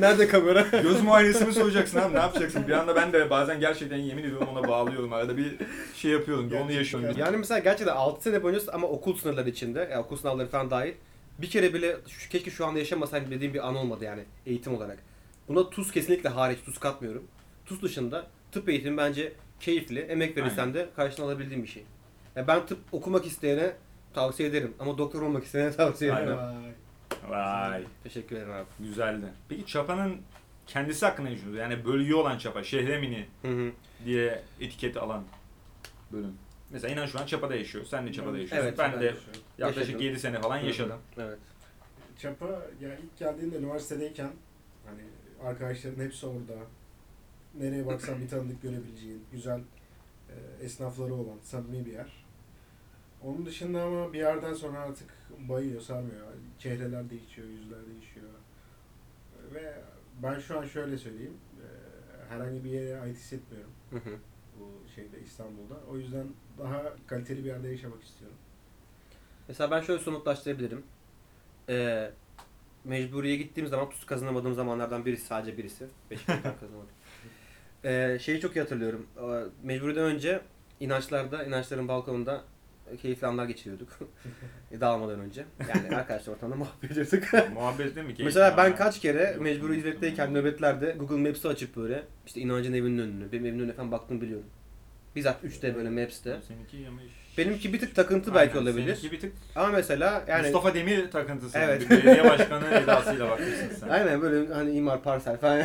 Nerede 0.00 0.28
kamera? 0.28 0.60
Göz 0.82 1.02
muayenesini 1.02 1.52
soracaksın 1.52 1.98
abi 1.98 2.14
ne 2.14 2.18
yapacaksın? 2.18 2.68
Bir 2.68 2.72
anda 2.72 2.96
ben 2.96 3.12
de 3.12 3.30
bazen 3.30 3.60
gerçekten 3.60 3.96
yemin 3.96 4.22
ediyorum 4.24 4.48
ona 4.52 4.68
bağlıyorum. 4.68 5.12
Arada 5.12 5.36
bir 5.36 5.56
şey 5.96 6.10
yapıyorum. 6.10 6.50
Onu 6.64 6.72
yaşıyorum. 6.72 7.14
Yani 7.18 7.36
mesela 7.36 7.58
gerçekten 7.58 7.94
6 7.94 8.22
sene 8.22 8.42
boyunca 8.42 8.60
ama 8.74 8.86
okul 8.86 9.16
sınırları 9.16 9.50
içinde, 9.50 9.88
yani 9.92 9.98
okul 9.98 10.16
sınavları 10.16 10.48
falan 10.48 10.70
dahil 10.70 10.94
bir 11.38 11.50
kere 11.50 11.74
bile 11.74 11.96
şu, 12.08 12.30
keşke 12.30 12.50
şu 12.50 12.66
anda 12.66 12.78
yaşamasaydım 12.78 13.30
dediğim 13.30 13.54
bir 13.54 13.68
an 13.68 13.76
olmadı 13.76 14.04
yani 14.04 14.22
eğitim 14.46 14.74
olarak. 14.74 14.98
Buna 15.48 15.70
tuz 15.70 15.92
kesinlikle 15.92 16.28
hariç 16.28 16.58
tuz 16.64 16.78
katmıyorum. 16.78 17.24
Tuz 17.66 17.82
dışında 17.82 18.26
tıp 18.52 18.68
eğitimi 18.68 18.96
bence 18.96 19.32
keyifli, 19.60 20.00
emek 20.00 20.36
verirsen 20.36 20.74
de 20.74 20.88
karşılığını 20.96 21.26
alabildiğin 21.26 21.62
bir 21.62 21.68
şey. 21.68 21.84
Yani 22.36 22.48
ben 22.48 22.66
tıp 22.66 22.78
okumak 22.92 23.26
isteyene 23.26 23.72
tavsiye 24.14 24.48
ederim 24.48 24.74
ama 24.80 24.98
doktor 24.98 25.22
olmak 25.22 25.44
isteyene 25.44 25.72
tavsiye 25.76 26.12
ederim. 26.12 26.36
Vay. 26.36 27.70
Vay. 27.70 27.84
Teşekkür 28.02 28.36
ederim 28.36 28.52
abi. 28.52 28.66
Güzeldi. 28.80 29.26
Peki 29.48 29.66
Çapa'nın 29.66 30.16
kendisi 30.66 31.06
hakkında 31.06 31.28
ne 31.28 31.34
düşünüyorsun? 31.34 31.62
Yani 31.62 31.84
bölüğü 31.84 32.14
olan 32.14 32.38
Çapa, 32.38 32.64
Şehremini 32.64 33.26
Hı 33.42 33.48
hı. 33.48 33.70
diye 34.04 34.42
etiket 34.60 34.96
alan 34.96 35.24
bölüm. 36.12 36.32
Mesela 36.74 36.94
inan 36.94 37.06
şu 37.06 37.20
an 37.20 37.26
Çapa'da 37.26 37.54
yaşıyor. 37.54 37.84
Sen 37.84 38.06
de 38.06 38.12
Çapa'da 38.12 38.38
yaşıyorsun. 38.38 38.68
Evet, 38.68 38.78
ben 38.78 38.92
ben 38.92 39.00
de 39.00 39.14
yaklaşık 39.58 39.88
Yaşadım. 39.88 40.00
7 40.00 40.18
sene 40.20 40.40
falan 40.40 40.58
yaşadım. 40.58 40.98
Evet. 41.18 41.38
Çapa 42.18 42.62
yani 42.80 42.94
ilk 43.04 43.18
geldiğinde 43.18 43.56
üniversitedeyken 43.56 44.30
hani 44.86 45.00
arkadaşların 45.48 46.04
hepsi 46.04 46.26
orada. 46.26 46.54
Nereye 47.58 47.86
baksan 47.86 48.20
bir 48.20 48.28
tanıdık 48.28 48.62
görebileceğin 48.62 49.24
güzel 49.32 49.60
e, 50.28 50.64
esnafları 50.64 51.14
olan 51.14 51.38
samimi 51.42 51.86
bir 51.86 51.92
yer. 51.92 52.24
Onun 53.22 53.46
dışında 53.46 53.82
ama 53.82 54.12
bir 54.12 54.18
yerden 54.18 54.54
sonra 54.54 54.78
artık 54.78 55.08
bayıyor, 55.48 55.80
sarmıyor. 55.80 56.26
Çehreler 56.58 57.10
değişiyor, 57.10 57.48
yüzler 57.48 57.86
değişiyor. 57.86 58.26
Ve 59.54 59.74
ben 60.22 60.38
şu 60.38 60.58
an 60.58 60.64
şöyle 60.64 60.98
söyleyeyim. 60.98 61.36
e, 61.60 61.66
herhangi 62.34 62.64
bir 62.64 62.70
yere 62.70 63.00
ait 63.00 63.16
hissetmiyorum 63.16 63.70
Hı 63.90 63.96
hı. 63.96 64.18
Şeyde 64.94 65.20
İstanbul'da. 65.24 65.74
O 65.90 65.96
yüzden 65.96 66.26
daha 66.58 66.82
kaliteli 67.06 67.44
bir 67.44 67.48
yerde 67.48 67.68
yaşamak 67.68 68.02
istiyorum. 68.04 68.36
Mesela 69.48 69.70
ben 69.70 69.80
şöyle 69.80 70.02
somutlaştırabilirim. 70.02 70.82
Ee, 71.68 72.10
mecburiye 72.84 73.36
gittiğim 73.36 73.68
zaman 73.68 73.90
tuz 73.90 74.06
kazanamadığım 74.06 74.54
zamanlardan 74.54 75.06
birisi 75.06 75.26
sadece 75.26 75.58
birisi. 75.58 75.86
Beş 76.10 76.24
kere 76.24 76.42
kazanamadım. 76.42 76.88
Ee, 77.84 78.18
şeyi 78.20 78.40
çok 78.40 78.56
iyi 78.56 78.60
hatırlıyorum. 78.60 79.06
Ee, 79.18 79.44
Mecburiden 79.62 80.04
önce 80.04 80.40
inançlarda, 80.80 81.44
inançların 81.44 81.88
balkonunda 81.88 82.44
keyifli 83.02 83.26
anlar 83.26 83.44
geçiriyorduk. 83.46 83.88
Dağılmadan 84.80 85.20
önce. 85.20 85.44
Yani 85.68 85.96
arkadaşlar 85.96 86.32
ortamda 86.32 86.56
muhabbet 86.56 86.90
ediyorduk. 86.90 87.52
Muhabbet 87.54 87.96
değil 87.96 88.06
mi? 88.06 88.14
Keyifli 88.14 88.24
Mesela 88.24 88.56
ben 88.56 88.76
kaç 88.76 89.00
kere 89.00 89.36
mecburi 89.40 89.88
yok. 90.18 90.30
nöbetlerde 90.30 90.96
Google 90.98 91.28
Maps'i 91.28 91.48
açıp 91.48 91.76
böyle 91.76 92.02
işte 92.26 92.40
inancın 92.40 92.72
evinin 92.72 92.98
önünü, 92.98 93.32
benim 93.32 93.46
evimin 93.46 93.60
önüne 93.62 93.72
falan 93.72 93.92
baktığımı 93.92 94.20
biliyorum. 94.20 94.46
Bizzat 95.16 95.44
3D 95.44 95.74
böyle 95.74 95.90
Maps'te. 95.90 96.36
Seninki 96.48 96.76
yemiş. 96.76 97.04
Benimki 97.38 97.72
bir 97.72 97.80
tık 97.80 97.94
takıntı 97.94 98.34
belki 98.34 98.58
Aynen, 98.58 98.70
olabilir. 98.70 98.96
Seninki 98.96 99.12
bir 99.12 99.20
tık 99.20 99.32
Ama 99.56 99.68
mesela 99.68 100.24
yani 100.28 100.42
Mustafa 100.42 100.74
Demir 100.74 101.10
takıntısı. 101.10 101.58
Evet. 101.58 101.90
Bir 101.90 101.90
belediye 101.90 102.24
başkanı 102.24 102.66
edasıyla 102.74 103.30
bakmışsın 103.30 103.68
sen. 103.80 103.88
Aynen 103.88 104.22
böyle 104.22 104.54
hani 104.54 104.72
imar 104.72 105.02
parsel 105.02 105.36
falan. 105.36 105.58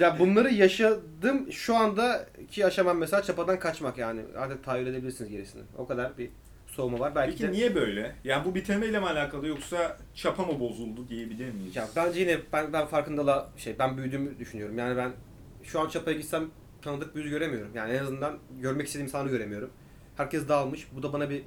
ya 0.00 0.18
bunları 0.18 0.50
yaşadım. 0.50 1.52
Şu 1.52 1.76
andaki 1.76 2.66
aşamam 2.66 2.98
mesela 2.98 3.22
çapadan 3.22 3.58
kaçmak 3.58 3.98
yani. 3.98 4.20
Artık 4.36 4.64
tahayyül 4.64 4.86
edebilirsiniz 4.86 5.30
gerisini. 5.30 5.62
O 5.78 5.86
kadar 5.86 6.18
bir 6.18 6.30
soğuma 6.66 6.98
var. 6.98 7.14
Belki 7.14 7.30
Peki 7.30 7.48
de... 7.48 7.52
niye 7.52 7.74
böyle? 7.74 8.14
Yani 8.24 8.44
bu 8.44 8.54
bitirmeyle 8.54 9.00
mi 9.00 9.06
alakalı 9.06 9.46
yoksa 9.48 9.96
çapa 10.14 10.44
mı 10.44 10.60
bozuldu 10.60 11.08
diyebilir 11.08 11.52
miyiz? 11.52 11.76
Ya 11.76 11.88
bence 11.96 12.20
yine 12.20 12.38
ben 12.52 12.72
ben 12.72 12.86
farkındalığa 12.86 13.50
şey 13.56 13.78
ben 13.78 13.96
büyüdüğümü 13.96 14.38
düşünüyorum. 14.38 14.78
Yani 14.78 14.96
ben 14.96 15.12
şu 15.62 15.80
an 15.80 15.88
çapaya 15.88 16.16
gitsem 16.16 16.50
tanıdık 16.82 17.16
bir 17.16 17.24
yüz 17.24 17.30
göremiyorum. 17.30 17.70
Yani 17.74 17.92
en 17.92 18.02
azından 18.02 18.38
görmek 18.60 18.86
istediğim 18.86 19.06
insanı 19.06 19.28
göremiyorum. 19.28 19.70
Herkes 20.16 20.48
dağılmış. 20.48 20.88
Bu 20.96 21.02
da 21.02 21.12
bana 21.12 21.30
bir, 21.30 21.42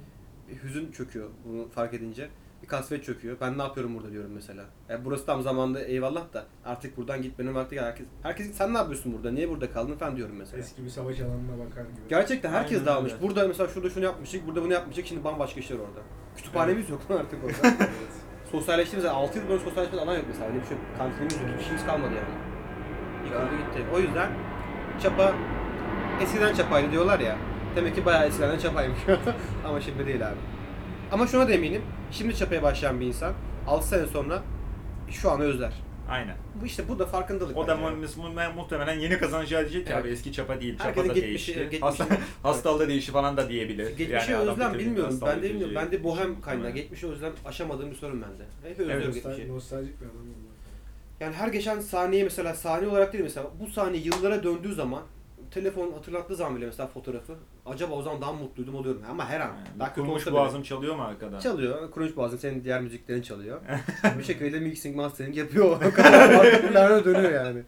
bir 0.48 0.62
hüzün 0.62 0.92
çöküyor 0.92 1.30
bunu 1.44 1.68
fark 1.68 1.94
edince. 1.94 2.28
Bir 2.62 2.66
kasvet 2.68 3.04
çöküyor. 3.04 3.36
Ben 3.40 3.58
ne 3.58 3.62
yapıyorum 3.62 3.94
burada 3.94 4.10
diyorum 4.12 4.30
mesela. 4.34 4.64
Ya 4.88 5.04
burası 5.04 5.26
tam 5.26 5.42
zamanda 5.42 5.80
eyvallah 5.80 6.32
da 6.32 6.44
artık 6.64 6.96
buradan 6.96 7.22
gitmenin 7.22 7.54
vakti 7.54 7.74
geldi. 7.74 7.86
Herkes, 7.86 8.06
herkes 8.22 8.52
sen 8.52 8.74
ne 8.74 8.78
yapıyorsun 8.78 9.12
burada? 9.12 9.30
Niye 9.30 9.48
burada 9.48 9.72
kaldın 9.72 9.96
falan 9.96 10.16
diyorum 10.16 10.36
mesela. 10.36 10.58
Eski 10.58 10.84
bir 10.84 10.90
savaş 10.90 11.20
alanına 11.20 11.58
bakar 11.58 11.82
gibi. 11.82 12.08
Gerçekten 12.08 12.50
herkes 12.52 12.78
Aynen 12.78 12.86
dağılmış. 12.86 13.12
öyle. 13.12 13.22
Burada 13.22 13.48
mesela 13.48 13.68
şurada 13.68 13.90
şunu 13.90 14.04
yapmıştık, 14.04 14.46
burada 14.46 14.62
bunu 14.62 14.72
yapmıştık. 14.72 15.06
Şimdi 15.06 15.24
bambaşka 15.24 15.60
işler 15.60 15.76
orada. 15.76 16.00
Kütüphanemiz 16.36 16.90
yok 16.90 17.10
lan 17.10 17.16
artık 17.16 17.44
orada. 17.44 17.56
evet. 17.62 17.90
Sosyalleştiğimiz 18.50 19.04
yani 19.04 19.16
6 19.16 19.38
yıl 19.38 19.48
boyunca 19.48 19.64
sosyalleşmemiz 19.64 20.08
alan 20.08 20.16
yok 20.16 20.24
mesela. 20.28 20.46
Öyle 20.48 20.60
bir 20.60 20.66
şey 20.66 20.76
yok. 20.76 20.86
Kantinimiz 20.98 21.34
yok. 21.34 21.50
Hiç 21.56 21.62
işimiz 21.62 21.86
kalmadı 21.86 22.12
yani. 22.14 22.34
Yıkıldı 23.26 23.56
gitti. 23.62 23.84
O 23.94 23.98
yüzden 23.98 24.30
çapa 25.02 25.34
eskiden 26.22 26.54
çapaydı 26.54 26.92
diyorlar 26.92 27.20
ya. 27.20 27.36
Demek 27.76 27.94
ki 27.94 28.04
bayağı 28.04 28.26
eskiden 28.26 28.58
çapaymış. 28.58 28.98
Ama 29.66 29.80
şimdi 29.80 30.06
değil 30.06 30.28
abi. 30.28 30.36
Ama 31.12 31.26
şuna 31.26 31.48
da 31.48 31.52
eminim. 31.52 31.82
Şimdi 32.10 32.36
çapaya 32.36 32.62
başlayan 32.62 33.00
bir 33.00 33.06
insan 33.06 33.32
6 33.66 33.88
sene 33.88 34.06
sonra 34.06 34.42
şu 35.10 35.30
an 35.30 35.40
özler. 35.40 35.72
Aynen. 36.10 36.36
Bu 36.62 36.66
işte 36.66 36.88
bu 36.88 36.98
da 36.98 37.06
farkındalık. 37.06 37.56
O 37.56 37.66
da 37.66 37.76
mu- 37.76 37.90
mu- 37.90 38.52
muhtemelen 38.56 38.98
yeni 38.98 39.18
kazanacağı 39.18 39.60
diyecek 39.60 39.86
Evet. 39.90 40.00
abi 40.04 40.08
eski 40.08 40.32
çapa 40.32 40.60
değil, 40.60 40.78
çapa 40.78 40.88
Herkesin 40.88 41.08
da 41.08 41.12
geçmişi- 41.12 41.26
değişti. 41.26 41.54
geçmişi- 41.70 41.80
Hasta, 41.80 42.06
hastalığı 42.42 42.88
değişti 42.88 43.12
falan 43.12 43.36
da 43.36 43.48
diyebilir. 43.48 43.96
Geçmişi 43.96 44.32
Yani 44.32 44.50
özlem 44.50 44.74
bilmiyorum. 44.78 45.18
Ben 45.26 45.38
de 45.42 45.50
bilmiyorum. 45.50 45.74
Ben 45.76 45.90
de 45.92 46.04
bohem 46.04 46.40
kaynağı. 46.40 46.64
Evet. 46.66 46.74
Geçmişi 46.74 47.06
özlem 47.06 47.32
aşamadığım 47.44 47.90
bir 47.90 47.96
sorun 47.96 48.22
bende. 48.22 48.42
Hep 48.68 48.78
özlüyorum 48.80 49.04
Evet. 49.04 49.14
geçmişi. 49.14 49.42
Nostal- 49.42 49.54
Nostaljik 49.54 50.00
bir 50.00 50.06
adam. 50.06 50.16
Yani 51.20 51.34
her 51.34 51.48
geçen 51.48 51.80
saniye 51.80 52.24
mesela 52.24 52.54
saniye 52.54 52.90
olarak 52.90 53.12
değil 53.12 53.24
mesela 53.24 53.46
bu 53.60 53.66
saniye 53.66 54.02
yıllara 54.02 54.42
döndüğü 54.42 54.74
zaman 54.74 55.02
telefon 55.50 55.92
hatırlattığı 55.92 56.36
zaman 56.36 56.56
bile 56.56 56.66
mesela 56.66 56.86
fotoğrafı 56.86 57.34
acaba 57.66 57.94
o 57.94 58.02
zaman 58.02 58.20
daha 58.20 58.32
mutluydum 58.32 58.74
oluyorum 58.74 59.02
ama 59.10 59.28
her 59.28 59.40
an. 59.40 59.46
Yani 59.46 59.78
daha 59.78 59.94
Kurumuş 59.94 60.14
olsa 60.22 60.30
bile. 60.30 60.38
boğazım 60.40 60.62
çalıyor 60.62 60.96
mu 60.96 61.02
arkada? 61.02 61.40
Çalıyor. 61.40 61.90
Kurumuş 61.90 62.16
boğazın 62.16 62.36
senin 62.36 62.64
diğer 62.64 62.80
müziklerin 62.80 63.22
çalıyor. 63.22 63.60
bir 64.18 64.24
şekilde 64.24 64.60
mixing 64.60 64.96
mastering 64.96 65.36
yapıyor. 65.36 65.82
O 65.86 65.90
kadar 65.94 67.04
dönüyor 67.04 67.32
yani. 67.32 67.62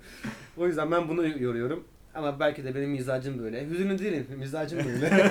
O 0.56 0.66
yüzden 0.66 0.90
ben 0.90 1.08
bunu 1.08 1.26
yoruyorum. 1.26 1.84
Ama 2.14 2.40
belki 2.40 2.64
de 2.64 2.74
benim 2.74 2.90
mizacım 2.90 3.38
böyle. 3.38 3.66
Hüzünlü 3.70 3.98
değilim. 3.98 4.26
Mizacım 4.38 4.78
böyle. 4.78 5.30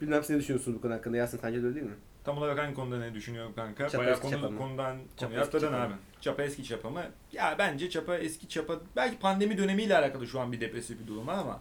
Bilmem 0.00 0.22
siz 0.22 0.30
ne 0.30 0.38
düşünüyorsunuz 0.38 0.78
bu 0.78 0.82
konu 0.82 0.92
hakkında. 0.92 1.16
Yasin 1.16 1.38
sence 1.38 1.62
de 1.62 1.66
öyle 1.66 1.74
değil 1.74 1.86
mi? 1.86 1.92
Tam 2.24 2.38
olarak 2.38 2.58
hangi 2.58 2.74
konuda 2.74 2.98
ne 2.98 3.14
düşünüyorum 3.14 3.52
kanka? 3.56 3.88
Çapa 3.88 3.98
Bayağı 3.98 4.12
eski 4.14 4.22
konu, 4.22 4.34
çapa 4.34 4.50
mı? 4.50 4.58
konudan 4.58 4.96
Çapa 5.16 5.26
konuya 5.26 5.40
eski 5.40 5.48
atladın 5.56 5.72
çapa 5.72 5.84
abi. 5.84 5.92
mı? 5.92 5.98
Çapa 6.20 6.42
eski 6.42 6.64
çapa 6.64 6.90
mı? 6.90 7.02
Ya 7.32 7.54
bence 7.58 7.90
çapa 7.90 8.16
eski 8.16 8.48
çapa 8.48 8.80
belki 8.96 9.18
pandemi 9.18 9.58
dönemiyle 9.58 9.96
alakalı 9.98 10.26
şu 10.26 10.40
an 10.40 10.52
bir 10.52 10.60
depresif 10.60 11.00
bir 11.00 11.06
durum 11.06 11.26
var 11.26 11.34
ama 11.38 11.60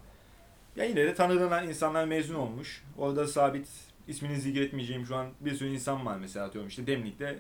ya 0.76 0.86
yine 0.86 1.06
de 1.06 1.13
tanıdığın 1.15 1.67
insanlar 1.67 2.06
mezun 2.06 2.36
olmuş. 2.36 2.84
Orada 2.97 3.28
sabit 3.28 3.67
ismini 4.08 4.38
zikretmeyeceğim 4.39 5.06
şu 5.06 5.15
an 5.15 5.28
bir 5.39 5.56
sürü 5.56 5.69
insan 5.69 6.06
var 6.06 6.17
mesela 6.17 6.45
atıyorum 6.45 6.69
işte 6.69 6.88
Demlik'te 6.88 7.39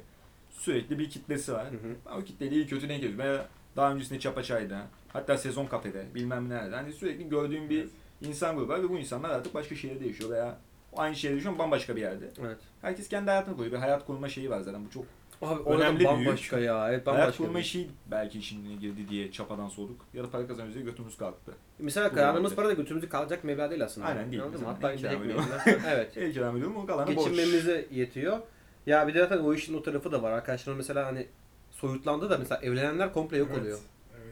sürekli 0.51 0.99
bir 0.99 1.09
kitlesi 1.09 1.53
var. 1.53 1.65
Hı 1.71 1.75
hı. 1.75 1.95
Ben 2.05 2.21
o 2.21 2.23
kitleyle 2.23 2.55
iyi 2.55 2.67
kötü 2.67 2.89
denk 2.89 3.01
geliyorum. 3.01 3.25
Veya 3.25 3.47
daha 3.75 3.93
öncesinde 3.93 4.19
Çapa 4.19 4.43
Çay'da 4.43 4.87
hatta 5.13 5.37
Sezon 5.37 5.65
Kafede 5.65 6.05
bilmem 6.15 6.49
nerede. 6.49 6.75
Hani 6.75 6.93
sürekli 6.93 7.29
gördüğüm 7.29 7.69
bir 7.69 7.87
insan 8.21 8.55
grubu 8.55 8.69
var 8.73 8.83
ve 8.83 8.89
bu 8.89 8.97
insanlar 8.99 9.29
artık 9.29 9.53
başka 9.53 9.75
şehirde 9.75 10.07
yaşıyor 10.07 10.29
veya 10.29 10.57
aynı 10.97 11.11
yaşıyor 11.15 11.45
ama 11.45 11.59
bambaşka 11.59 11.95
bir 11.95 12.01
yerde. 12.01 12.29
Evet. 12.41 12.57
Herkes 12.81 13.07
kendi 13.09 13.29
hayatını 13.29 13.55
koyuyor. 13.57 13.75
Bir 13.75 13.79
hayat 13.81 14.05
kurma 14.05 14.29
şeyi 14.29 14.49
var 14.49 14.59
zaten. 14.59 14.85
Bu 14.85 14.89
çok 14.89 15.05
Abi 15.41 15.69
Önemli 15.69 15.99
büyük. 15.99 16.11
bambaşka 16.11 16.59
ya. 16.59 16.89
Evet 16.89 17.07
hayat 17.07 17.19
bambaşka. 17.19 17.43
kurma 17.43 17.57
bir- 17.59 17.63
işi 17.63 17.89
belki 18.11 18.39
işine 18.39 18.75
girdi 18.75 19.09
diye 19.09 19.31
çapadan 19.31 19.67
soğuduk. 19.67 20.05
Ya 20.13 20.23
da 20.23 20.29
para 20.29 20.47
kazanıyoruz 20.47 20.75
diye 20.75 20.85
götümüz 20.85 21.17
kalktı. 21.17 21.51
Mesela 21.79 22.09
kazandığımız 22.13 22.55
para 22.55 22.67
da 22.67 22.73
götümüzü 22.73 23.09
kalacak 23.09 23.43
meblağ 23.43 23.69
değil 23.69 23.83
aslında. 23.83 24.07
Aynen 24.07 24.31
değil. 24.31 24.43
Anladın 24.43 24.61
mı? 24.61 24.67
Hatta 24.67 24.95
gidecek. 24.95 25.19
Evet. 25.87 26.17
El 26.17 26.33
kiram 26.33 26.55
ediyorum 26.57 26.77
o 26.77 26.85
kalanı 26.85 27.07
borç. 27.15 27.17
Geçinmemize 27.17 27.85
yetiyor. 27.91 28.37
Ya 28.85 29.07
bir 29.07 29.13
de 29.13 29.19
zaten 29.19 29.37
o 29.37 29.53
işin 29.53 29.73
o 29.73 29.83
tarafı 29.83 30.11
da 30.11 30.21
var. 30.21 30.31
Arkadaşlarım 30.31 30.77
mesela 30.77 31.05
hani 31.05 31.27
soyutlandı 31.71 32.29
da 32.29 32.37
mesela 32.37 32.61
evlenenler 32.61 33.13
komple 33.13 33.37
yok 33.37 33.47
Evet, 33.51 33.61
oluyor. 33.61 33.79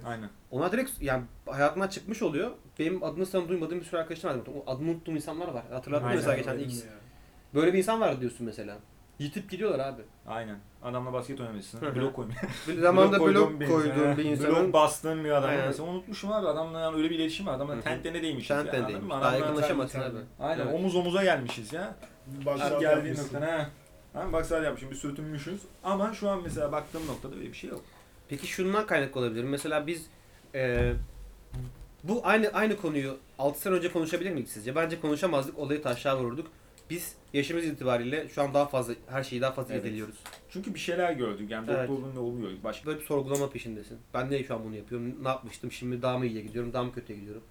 Aynen. 0.05 0.29
Onlar 0.51 0.71
direkt 0.71 0.91
yani 1.01 1.23
hayatından 1.49 1.87
çıkmış 1.87 2.21
oluyor. 2.21 2.51
Benim 2.79 3.03
adını 3.03 3.25
sana 3.25 3.49
duymadığım 3.49 3.79
bir 3.79 3.85
sürü 3.85 3.97
arkadaşım 3.99 4.29
var. 4.29 4.37
Adını 4.67 4.89
unuttuğum 4.91 5.11
insanlar 5.11 5.47
var. 5.47 5.63
Hatırlattım 5.71 6.07
Aynen. 6.07 6.17
mesela 6.19 6.37
geçen 6.37 6.59
X. 6.59 6.83
Böyle 7.53 7.73
bir 7.73 7.77
insan 7.77 8.01
var 8.01 8.21
diyorsun 8.21 8.45
mesela. 8.45 8.77
Yitip 9.19 9.51
gidiyorlar 9.51 9.79
abi. 9.87 10.01
Aynen. 10.27 10.57
Adamla 10.83 11.13
basket 11.13 11.39
oynamışsın. 11.41 11.81
Blok. 11.95 12.27
Bir 12.67 12.79
zamanda 12.79 13.17
koyduğum 13.17 13.59
blok 13.59 13.69
koyduğum 13.69 14.17
bir 14.17 14.25
insanın 14.25 14.55
Blok 14.55 14.73
bastığın 14.73 15.23
bir 15.23 15.31
adam. 15.31 15.49
Aynen. 15.49 15.67
Mesela 15.67 15.89
unutmuşum 15.89 16.31
abi 16.31 16.47
adamla 16.47 16.79
yani 16.79 16.97
öyle 16.97 17.09
bir 17.09 17.15
iletişim 17.15 17.45
var. 17.45 17.53
Adamla 17.53 17.73
Hı 17.73 17.77
hı. 17.77 17.81
tente 17.81 18.13
ne 18.13 18.21
değmişiz 18.21 18.47
Sen 18.47 18.65
ya. 18.65 18.71
ten 18.71 18.77
anladın 18.77 18.87
değilmiş. 18.93 19.03
mı? 19.15 19.21
Daha 19.21 19.29
Adamla- 19.29 19.39
yakınlaşamazsın 19.45 19.99
abi. 20.01 20.17
Aynen 20.39 20.63
Evet. 20.65 20.73
omuz 20.75 20.95
omuza 20.95 21.23
gelmişiz 21.23 21.73
ya. 21.73 21.95
Baksal 22.45 22.79
geldiği 22.79 23.07
yapmışsın. 23.07 23.23
noktada 23.35 23.51
ha. 23.51 23.69
Ha, 24.13 24.33
baksal 24.33 24.63
yapmışım 24.63 24.91
bir 24.91 24.95
sürtünmüşüz. 24.95 25.61
Ama 25.83 26.13
şu 26.13 26.29
an 26.29 26.41
mesela 26.43 26.71
baktığım 26.71 27.07
noktada 27.07 27.35
öyle 27.35 27.45
bir 27.49 27.53
şey 27.53 27.69
yok. 27.69 27.81
Peki 28.31 28.47
şundan 28.47 28.85
kaynaklı 28.85 29.19
olabilir. 29.19 29.43
Mesela 29.43 29.87
biz 29.87 30.05
e, 30.55 30.93
bu 32.03 32.21
aynı 32.23 32.47
aynı 32.47 32.77
konuyu 32.77 33.17
6 33.39 33.61
sene 33.61 33.73
önce 33.73 33.91
konuşabilir 33.91 34.31
miydik 34.31 34.49
sizce? 34.49 34.75
Bence 34.75 34.99
konuşamazdık. 35.01 35.59
Olayı 35.59 35.81
taşlığa 35.81 36.19
vururduk. 36.19 36.47
Biz 36.89 37.15
yaşımız 37.33 37.65
itibariyle 37.65 38.29
şu 38.29 38.41
an 38.41 38.53
daha 38.53 38.65
fazla 38.65 38.93
her 39.07 39.23
şeyi 39.23 39.41
daha 39.41 39.51
fazla 39.51 39.73
Evet. 39.73 39.85
irdeliyoruz. 39.85 40.15
Çünkü 40.49 40.73
bir 40.73 40.79
şeyler 40.79 41.11
gördük. 41.13 41.51
Yani 41.51 41.67
Evet. 41.71 41.89
doktorluğun 41.89 42.15
ne 42.15 42.19
oluyor? 42.19 42.51
Başka 42.63 42.85
Böyle 42.87 42.99
bir 42.99 43.05
sorgulama 43.05 43.49
peşindesin. 43.49 43.97
Ben 44.13 44.29
niye 44.29 44.43
şu 44.43 44.55
an 44.55 44.63
bunu 44.63 44.75
yapıyorum? 44.75 45.23
Ne 45.23 45.27
yapmıştım? 45.27 45.71
Şimdi 45.71 46.01
daha 46.01 46.17
mı 46.17 46.25
iyiye 46.25 46.41
gidiyorum? 46.41 46.73
Daha 46.73 46.83
mı 46.83 46.93
kötüye 46.93 47.19
gidiyorum? 47.19 47.43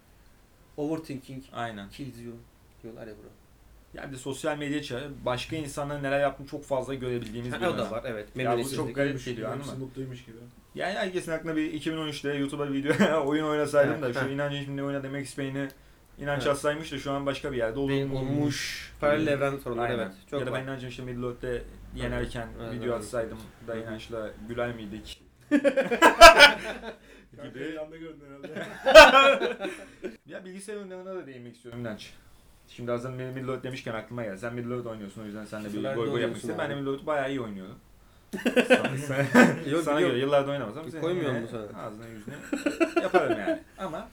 Overthinking 0.77 1.45
Aynen. 1.53 1.91
kills 1.91 2.21
you 2.25 2.35
diyorlar 2.83 3.07
ya 3.07 3.13
bro. 3.13 3.29
Yani 3.95 4.11
bir 4.11 4.17
de 4.17 4.21
sosyal 4.21 4.59
medya 4.59 4.83
çağı 4.83 5.11
başka 5.25 5.57
insanların 5.57 6.03
neler 6.03 6.21
yaptığını 6.21 6.47
çok 6.47 6.65
fazla 6.65 6.95
görebildiğimiz 6.95 7.53
bir 7.53 7.67
o 7.67 7.79
da 7.79 7.91
var 7.91 8.05
evet. 8.07 8.29
Ya 8.37 8.59
bu 8.59 8.71
çok 8.71 8.95
garip 8.95 9.25
geliyor 9.25 9.49
anladın 9.49 9.65
hepsi 9.65 9.77
mı? 9.79 9.85
mutluymuş 9.85 10.25
gibi. 10.25 10.37
Yani 10.75 10.95
herkesin 10.95 11.33
aklına 11.33 11.57
bir 11.57 11.73
2013'te 11.81 12.35
YouTube'a 12.35 12.73
video 12.73 13.25
oyun 13.27 13.45
oynasaydım 13.45 14.03
da 14.03 14.07
Evet, 14.07 14.15
şu 14.19 14.21
evet. 14.25 14.33
inancın 14.35 14.65
şimdi 14.65 14.83
oyna 14.83 15.03
demek 15.03 15.27
ispeyini 15.27 15.69
inanç 16.19 16.43
Evet. 16.43 16.53
hastaymış 16.53 16.93
da 16.93 16.99
şu 16.99 17.13
an 17.13 17.27
başka 17.27 17.53
bir 17.53 17.57
yerde 17.57 17.79
olmuş. 17.79 18.13
olmuş. 18.21 18.93
Paralel 19.01 19.27
evren 19.27 19.57
sorunları 19.57 19.93
evet. 19.93 20.13
Çok 20.31 20.41
ya 20.41 20.47
da 20.47 20.53
ben 20.53 20.63
inancım 20.65 20.89
işte 20.89 21.03
Middle 21.03 21.27
Earth'te 21.27 21.63
yenerken 21.97 22.49
Evet, 22.63 22.73
video 22.73 22.95
evet. 22.95 23.05
atsaydım 23.05 23.39
da 23.69 23.73
Hı 23.73 23.77
hı. 23.77 23.81
inançla 23.83 24.31
güler 24.49 24.75
miydik? 24.75 25.23
Gibi. 27.43 27.59
ekranda 27.59 27.97
gördün 27.97 28.25
herhalde. 28.27 28.67
Ya 30.27 30.45
bilgisayar 30.45 30.77
oyunlarına 30.77 31.15
da 31.15 31.27
değinmek 31.27 31.57
istiyorum 31.57 31.81
inanç. 31.81 32.13
Şimdi 32.69 32.91
hazır 32.91 33.19
benim 33.19 33.33
Middle 33.33 33.51
Earth 33.53 33.63
demişken 33.65 33.95
aklıma 33.95 34.23
geldi. 34.23 34.39
Sen 34.39 34.55
Middle 34.55 34.75
Earth 34.75 34.87
oynuyorsun 34.87 35.23
o 35.23 35.25
yüzden 35.25 35.45
sen 35.45 35.65
de 35.65 35.73
bir 35.73 35.95
goy 35.95 36.11
goy 36.11 36.21
yapmak 36.21 36.37
istedim. 36.37 36.57
Ben 36.59 36.71
de 36.71 36.91
Earth'ü 36.91 37.07
bayağı 37.07 37.31
iyi 37.31 37.41
oynuyorum. 37.41 37.75
Yok, 39.71 39.83
sana 39.85 40.01
yok. 40.01 40.11
göre 40.11 40.21
yıllardır 40.21 40.53
oynamaz 40.53 40.77
ama 40.77 40.87
Bir 40.87 40.93
sen 40.93 41.01
koymuyor 41.01 41.29
yine 41.31 41.41
mu 41.41 41.47
sana? 41.51 41.83
Ağzına 41.83 42.07
yüzüne 42.07 42.35
yaparım 43.03 43.39
yani. 43.41 43.61
Ama 43.79 44.09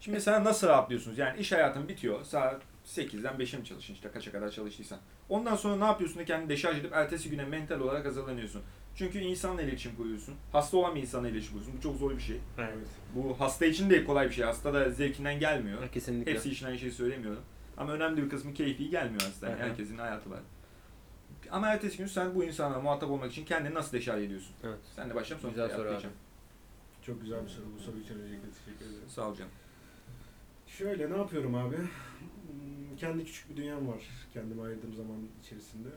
şimdi 0.00 0.20
sen 0.20 0.44
nasıl 0.44 0.68
rahatlıyorsunuz? 0.68 1.18
Yani 1.18 1.40
iş 1.40 1.52
hayatın 1.52 1.88
bitiyor. 1.88 2.24
Saat 2.24 2.62
8'den 2.86 3.34
5'e 3.34 3.58
mi 3.58 3.64
çalışın 3.64 3.94
işte 3.94 4.10
kaça 4.10 4.32
kadar 4.32 4.50
çalıştıysan. 4.50 4.98
Ondan 5.28 5.56
sonra 5.56 5.76
ne 5.76 5.84
yapıyorsun 5.84 6.18
da 6.18 6.24
kendini 6.24 6.48
deşarj 6.48 6.78
edip 6.78 6.92
ertesi 6.92 7.30
güne 7.30 7.44
mental 7.44 7.80
olarak 7.80 8.06
hazırlanıyorsun. 8.06 8.62
Çünkü 8.96 9.18
insanla 9.18 9.62
iletişim 9.62 9.96
kuruyorsun. 9.96 10.34
Hasta 10.52 10.76
olan 10.76 10.94
bir 10.94 11.00
insanla 11.00 11.28
iletişim 11.28 11.52
kuruyorsun. 11.52 11.78
Bu 11.78 11.82
çok 11.82 11.96
zor 11.96 12.10
bir 12.10 12.22
şey. 12.22 12.40
Evet. 12.58 12.88
Bu 13.14 13.40
hasta 13.40 13.66
için 13.66 13.90
de 13.90 14.04
kolay 14.04 14.28
bir 14.28 14.34
şey. 14.34 14.44
Hasta 14.44 14.74
da 14.74 14.90
zevkinden 14.90 15.40
gelmiyor. 15.40 15.82
Ha, 15.82 15.88
Kesinlikle. 15.94 16.32
Hepsi 16.32 16.50
için 16.50 16.66
aynı 16.66 16.78
şeyi 16.78 16.92
söylemiyorum. 16.92 17.42
Ama 17.76 17.92
önemli 17.92 18.22
bir 18.24 18.30
kısmı 18.30 18.54
keyfi 18.54 18.90
gelmiyor 18.90 19.20
aslında. 19.28 19.50
Yani 19.50 19.60
Hı 19.60 19.64
hı. 19.64 19.68
herkesin 19.70 19.98
hayatı 19.98 20.30
var. 20.30 20.40
Ama 21.50 21.68
ertesi 21.68 21.98
gün 21.98 22.06
sen 22.06 22.34
bu 22.34 22.44
insanla 22.44 22.80
muhatap 22.80 23.10
olmak 23.10 23.32
için 23.32 23.44
kendini 23.44 23.74
nasıl 23.74 23.92
deşarj 23.92 24.22
ediyorsun? 24.24 24.54
Evet. 24.64 24.78
Sen 24.96 25.10
de 25.10 25.14
başlayalım 25.14 25.42
sonra 25.54 25.66
Güzel 25.66 25.76
soru. 26.00 26.10
Çok 27.02 27.20
güzel 27.20 27.44
bir 27.44 27.48
soru. 27.48 27.64
Bu 27.78 27.82
soru 27.82 27.98
için 27.98 28.14
öncelikle 28.20 28.48
teşekkür 28.50 28.84
ederim. 28.86 29.08
Sağ 29.08 29.28
ol 29.28 29.34
canım. 29.34 29.50
Şöyle 30.66 31.10
ne 31.10 31.16
yapıyorum 31.16 31.54
abi? 31.54 31.76
Hmm, 31.76 32.96
Kendi 32.96 33.24
küçük 33.24 33.50
bir 33.50 33.56
dünyam 33.56 33.88
var. 33.88 34.02
Kendime 34.32 34.62
ayırdığım 34.62 34.94
zaman 34.94 35.28
içerisinde. 35.42 35.88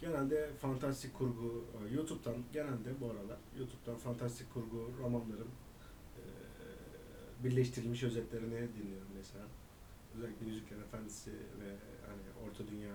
Genelde 0.00 0.50
fantastik 0.60 1.14
kurgu, 1.14 1.64
e, 1.90 1.94
YouTube'dan 1.94 2.34
genelde 2.52 3.00
bu 3.00 3.06
aralar 3.06 3.38
YouTube'dan 3.58 3.96
fantastik 3.96 4.54
kurgu 4.54 4.90
romanların 5.02 5.48
e, 6.18 6.24
birleştirilmiş 7.44 8.02
özetlerini 8.02 8.50
dinliyorum 8.50 9.08
mesela. 9.16 9.44
Özellikle 10.16 10.46
Yüzüklerin 10.46 10.80
Efendisi 10.82 11.30
ve 11.30 11.68
hani 12.08 12.48
Orta 12.48 12.68
Dünya 12.68 12.94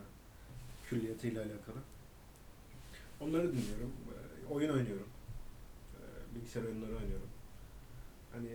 külliyatıyla 0.89 1.41
alakalı. 1.41 1.77
Onları 3.19 3.43
dinliyorum. 3.43 3.91
E, 4.49 4.53
Oyun 4.53 4.69
oynuyorum. 4.69 5.07
E, 5.95 6.01
Bilgisayar 6.35 6.63
oyunları 6.63 6.91
oynuyorum. 6.91 7.27
Hani 8.33 8.47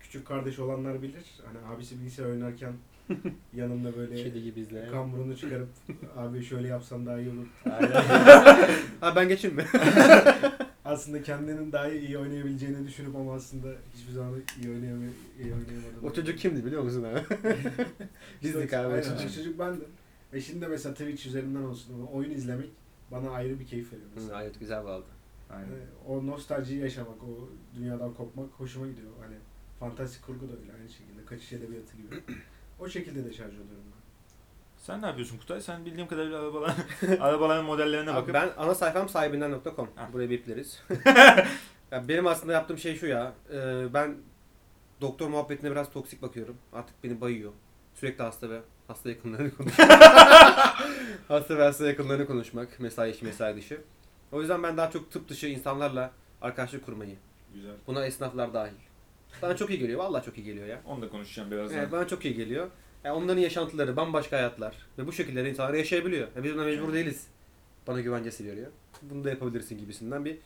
küçük 0.00 0.26
kardeş 0.26 0.58
olanlar 0.58 1.02
bilir. 1.02 1.24
Hani 1.46 1.74
abisi 1.74 2.00
bilgisayar 2.00 2.24
oynarken 2.26 2.72
yanında 3.54 3.96
böyle 3.96 4.14
Kedi 4.24 4.42
gibi 4.42 4.60
izle. 4.60 4.88
kamburunu 4.90 5.36
çıkarıp 5.36 5.68
abi 6.16 6.44
şöyle 6.44 6.68
yapsan 6.68 7.06
daha 7.06 7.18
iyi 7.20 7.30
olur. 7.30 7.46
Ha 9.00 9.16
ben 9.16 9.28
geçeyim 9.28 9.56
mi? 9.56 9.64
Aslında 10.84 11.22
kendinin 11.22 11.72
daha 11.72 11.88
iyi 11.88 12.18
oynayabileceğini 12.18 12.86
düşünüp 12.86 13.16
ama 13.16 13.34
aslında 13.34 13.68
hiçbir 13.96 14.12
zaman 14.12 14.34
iyi, 14.62 14.70
oynayamadım. 14.70 15.14
o 16.02 16.12
çocuk 16.12 16.38
kimdi 16.38 16.64
biliyor 16.64 16.82
musun 16.82 17.02
abi? 17.04 17.20
Bizdik 18.42 18.72
abi 18.74 18.86
aynen, 18.94 19.02
çocuk. 19.02 19.34
çocuk 19.34 19.58
bendim. 19.58 19.84
Ve 20.32 20.40
şimdi 20.40 20.60
de 20.60 20.66
mesela 20.68 20.94
Twitch 20.94 21.26
üzerinden 21.26 21.62
olsun 21.62 22.06
oyun 22.12 22.30
izlemek 22.30 22.70
bana 23.10 23.30
ayrı 23.30 23.60
bir 23.60 23.66
keyif 23.66 23.92
veriyor. 23.92 24.08
mesela. 24.14 24.28
Hı, 24.34 24.38
Gayet 24.38 24.60
güzel 24.60 24.84
bağlı. 24.84 25.04
Aynen. 25.50 25.62
Yani 25.66 25.82
o 26.08 26.26
nostaljiyi 26.26 26.80
yaşamak, 26.80 27.22
o 27.22 27.48
dünyadan 27.76 28.14
kopmak 28.14 28.50
hoşuma 28.50 28.86
gidiyor. 28.86 29.10
Hani 29.22 29.34
fantastik 29.80 30.26
kurgu 30.26 30.48
da 30.48 30.52
öyle 30.52 30.72
aynı 30.80 30.88
şekilde. 30.88 31.24
Kaçış 31.26 31.52
edebiyatı 31.52 31.96
gibi. 31.96 32.22
o 32.80 32.88
şekilde 32.88 33.24
de 33.24 33.32
şarj 33.32 33.48
oluyorum 33.54 33.84
ben. 33.86 34.02
Sen 34.78 35.02
ne 35.02 35.06
yapıyorsun 35.06 35.38
Kutay? 35.38 35.60
Sen 35.60 35.84
bildiğim 35.84 36.08
kadarıyla 36.08 36.38
arabalar, 36.40 36.76
arabaların 37.20 37.64
modellerine 37.64 38.10
Abi 38.10 38.16
bakıp 38.20 38.34
ben 38.34 38.50
ana 38.56 38.74
sayfam 38.74 39.08
sahibinden.com. 39.08 39.88
Ha. 39.96 40.08
Burayı 40.12 40.30
bipleriz. 40.30 40.82
ya 41.90 42.08
benim 42.08 42.26
aslında 42.26 42.52
yaptığım 42.52 42.78
şey 42.78 42.96
şu 42.96 43.06
ya. 43.06 43.32
e, 43.52 43.86
ben 43.94 44.16
doktor 45.00 45.28
muhabbetine 45.28 45.70
biraz 45.70 45.90
toksik 45.90 46.22
bakıyorum. 46.22 46.56
Artık 46.72 47.04
beni 47.04 47.20
bayıyor. 47.20 47.52
Sürekli 47.94 48.22
hasta 48.24 48.50
ve 48.50 48.60
hasta 48.88 49.08
yakınlarını 49.08 49.54
konuşmak. 49.56 49.90
hasta 51.28 51.58
ve 51.58 51.62
hasta 51.62 51.86
yakınlarını 51.86 52.26
konuşmak. 52.26 52.80
Mesai 52.80 53.10
içi 53.10 53.24
mesai 53.24 53.56
dışı. 53.56 53.80
O 54.32 54.40
yüzden 54.40 54.62
ben 54.62 54.76
daha 54.76 54.90
çok 54.90 55.10
tıp 55.10 55.28
dışı 55.28 55.46
insanlarla 55.46 56.10
arkadaşlık 56.42 56.86
kurmayı. 56.86 57.16
Güzel. 57.54 57.72
Buna 57.86 58.06
esnaflar 58.06 58.54
dahil. 58.54 58.72
Bana 59.42 59.56
çok 59.56 59.70
iyi 59.70 59.78
geliyor. 59.78 59.98
Vallahi 59.98 60.24
çok 60.24 60.38
iyi 60.38 60.44
geliyor 60.44 60.66
ya. 60.66 60.80
onu 60.86 61.02
da 61.02 61.08
konuşacağım 61.08 61.50
birazdan. 61.50 61.78
Evet, 61.78 61.92
bana 61.92 62.08
çok 62.08 62.24
iyi 62.24 62.34
geliyor. 62.34 62.68
Yani 63.04 63.16
onların 63.16 63.40
yaşantıları 63.40 63.96
bambaşka 63.96 64.36
hayatlar 64.36 64.76
ve 64.98 65.06
bu 65.06 65.12
şekilde 65.12 65.50
insanlar 65.50 65.74
yaşayabiliyor. 65.74 66.28
Ya 66.36 66.44
biz 66.44 66.54
buna 66.54 66.64
mecbur 66.64 66.92
değiliz. 66.92 67.26
Bana 67.86 68.00
güvencesi 68.00 68.46
veriyor. 68.46 68.70
Bunu 69.02 69.24
da 69.24 69.30
yapabilirsin 69.30 69.78
gibisinden 69.78 70.24
bir 70.24 70.36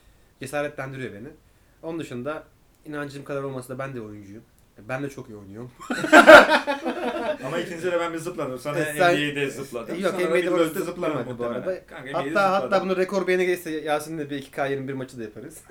cesaretlendiriyor 0.40 1.12
beni. 1.12 1.28
Onun 1.82 1.98
dışında 2.00 2.44
inancım 2.84 3.24
kadar 3.24 3.42
olmasa 3.42 3.74
da 3.74 3.78
ben 3.78 3.94
de 3.94 4.00
oyuncuyum. 4.00 4.42
Ben 4.78 5.02
de 5.02 5.10
çok 5.10 5.28
iyi 5.28 5.36
oynuyorum. 5.36 5.70
Ama 7.46 7.58
ikinize 7.58 7.92
de 7.92 8.00
ben 8.00 8.12
bir 8.12 8.18
zıpladım. 8.18 8.58
Sana 8.58 8.78
E, 8.78 8.84
sen- 8.84 9.14
NBA'de 9.14 9.50
zıpladım. 9.50 10.00
Yok, 10.00 10.14
Sana 10.18 10.28
NBA'de 10.28 10.42
zıpladım 10.50 10.84
zıplamadı 10.84 11.38
bu 11.38 11.44
arada. 11.44 11.86
Kanka, 11.86 12.10
NBA'de 12.10 12.28
Hatta 12.28 12.52
hatta 12.52 12.82
bunu 12.82 12.96
rekor 12.96 13.26
beğeni 13.26 13.46
gelirse 13.46 13.70
Yasin'le 13.70 14.30
bir 14.30 14.42
2K21 14.42 14.92
maçı 14.92 15.18
da 15.18 15.22
yaparız. 15.22 15.62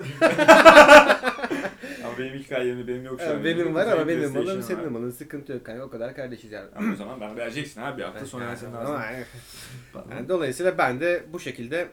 Ama 2.04 2.18
benim 2.18 2.34
hikayemi 2.34 2.88
benim 2.88 3.04
yok 3.04 3.20
şu 3.20 3.30
an. 3.30 3.44
Benim 3.44 3.74
var 3.74 3.86
ama 3.86 4.08
benim 4.08 4.20
malım 4.20 4.32
PlayStation'ın 4.32 4.60
senin 4.60 4.82
var. 4.84 4.88
malın 4.88 5.10
sıkıntı 5.10 5.52
yok 5.52 5.64
kanka 5.66 5.84
o 5.84 5.90
kadar 5.90 6.14
kardeşiz 6.16 6.52
yani. 6.52 6.68
Ama 6.76 6.92
o 6.92 6.96
zaman 6.96 7.20
bana 7.20 7.36
vereceksin 7.36 7.80
abi 7.80 8.02
hafta 8.02 8.26
sonra 8.26 8.48
ben 8.48 8.54
senin 8.54 8.72
Ama-. 8.72 9.04
Yani 10.10 10.28
dolayısıyla 10.28 10.78
ben 10.78 11.00
de 11.00 11.24
bu 11.32 11.40
şekilde 11.40 11.88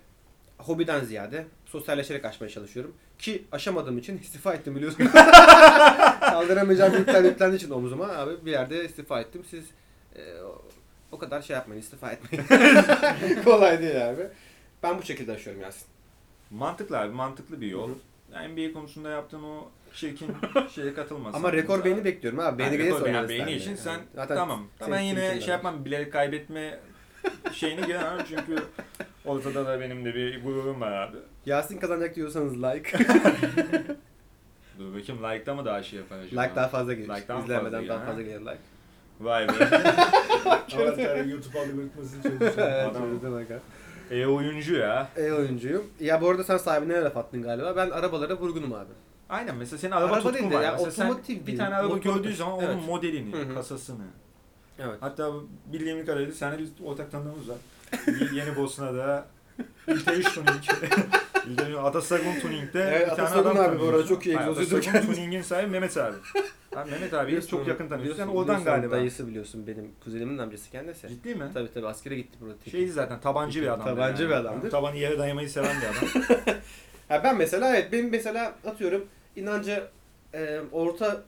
hobiden 0.58 1.04
ziyade 1.04 1.46
sosyalleşerek 1.74 2.26
aşmaya 2.26 2.50
çalışıyorum. 2.50 2.96
Ki 3.20 3.44
aşamadığım 3.52 3.98
için 3.98 4.18
istifa 4.18 4.54
ettim 4.54 4.76
biliyorsun. 4.76 5.06
Kaldıramayacağım 6.20 6.98
yükler 6.98 7.24
yüklendiği 7.24 7.60
için 7.60 7.70
omzuma 7.70 8.08
abi 8.08 8.46
bir 8.46 8.52
yerde 8.52 8.86
istifa 8.86 9.22
ettim. 9.22 9.46
Siz 9.50 9.66
e, 10.16 10.22
o, 11.12 11.18
kadar 11.18 11.42
şey 11.42 11.56
yapmayın 11.56 11.82
istifa 11.82 12.12
etmeyin. 12.12 12.46
Kolay 13.44 13.82
değil 13.82 14.10
abi. 14.10 14.28
Ben 14.84 14.98
bu 14.98 15.04
şekilde 15.04 15.32
aşıyorum 15.32 15.62
Yasin. 15.62 15.88
Mantıklı 16.52 17.00
abi 17.00 17.14
mantıklı 17.14 17.62
bir 17.62 17.68
yol. 17.68 17.90
Hı 17.90 17.94
hı. 17.94 17.98
Yani 18.34 18.54
NBA 18.54 18.74
konusunda 18.74 19.10
yaptığın 19.10 19.44
o 19.44 19.70
çirkin 19.94 20.36
şeye 20.76 20.94
katılmasın. 20.94 21.38
Ama 21.38 21.54
rekor 21.54 21.84
beğeni 21.86 22.06
bekliyorum 22.06 22.40
abi. 22.40 22.60
Beğeni 22.60 22.76
Yani 22.76 22.86
rekor 22.86 23.06
beğeni 23.06 23.28
seninle. 23.28 23.56
için 23.56 23.76
sen 23.76 23.92
Yani. 23.92 24.04
Zaten 24.16 24.36
tamam. 24.36 24.68
Ben 24.92 25.00
yine 25.00 25.42
şey 25.42 25.52
yapmam 25.52 25.86
bilerek 25.86 26.14
kaybetme 26.14 26.80
şeyini 27.54 27.86
giremem 27.86 28.26
çünkü 28.30 28.64
ortada 29.26 29.66
da 29.66 29.80
benim 29.80 30.06
de 30.06 30.16
bir 30.16 30.44
gururum 30.44 30.82
var 30.82 30.92
abi. 30.92 31.18
Yasin 31.46 31.78
kazanacak 31.80 32.16
diyorsanız 32.16 32.64
like. 32.64 32.98
Dur 34.80 34.86
bakayım 34.96 35.24
like'da 35.24 35.56
mı 35.56 35.66
daha 35.66 35.84
şey 35.84 36.00
yapar? 36.00 36.18
acaba? 36.18 36.42
like 36.42 36.56
daha 36.56 36.68
fazla 36.68 36.94
gelir. 36.94 37.10
Like 37.10 37.28
daha 37.28 37.40
İzlemeden 37.40 37.72
fazla 37.72 37.88
daha 37.90 38.00
fazla 38.06 38.18
ha? 38.18 38.22
gelir 38.22 38.40
like. 38.42 38.58
Vay 39.20 39.48
be. 39.48 39.52
Ama 40.76 40.96
tabii 40.96 41.30
YouTube 41.30 41.60
algoritmasını 41.60 42.24
çalışıyor. 42.24 42.52
evet, 42.58 43.62
e 44.12 44.28
oyuncu 44.28 44.76
ya. 44.76 45.08
E 45.18 45.32
oyuncuyum. 45.32 45.84
Ya 46.00 46.22
bu 46.22 46.30
arada 46.30 46.44
sen 46.44 46.58
sahibine 46.58 47.02
laf 47.02 47.18
attın 47.18 47.42
galiba. 47.42 47.76
Ben 47.76 47.90
arabalara 47.90 48.38
vurgunum 48.38 48.74
abi. 48.74 48.90
Aynen 49.30 49.56
mesela 49.56 49.78
senin 49.78 49.92
araba 49.92 50.14
Araba 50.16 50.34
değil 50.34 50.44
tutkun 50.44 50.58
var. 50.58 50.64
ya, 50.64 50.72
Mesela 50.72 50.92
sen 50.92 51.06
otomotiv 51.10 51.48
bir 51.48 51.58
tane 51.58 51.76
araba 51.76 51.94
motor- 51.96 52.04
gördüğü 52.04 52.36
zaman 52.36 52.54
onun 52.54 52.64
Evet. 52.64 52.88
modelini, 52.88 53.34
Hı 53.34 53.42
hı. 53.42 53.54
kasasını. 53.56 54.04
Evet. 54.80 54.98
Hatta 55.00 55.32
bildiğim 55.74 56.06
kadarıyla 56.06 56.34
seninle 56.34 56.60
bir 56.60 56.68
ortak 56.86 57.12
tanıdığımız 57.12 57.50
var. 57.50 57.58
Y- 58.08 58.28
Yeni 58.40 58.56
Bosna'da 58.56 59.26
İlte 59.88 60.14
Üçtun'un 60.14 60.46
%100. 61.48 61.80
Atasagun 61.80 62.40
Tuning'de 62.40 62.82
evet, 62.82 63.12
bir 63.12 63.16
tane 63.16 63.30
adam 63.30 63.58
abi 63.60 63.80
bu 63.80 63.90
arada 63.90 64.06
çok 64.06 64.26
iyi 64.26 64.36
egzoz 64.36 64.74
Atasagun 64.74 65.14
Tuning'in 65.14 65.42
sahibi 65.42 65.72
Mehmet 65.72 65.98
abi. 65.98 66.16
Ben 66.76 66.90
Mehmet 66.90 67.14
abi 67.14 67.48
çok 67.48 67.68
yakın 67.68 67.88
tanıyorsun. 67.88 68.20
Yani 68.20 68.32
oradan 68.32 68.64
galiba. 68.64 68.92
Dayısı 68.92 69.28
biliyorsun 69.28 69.68
benim 69.68 69.92
kuzenimin 70.04 70.38
amcası 70.38 70.72
kendisi. 70.72 71.10
Ciddi 71.10 71.36
mi? 71.36 71.46
Tabii 71.54 71.74
tabii 71.74 71.88
askere 71.88 72.16
gitti 72.16 72.38
burada. 72.42 72.56
Tek. 72.58 72.72
Şeydi 72.72 72.92
zaten 72.92 73.22
tabancı 73.22 73.62
bir 73.62 73.68
adam. 73.68 73.86
Tabancı 73.86 74.24
yani. 74.24 74.32
bir 74.32 74.36
adamdır. 74.36 74.72
Tabanı 74.72 74.98
yere 74.98 75.20
dayamayı 75.20 75.50
seven 75.50 75.76
bir 75.82 75.86
adam. 75.86 76.40
ha 77.10 77.22
ben 77.24 77.38
mesela 77.38 77.76
evet 77.76 77.92
benim 77.92 78.10
mesela 78.10 78.56
atıyorum 78.66 79.06
inancı 79.36 79.88
e, 80.34 80.60
orta 80.72 81.24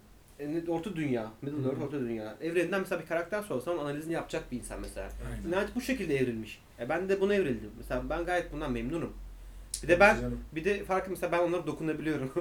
orta 0.67 0.95
dünya, 0.95 1.31
Middle 1.41 1.67
Earth 1.67 1.81
orta 1.81 1.99
dünya. 1.99 2.35
Evreninden 2.41 2.81
mesela 2.81 3.01
bir 3.01 3.07
karakter 3.07 3.41
sorsam 3.41 3.79
analizini 3.79 4.13
yapacak 4.13 4.51
bir 4.51 4.57
insan 4.57 4.81
mesela. 4.81 5.09
Aynen. 5.31 5.47
İnanç 5.47 5.69
bu 5.75 5.81
şekilde 5.81 6.17
evrilmiş. 6.17 6.61
E 6.79 6.89
ben 6.89 7.09
de 7.09 7.21
buna 7.21 7.33
evrildim. 7.33 7.71
Mesela 7.77 8.09
ben 8.09 8.25
gayet 8.25 8.53
bundan 8.53 8.71
memnunum. 8.71 9.13
Bir 9.83 9.87
de 9.87 9.99
ben 9.99 10.15
Canım. 10.15 10.39
bir 10.51 10.65
de 10.65 10.83
farkı 10.83 11.09
mesela 11.09 11.31
ben 11.31 11.39
onlara 11.39 11.67
dokunabiliyorum. 11.67 12.31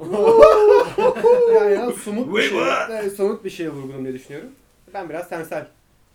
yani 1.54 1.74
ya, 1.74 1.92
somut 1.92 2.36
bir 2.36 2.42
şey, 2.42 2.58
yani 2.58 3.10
somut 3.10 3.44
bir 3.44 3.50
şeye 3.50 3.70
vurgunum 3.70 4.04
diye 4.04 4.14
düşünüyorum. 4.14 4.48
Ben 4.94 5.08
biraz 5.08 5.28
tensel. 5.28 5.66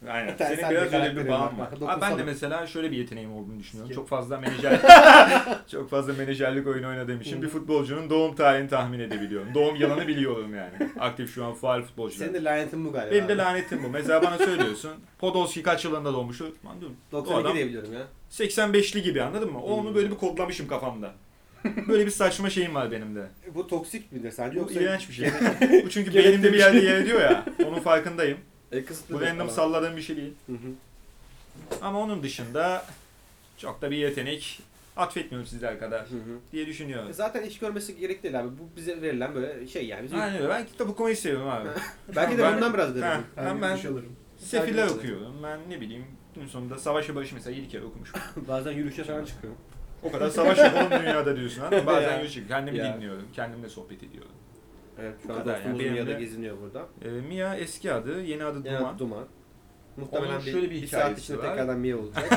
Aynen. 0.09 0.35
Sen- 0.37 0.47
Senin 0.47 0.59
sen 0.61 0.71
biraz 0.71 0.91
bir 0.91 0.99
öyle 0.99 1.15
bir 1.23 1.29
bağın 1.29 1.59
var. 1.59 1.71
Dokunsana. 1.71 1.91
Abi 1.93 2.01
ben 2.01 2.17
de 2.17 2.23
mesela 2.23 2.67
şöyle 2.67 2.91
bir 2.91 2.97
yeteneğim 2.97 3.33
olduğunu 3.33 3.59
düşünüyorum. 3.59 3.95
Çok 3.95 4.07
fazla 4.07 4.37
menajer 4.37 4.79
çok 5.71 5.89
fazla 5.89 6.13
menajerlik 6.13 6.67
oyunu 6.67 6.87
oynadığım 6.87 7.21
için 7.21 7.41
bir 7.41 7.47
futbolcunun 7.47 8.09
doğum 8.09 8.35
tarihini 8.35 8.69
tahmin 8.69 8.99
edebiliyorum. 8.99 9.53
Doğum 9.53 9.75
yılını 9.75 10.07
biliyorum 10.07 10.55
yani. 10.55 10.91
Aktif 10.99 11.33
şu 11.35 11.45
an 11.45 11.53
faal 11.53 11.81
futbolcular. 11.81 12.25
Senin 12.25 12.33
de 12.39 12.43
lanetin 12.43 12.85
bu 12.85 12.91
galiba. 12.91 13.11
Benim 13.15 13.27
de 13.27 13.37
lanetim 13.37 13.83
bu. 13.83 13.89
Mesela 13.89 14.23
bana 14.23 14.37
söylüyorsun. 14.37 14.91
Podolski 15.19 15.63
kaç 15.63 15.85
yılında 15.85 16.13
doğmuştu? 16.13 16.55
Ben 16.65 16.79
diyorum. 16.79 16.97
Bu 17.11 17.15
92 17.15 17.41
adam 17.41 17.55
diyebiliyorum 17.55 17.93
ya. 17.93 18.01
85'li 18.31 19.01
gibi 19.01 19.21
anladın 19.21 19.51
mı? 19.51 19.61
Onu 19.63 19.95
böyle 19.95 20.11
bir 20.11 20.15
kodlamışım 20.15 20.67
kafamda. 20.67 21.11
Böyle 21.87 22.05
bir 22.05 22.11
saçma 22.11 22.49
şeyim 22.49 22.75
var 22.75 22.91
benim 22.91 23.15
de. 23.15 23.25
Bu 23.55 23.67
toksik 23.67 24.11
midir 24.11 24.31
sence 24.31 24.55
Bu 24.55 24.59
yoksa? 24.59 24.79
iğrenç 24.81 25.09
bir 25.09 25.13
şey. 25.13 25.29
Bu 25.85 25.89
çünkü 25.89 26.13
beynimde 26.15 26.53
bir 26.53 26.57
yerde 26.59 26.77
yer 26.79 26.95
ediyor 26.97 27.21
ya. 27.21 27.45
Onun 27.67 27.79
farkındayım. 27.79 28.37
E, 28.71 28.85
kısıtlı 28.85 29.15
Bu 29.15 29.21
da 29.21 29.25
random 29.25 29.37
falan. 29.47 29.55
salladığım 29.55 29.97
bir 29.97 30.01
şey 30.01 30.17
değil. 30.17 30.33
Hı 30.47 30.53
hı. 30.53 30.71
Ama 31.81 31.99
onun 31.99 32.23
dışında 32.23 32.85
çok 33.57 33.81
da 33.81 33.91
bir 33.91 33.97
yetenek 33.97 34.59
atfetmiyorum 34.97 35.47
sizler 35.47 35.79
kadar 35.79 36.01
Hı 36.01 36.15
hı. 36.15 36.37
diye 36.51 36.67
düşünüyorum. 36.67 37.09
E 37.09 37.13
Zaten 37.13 37.43
iş 37.43 37.59
görmesi 37.59 37.97
gerek 37.97 38.23
değil 38.23 38.39
abi. 38.39 38.47
Bu 38.49 38.75
bize 38.77 39.01
verilen 39.01 39.35
böyle 39.35 39.67
şey 39.67 39.85
yani. 39.87 40.03
Bizim... 40.03 40.19
Aynen 40.19 40.37
öyle. 40.37 40.49
Ben 40.49 40.65
kitap 40.65 40.89
okumayı 40.89 41.17
seviyorum 41.17 41.49
abi. 41.49 41.69
Belki 42.15 42.37
de 42.37 42.43
Ben- 42.43 42.55
bundan 42.55 42.73
biraz 42.73 42.89
Ha, 42.89 42.93
dedim. 42.95 43.07
Ben, 43.37 43.45
ben, 43.45 43.61
ben 43.61 43.69
alırım. 43.71 44.15
sefiller 44.37 44.87
okuyorum. 44.87 45.43
Ben 45.43 45.59
ne 45.69 45.81
bileyim 45.81 46.05
gün 46.35 46.47
sonunda 46.47 46.77
Savaş 46.79 47.09
ve 47.09 47.15
Barış 47.15 47.31
mesela 47.31 47.55
7 47.55 47.67
kere 47.69 47.83
okumuşum. 47.85 48.19
Bazen 48.47 48.71
yürüyüşe 48.71 49.03
falan 49.03 49.25
çıkıyor. 49.25 49.53
O 50.03 50.11
kadar 50.11 50.29
savaş 50.29 50.57
yapalım 50.57 51.01
dünyada 51.01 51.35
diyorsun. 51.37 51.61
Ama 51.61 51.85
bazen 51.85 52.09
Ya. 52.09 52.15
yürüyüşüm. 52.15 52.47
Kendimi 52.47 52.77
Ya. 52.77 52.95
dinliyorum. 52.95 53.27
Kendimle 53.33 53.69
sohbet 53.69 54.03
ediyorum. 54.03 54.31
Evet 55.01 55.15
şu 55.23 55.29
Bu 55.29 55.33
an 55.33 55.39
kadar 55.39 55.55
dostumuz 55.55 55.81
yani. 55.83 55.91
Mia 55.91 56.05
da 56.05 56.09
de- 56.09 56.19
geziniyor 56.19 56.57
burada. 56.61 56.85
Ee, 57.01 57.09
Mia 57.09 57.55
eski 57.55 57.93
adı, 57.93 58.21
yeni 58.21 58.43
adı 58.43 58.67
Yani 58.67 58.79
Duman. 58.79 58.99
Duman. 58.99 59.25
Muhtemelen 59.97 60.33
Onun 60.33 60.45
bir, 60.45 60.51
şöyle 60.51 60.71
bir 60.71 60.81
bir 60.81 60.87
saat 60.87 61.01
hikayesi 61.01 61.21
içinde 61.21 61.37
var. 61.37 61.43
tekrardan 61.49 61.79
Mia 61.79 61.97
olacak. 61.97 62.29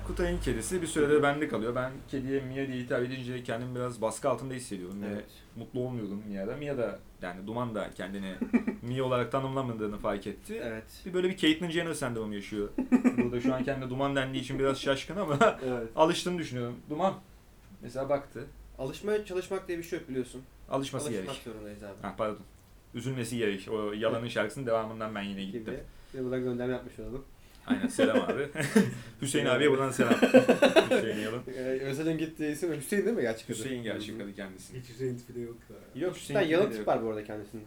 Kutay'ın 0.06 0.40
kedisi 0.40 0.82
bir 0.82 0.86
süredir 0.86 1.22
bende 1.22 1.48
kalıyor. 1.48 1.74
Ben 1.74 1.92
kediye 2.08 2.40
Mia 2.40 2.66
diye 2.66 2.78
hitap 2.78 3.02
edince 3.02 3.42
kendimi 3.42 3.74
biraz 3.74 4.02
baskı 4.02 4.30
altında 4.30 4.54
hissediyorum 4.54 4.96
evet. 5.08 5.24
ve 5.56 5.60
mutlu 5.60 5.80
olmuyordum 5.80 6.22
Mia'da. 6.28 6.56
Mia 6.56 6.78
da 6.78 6.98
yani 7.22 7.46
Duman 7.46 7.74
da 7.74 7.90
kendini 7.94 8.34
Mia 8.82 9.04
olarak 9.04 9.32
tanımlamadığını 9.32 9.98
fark 9.98 10.26
etti. 10.26 10.60
Evet. 10.64 10.84
Bir 11.06 11.14
böyle 11.14 11.28
bir 11.28 11.36
Caitlyn 11.36 11.70
Jenner 11.70 11.94
sendromu 11.94 12.34
yaşıyor. 12.34 12.68
Burada 13.18 13.40
şu 13.40 13.54
an 13.54 13.64
kendi 13.64 13.90
Duman 13.90 14.16
dendiği 14.16 14.42
için 14.42 14.58
biraz 14.58 14.80
şaşkın 14.80 15.16
ama 15.16 15.58
Evet. 15.66 15.88
alıştığını 15.96 16.38
düşünüyorum. 16.38 16.76
Duman 16.90 17.14
mesela 17.82 18.08
baktı. 18.08 18.46
Alışmaya 18.78 19.24
çalışmak 19.24 19.68
diye 19.68 19.78
bir 19.78 19.82
şey 19.82 19.98
yok 19.98 20.08
biliyorsun. 20.08 20.42
Alışması 20.68 21.06
Alışmak 21.06 21.26
gerek. 21.26 21.42
zorundayız 21.44 21.82
abi. 21.82 22.02
Ha 22.02 22.14
pardon. 22.18 22.38
Üzülmesi 22.94 23.38
gerek. 23.38 23.68
O 23.72 23.92
yalanın 23.92 24.28
şarkısının 24.28 24.66
devamından 24.66 25.14
ben 25.14 25.22
yine 25.22 25.44
gittim. 25.44 25.60
Gibi. 25.64 25.78
Ve 26.14 26.24
buradan 26.24 26.42
gönderme 26.42 26.72
yapmış 26.72 26.98
olalım. 26.98 27.24
Aynen 27.66 27.86
selam 27.88 28.20
abi. 28.20 28.48
Hüseyin 29.22 29.46
abiye 29.46 29.70
buradan 29.70 29.90
selam. 29.90 30.14
Hüseyin 30.90 31.18
Yalın. 31.18 31.42
Ee, 31.56 31.60
Özal'ın 31.62 32.18
gittiği 32.18 32.52
isim 32.52 32.72
Hüseyin 32.76 33.04
değil 33.04 33.16
mi 33.16 33.22
gerçek 33.22 33.50
adı? 33.50 33.58
Hüseyin 33.58 33.82
gerçek 33.82 34.20
adı 34.20 34.34
kendisi. 34.34 34.78
Hiç 34.80 34.88
Hüseyin 34.88 35.18
tipi 35.18 35.34
de 35.34 35.40
yok 35.40 35.56
da. 35.68 35.98
Yok 36.00 36.16
Hüseyin 36.16 36.40
yalın 36.48 36.66
de 36.66 36.70
tip 36.70 36.78
yok. 36.78 36.86
var 36.88 37.04
bu 37.04 37.08
arada 37.08 37.24
kendisinde. 37.24 37.62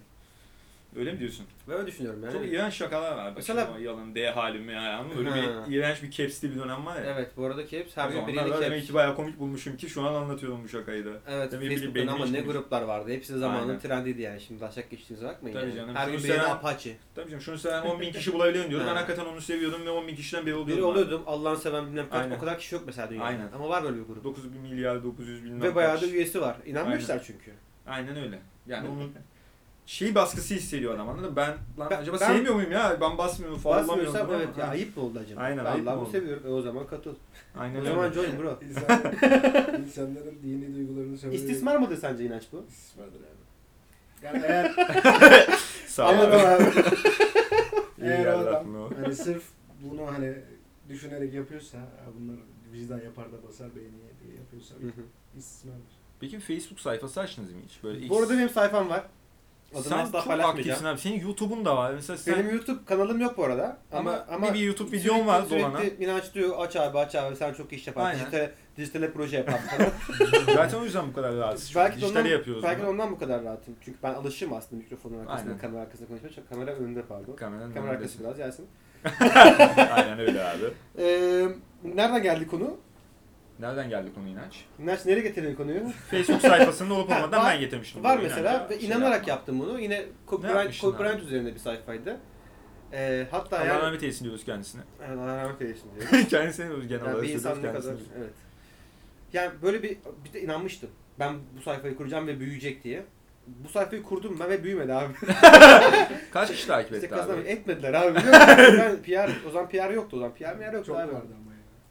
Öyle 0.97 1.11
mi 1.13 1.19
diyorsun? 1.19 1.45
Ben 1.69 1.75
öyle 1.77 1.87
düşünüyorum 1.87 2.23
yani. 2.23 2.33
Çok 2.33 2.45
iğrenç 2.47 2.73
şakalar 2.73 3.17
var. 3.17 3.33
Mesela- 3.35 3.65
Mesela 3.65 3.79
yalan, 3.91 4.15
D 4.15 4.29
halimi 4.29 4.71
ya. 4.73 4.97
Ama 4.97 5.17
böyle 5.17 5.29
Ha. 5.29 5.65
bir 5.69 5.75
iğrenç 5.75 6.03
bir 6.03 6.11
caps'li 6.11 6.51
bir 6.55 6.59
dönem 6.59 6.85
var 6.85 6.95
ya. 6.95 7.01
Evet 7.15 7.31
bu 7.37 7.45
arada 7.45 7.67
caps 7.67 7.97
her 7.97 8.09
gün 8.09 8.27
biriyle 8.27 8.49
da 8.49 8.61
demek 8.61 8.77
caps. 8.79 8.87
ki 8.87 8.93
bayağı 8.93 9.15
komik 9.15 9.39
bulmuşum 9.39 9.77
ki 9.77 9.89
şu 9.89 10.01
an 10.01 10.13
anlatıyorum 10.13 10.63
bu 10.63 10.67
şakayı 10.69 11.05
da. 11.05 11.09
Evet 11.29 11.51
Demek 11.51 11.95
beynime 11.95 12.11
ama 12.11 12.25
ne 12.25 12.41
gruplar 12.41 12.81
vardı. 12.81 13.11
Hepsi 13.11 13.33
de 13.33 13.37
zamanın 13.37 13.67
Aynen. 13.69 13.79
trendiydi 13.79 14.21
yani. 14.21 14.41
Şimdi 14.41 14.59
taşak 14.59 14.89
geçtiğinize 14.89 15.27
bakmayın 15.27 15.55
Tabii 15.57 15.65
yani. 15.69 15.75
canım. 15.75 15.95
Her 15.95 16.09
gün 16.09 16.17
seven- 16.17 16.49
Apache. 16.49 16.97
Tabii 17.15 17.29
canım 17.29 17.41
şunu 17.41 17.57
sen 17.57 17.81
10 17.81 17.99
bin 18.01 18.11
kişi 18.11 18.33
bulabiliyorum 18.33 18.69
diyordum. 18.71 18.87
Ben 18.91 18.93
Ha. 18.95 19.01
hakikaten 19.01 19.25
onu 19.25 19.41
seviyordum 19.41 19.85
ve 19.85 19.89
10 19.89 20.07
bin 20.07 20.15
kişiden 20.15 20.45
biri 20.45 20.53
oluyordum. 20.55 20.75
Biri 20.77 20.83
oluyordum. 20.83 21.23
Allah'ını 21.25 21.57
seven 21.57 21.85
bilmem 21.87 22.05
kaç. 22.11 22.31
O 22.31 22.39
kadar 22.39 22.59
kişi 22.59 22.75
yok 22.75 22.83
mesela 22.85 23.09
dünyada. 23.09 23.25
Aynen. 23.25 23.47
Ama 23.55 23.69
var 23.69 23.83
böyle 23.83 23.97
bir 23.97 24.03
grup. 24.03 24.23
9 24.23 24.53
bin 24.53 24.61
milyar 24.61 25.03
900 25.03 25.43
bin 25.45 25.61
Ve 25.61 25.75
bayağı 25.75 26.01
da 26.01 26.05
üyesi 26.07 26.41
var. 26.41 26.57
İnanmışlar 26.65 27.23
çünkü. 27.27 27.51
Aynen 27.87 28.15
öyle. 28.17 28.39
Yani 28.67 28.89
onun 28.89 29.13
şey 29.85 30.15
baskısı 30.15 30.53
hissediyor 30.55 30.95
adam 30.95 31.09
anladın 31.09 31.29
mı? 31.29 31.35
Ben 31.35 31.49
lan 31.79 31.89
Ben- 31.89 31.97
acaba 32.01 32.17
ben- 32.21 32.27
sevmiyor 32.27 32.55
muyum 32.55 32.71
ya? 32.71 32.97
Ben 33.01 33.17
basmıyorum 33.17 33.59
falan 33.59 33.87
Basmıyorsam 33.87 34.27
evet 34.31 34.49
ama- 34.55 34.63
ya 34.65 34.69
ayıp 34.71 34.97
mı 34.97 35.03
oldu 35.03 35.19
acaba? 35.25 35.41
Aynen, 35.41 35.59
Vallahi 35.65 35.73
ayıp 35.73 35.85
mı 35.85 35.95
bu 35.95 35.99
oldu? 35.99 36.09
seviyorum. 36.11 36.43
E 36.47 36.49
o 36.49 36.61
zaman 36.61 36.87
katıl. 36.87 37.15
Aynen 37.57 37.81
O 37.81 37.83
zaman 37.85 38.11
join 38.11 38.39
bro. 38.39 38.59
İnsanların, 38.69 39.83
insanların 39.83 40.37
dini 40.43 40.75
duygularını 40.75 41.17
sömürüyor. 41.17 41.43
İstismar 41.43 41.75
mıdır 41.75 41.97
sence 41.97 42.25
inanç 42.25 42.43
bu? 42.51 42.65
İstismardır 42.69 43.19
abi. 43.19 43.25
Yani 44.23 44.43
eğer, 44.47 44.71
Sağ 45.87 46.09
ol 46.11 46.19
abi. 46.19 46.35
eğer 48.01 48.25
adam 48.27 48.65
hani 49.03 49.15
sırf 49.15 49.43
bunu 49.83 50.07
hani 50.11 50.35
düşünerek 50.89 51.33
yapıyorsa, 51.33 51.77
"Ha, 51.77 51.85
bunlar 52.19 52.35
vicdan 52.73 53.01
yapar 53.01 53.25
da 53.31 53.43
basar 53.47 53.75
beğeniye 53.75 54.11
diye 54.23 54.35
yapıyorsa 54.35 54.75
istismardır. 55.37 55.95
Peki 56.19 56.39
Facebook 56.39 56.79
sayfası 56.79 57.21
açtınız 57.21 57.51
mı 57.51 57.57
hiç? 57.67 57.83
Böyle 57.83 58.09
Bu 58.09 58.19
arada 58.19 58.33
benim 58.33 58.49
sayfam 58.49 58.89
var. 58.89 59.03
Adını 59.75 59.83
Sen 59.89 59.97
asla 59.97 60.19
çok 60.19 60.27
paylaşmayacağım. 60.27 60.57
aktifsin 60.59 60.85
abi. 60.85 60.99
Senin 60.99 61.19
YouTube'un 61.27 61.65
da 61.65 61.77
var. 61.77 61.91
Mesela 61.93 62.17
sen 62.17 62.35
Benim 62.35 62.49
YouTube 62.55 62.85
kanalım 62.85 63.21
yok 63.21 63.37
bu 63.37 63.43
arada. 63.43 63.77
Ama 63.91 64.11
Ama 64.11 64.25
ama 64.35 64.53
bir 64.53 64.59
YouTube 64.59 64.89
sürekli- 64.89 65.03
videon 65.05 65.27
var 65.27 65.41
sürekli 65.43 65.63
dolana. 65.63 65.79
Minaj 65.99 66.33
diyor 66.33 66.55
aç 66.59 66.75
abi 66.75 66.97
aç 66.99 67.15
abi 67.15 67.35
sen 67.35 67.53
çok 67.53 67.73
iş 67.73 67.87
yaparsın. 67.87 68.09
Aynen. 68.09 68.31
Dijital, 68.31 68.49
dijitale 68.77 69.11
proje 69.11 69.37
yaparsın 69.37 69.69
zaten 70.55 70.79
o 70.79 70.83
yüzden 70.83 71.07
bu 71.07 71.13
kadar 71.13 71.35
rahatsız. 71.35 71.75
belki 71.75 71.97
de 71.97 72.01
Dijitali 72.01 72.19
ondan, 72.27 72.31
yapıyoruz. 72.37 72.63
belki 72.63 72.77
de 72.81 72.83
bunu. 72.83 72.91
ondan 72.91 73.11
bu 73.11 73.19
kadar 73.19 73.43
rahatım. 73.43 73.75
Çünkü 73.85 73.97
ben 74.03 74.13
alışığım 74.13 74.53
aslında 74.53 74.81
mikrofonun 74.83 75.19
arkasında, 75.19 75.49
Aynen. 75.49 75.57
kamera 75.61 75.81
arkasında 75.81 76.07
konuşmaya. 76.07 76.33
Çok- 76.33 76.49
Kamera 76.49 76.71
önünde 76.71 77.01
pardon. 77.01 77.35
Kameranın 77.35 77.73
Kamera 77.73 77.91
arkası 77.91 78.19
biraz 78.19 78.37
gelsin. 78.37 78.67
Aynen 79.95 80.19
öyle 80.19 80.43
abi. 80.43 80.65
Ee, 80.99 81.45
nereden 81.83 82.23
geldi 82.23 82.47
konu? 82.47 82.77
Nereden 83.59 83.89
geldi 83.89 84.13
konu 84.15 84.27
inanç? 84.27 84.65
Minaj 84.77 85.05
nereye 85.05 85.21
getirdin 85.21 85.55
konuyu? 85.55 85.79
Facebook 86.11 86.41
sayfasında 86.41 86.93
olup 86.93 87.11
olmadan 87.11 87.43
var- 87.43 87.53
ben 87.53 87.59
getirmiştim. 87.59 88.03
Var 88.03 88.19
mesela 88.23 88.67
ve 88.69 88.79
inanarak 88.79 89.27
yaptım 89.27 89.59
bunu. 89.59 89.79
Yine? 89.79 90.05
Bryant 90.99 91.21
üzerinde 91.23 91.53
bir 91.53 91.59
sayfaydı. 91.59 92.17
Ee, 92.93 93.27
hatta 93.31 93.57
Allah 93.57 93.65
yani... 93.65 93.81
rahmet 93.81 94.03
eylesin 94.03 94.25
diyoruz 94.25 94.45
kendisine. 94.45 94.81
Allah 95.09 95.37
rahmet 95.43 95.61
eylesin 95.61 95.89
diyor. 95.95 96.25
kendisine 96.29 96.67
diyoruz 96.67 96.87
genel 96.87 96.99
Yani 97.01 97.09
olarak. 97.09 97.23
bir 97.23 97.33
insan 97.33 97.63
ne 97.63 97.73
kadar 97.73 97.93
evet. 98.17 98.33
Yani 99.33 99.51
böyle 99.61 99.83
bir 99.83 99.97
bir 100.25 100.33
de 100.33 100.41
inanmıştım. 100.41 100.89
Ben 101.19 101.33
bu 101.57 101.61
sayfayı 101.61 101.95
kuracağım 101.97 102.27
ve 102.27 102.39
büyüyecek 102.39 102.83
diye. 102.83 103.03
Bu 103.47 103.69
sayfayı 103.69 104.03
kurdum 104.03 104.37
ben 104.39 104.49
ve 104.49 104.63
büyümedi 104.63 104.93
abi. 104.93 105.13
Kaç 106.31 106.51
kişi 106.51 106.67
takip 106.67 106.91
İşte 106.93 107.05
etti 107.05 107.15
kazanam 107.15 107.39
abi? 107.39 107.47
etmediler 107.47 107.93
abi. 107.93 108.15
biliyor 108.19 108.33
musun? 108.33 108.79
ben 108.79 109.01
PR 109.01 109.47
o 109.47 109.51
zaman 109.51 109.69
PR 109.69 109.89
yoktu 109.89 110.17
o 110.17 110.19
zaman. 110.19 110.33
PR 110.35 110.57
PR 110.59 110.73
yoktu 110.73 110.87
Çok 110.87 110.99
abi. 110.99 111.13
vardı 111.13 111.27
ama. 111.41 111.44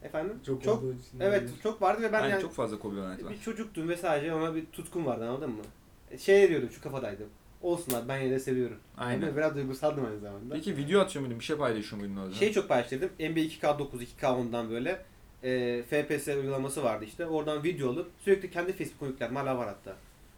Efendim? 0.05 0.39
Çok, 0.45 0.63
çok 0.63 0.77
olduğu 0.77 0.93
için 0.93 1.19
evet 1.19 1.41
olabilir. 1.41 1.61
çok 1.63 1.81
vardı 1.81 2.01
ve 2.01 2.13
ben 2.13 2.21
Aynen 2.21 2.29
yani 2.29 2.41
çok 2.41 2.53
fazla 2.53 2.79
Kobe 2.79 2.95
Bryant 2.95 3.23
var. 3.23 3.31
bir 3.31 3.39
çocuktum 3.39 3.89
ve 3.89 3.97
sadece 3.97 4.33
ona 4.33 4.55
bir 4.55 4.65
tutkum 4.65 5.05
vardı 5.05 5.29
anladın 5.29 5.49
mı? 5.49 5.61
Şey 6.19 6.49
diyordum 6.49 6.69
şu 6.71 6.81
kafadaydım. 6.81 7.27
Olsun 7.61 7.93
abi 7.93 8.07
ben 8.07 8.19
yine 8.19 8.31
de 8.31 8.39
seviyorum. 8.39 8.77
Aynen. 8.97 9.29
Mı? 9.29 9.37
Biraz 9.37 9.55
duygusaldım 9.55 10.05
aynı 10.05 10.19
zamanda. 10.19 10.55
Peki 10.55 10.77
video 10.77 11.01
atıyor 11.01 11.21
muydun? 11.25 11.39
Bir 11.39 11.45
şey 11.45 11.57
paylaşıyor 11.57 12.01
muydun 12.01 12.17
orada? 12.17 12.33
Şey 12.33 12.53
çok 12.53 12.69
paylaştırdım. 12.69 13.09
NBA 13.19 13.39
2K9, 13.39 13.87
2K10'dan 14.21 14.69
böyle 14.69 15.01
e, 15.43 15.83
FPS 15.83 16.27
uygulaması 16.27 16.83
vardı 16.83 17.05
işte. 17.05 17.25
Oradan 17.25 17.63
video 17.63 17.89
alıp 17.89 18.11
sürekli 18.19 18.51
kendi 18.51 18.73
Facebook'a 18.73 19.05
yüklerdim. 19.05 19.35
Hala 19.35 19.57
var 19.57 19.67
hatta. 19.67 19.95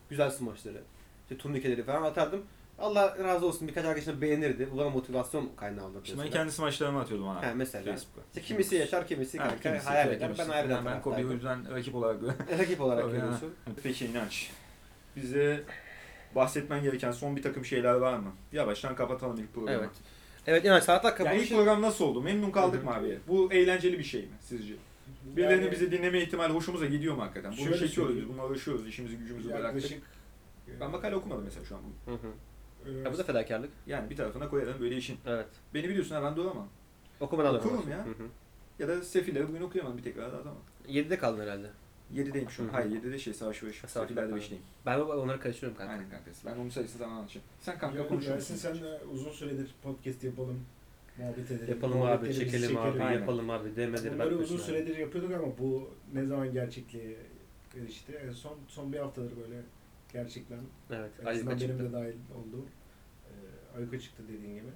Güzel 0.09 0.29
smaçları. 0.29 0.81
İşte 1.23 1.37
turnikeleri 1.37 1.83
falan 1.83 2.03
atardım. 2.03 2.41
Allah 2.79 3.17
razı 3.23 3.45
olsun 3.45 3.67
birkaç 3.67 3.85
arkadaşım 3.85 4.21
beğenirdi. 4.21 4.67
Bu 4.73 4.77
bana 4.77 4.89
motivasyon 4.89 5.49
kaynağı 5.57 5.85
oldu. 5.85 6.01
İşte 6.03 6.17
ben 6.17 6.25
mesela. 6.25 6.43
kendi 6.43 6.61
maçlarımı 6.61 6.99
atıyordum 6.99 7.27
ona. 7.27 7.43
He, 7.43 7.53
mesela. 7.53 7.91
Facebook'a. 7.91 8.21
İşte 8.27 8.41
kimisi 8.41 8.75
yaşar, 8.75 9.07
kimisi 9.07 9.37
Ha, 9.37 9.47
kanka 9.47 9.61
kimisi 9.61 9.85
hayal 9.85 10.11
eder. 10.11 10.31
Ben 10.39 10.49
ayrıca 10.49 10.75
Ben, 10.77 10.85
ben 10.85 11.01
Kobe'yi 11.01 11.25
o 11.27 11.31
yüzden 11.31 11.71
rakip 11.75 11.95
olarak 11.95 12.21
Rakip 12.59 12.81
olarak 12.81 13.03
Tabii 13.03 13.13
ya. 13.15 13.19
görüyorsun. 13.19 13.53
Peki 13.83 14.05
inanç. 14.05 14.49
Bize 15.15 15.63
bahsetmen 16.35 16.83
gereken 16.83 17.11
son 17.11 17.35
bir 17.35 17.43
takım 17.43 17.65
şeyler 17.65 17.93
var 17.93 18.17
mı? 18.17 18.31
Yavaştan 18.51 18.95
kapatalım 18.95 19.37
ilk 19.39 19.53
programı. 19.53 19.77
Evet. 19.79 19.89
Evet 20.47 20.65
yani 20.65 20.81
saatler 20.81 21.25
Yani 21.25 21.41
ilk 21.41 21.49
program 21.49 21.81
nasıl 21.81 22.05
oldu? 22.05 22.21
Memnun 22.21 22.51
kaldık 22.51 22.83
mı 22.85 22.93
abi? 22.95 23.19
Bu 23.27 23.53
eğlenceli 23.53 23.99
bir 23.99 24.03
şey 24.03 24.21
mi 24.21 24.27
sizce? 24.41 24.73
Birilerinin 25.35 25.61
Yani 25.63 25.71
bizi 25.71 25.91
dinleme 25.91 26.21
ihtimali 26.21 26.53
hoşumuza 26.53 26.85
gidiyor 26.85 27.15
mu 27.15 27.21
hakikaten? 27.21 27.51
Bunu 27.51 27.57
Şöyle 27.57 27.71
çekiyoruz 27.77 27.91
biz, 27.99 28.05
söyleyeyim. 28.15 28.29
bununla 28.29 28.47
uğraşıyoruz, 28.49 28.87
işimizi 28.87 29.17
gücümüzü 29.17 29.49
bıraktık. 29.49 29.65
yaklaşık 29.83 30.03
Ben 30.79 30.91
makale 30.91 31.15
okumadım 31.15 31.43
mesela 31.43 31.65
şu 31.65 31.75
an 31.75 31.81
bugün. 31.83 32.17
Hı 32.17 32.27
hı. 32.27 32.31
E, 32.87 32.91
Ya 32.91 33.13
bu 33.13 33.17
da 33.17 33.23
fedakarlık. 33.23 33.69
Yani 33.87 34.09
bir 34.09 34.15
tarafına 34.15 34.49
koyarım 34.49 34.79
böyle 34.81 34.97
işin. 34.97 35.17
Evet. 35.25 35.47
Beni 35.73 35.89
biliyorsun 35.89 36.15
ha 36.15 36.23
ben 36.23 36.35
de 36.35 36.41
olamam. 36.41 36.67
Okumadan 37.19 37.53
da 37.53 37.57
Okurum 37.57 37.89
ya. 37.91 38.05
Hı 38.05 38.09
hı. 38.09 38.27
Ya 38.79 38.87
da 38.87 39.01
Sefilleri 39.01 39.47
bugün 39.47 39.61
okuyamam 39.61 39.97
bir 39.97 40.03
tekrar 40.03 40.23
atamam. 40.23 40.57
7'de 40.87 41.17
kaldın 41.17 41.41
herhalde. 41.41 41.67
7'deyim 42.13 42.49
şu 42.49 42.63
an. 42.63 42.67
Hı 42.67 42.71
hı. 42.71 42.73
Hayır 42.75 42.91
7'de 42.91 43.19
şey 43.19 43.33
Savaş 43.33 43.63
Başı. 43.63 43.87
Savaş 43.87 44.07
Sefillerde 44.07 44.33
Başı. 44.33 44.53
5'teyim. 44.53 44.61
Ben 44.85 44.99
onları 44.99 45.39
karıştırıyorum 45.39 45.77
kanka. 45.77 45.93
Aynen 45.93 46.09
kankası. 46.09 46.47
Ben 46.47 46.55
onun 46.57 46.69
sayısını 46.69 46.99
zaman 46.99 47.13
anlatacağım. 47.15 47.47
Sen 47.59 47.79
kanka 47.79 47.99
Ersin 47.99 48.35
musun? 48.35 48.55
sen 48.55 48.75
de 48.75 48.99
uzun 49.13 49.31
süredir 49.31 49.75
podcast 49.83 50.23
yapalım. 50.23 50.59
Muhabbet 51.17 51.51
edelim. 51.51 51.69
Yapalım 51.69 51.93
abi, 51.97 51.99
muhabbetlerimizi 52.03 52.51
çekelim 52.51 52.77
abi, 52.77 53.03
Aynen. 53.03 53.19
yapalım 53.19 53.49
abi. 53.49 53.75
DM'leri 53.75 54.13
Bunları 54.13 54.37
uzun 54.37 54.57
süredir 54.57 54.97
yapıyorduk 54.97 55.31
ama 55.33 55.57
bu 55.59 55.89
ne 56.13 56.25
zaman 56.25 56.51
gerçekliğe 56.53 57.15
erişti? 57.81 58.13
En 58.27 58.31
son 58.31 58.57
son 58.67 58.93
bir 58.93 58.97
haftadır 58.97 59.31
böyle 59.37 59.61
gerçekten 60.13 60.59
Evet. 60.91 61.11
azından 61.25 61.59
benim 61.59 61.79
de 61.79 61.93
dahil 61.93 62.15
olduğum 62.35 62.65
Ayyuka 63.77 63.99
çıktı 63.99 64.23
dediğin 64.27 64.55
gibi. 64.55 64.67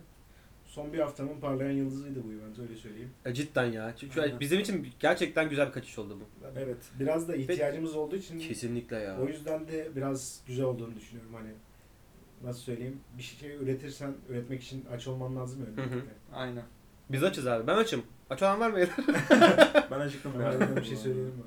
Son 0.65 0.93
bir 0.93 0.99
haftanın 0.99 1.39
parlayan 1.41 1.71
yıldızıydı 1.71 2.23
bu 2.23 2.31
event 2.33 2.59
öyle 2.59 2.75
söyleyeyim. 2.75 3.09
E, 3.25 3.33
cidden 3.33 3.65
ya. 3.65 3.93
Çünkü 3.97 4.21
Aynen. 4.21 4.39
bizim 4.39 4.59
için 4.59 4.87
gerçekten 4.99 5.49
güzel 5.49 5.67
bir 5.67 5.71
kaçış 5.73 5.99
oldu 5.99 6.17
bu. 6.21 6.47
Evet. 6.59 6.77
Biraz 6.99 7.27
da 7.27 7.35
ihtiyacımız 7.35 7.95
olduğu 7.95 8.15
için 8.15 8.39
Kesinlikle 8.39 8.95
ya. 8.97 9.17
o 9.21 9.27
yüzden 9.27 9.67
de 9.67 9.87
biraz 9.95 10.41
güzel 10.47 10.65
olduğunu 10.65 10.95
düşünüyorum 10.95 11.33
hani 11.33 11.49
nasıl 12.43 12.59
söyleyeyim 12.61 12.99
bir 13.17 13.23
şey 13.23 13.55
üretirsen 13.55 14.13
üretmek 14.29 14.63
için 14.63 14.85
aç 14.93 15.07
olman 15.07 15.35
lazım 15.35 15.61
Hı 15.61 15.81
hı. 15.81 15.85
öncelikle. 15.85 16.11
Aynen. 16.33 16.63
Biz 17.09 17.23
açız 17.23 17.47
abi. 17.47 17.67
Ben 17.67 17.77
açım. 17.77 18.03
Aç 18.29 18.43
olan 18.43 18.59
var 18.59 18.69
mı? 18.69 18.77
Ben 19.91 19.99
acıktım. 19.99 20.31
Ben 20.39 20.51
ya. 20.51 20.75
bir 20.75 20.83
şey 20.83 20.97
söyleyeyim 20.97 21.27
mi? 21.27 21.43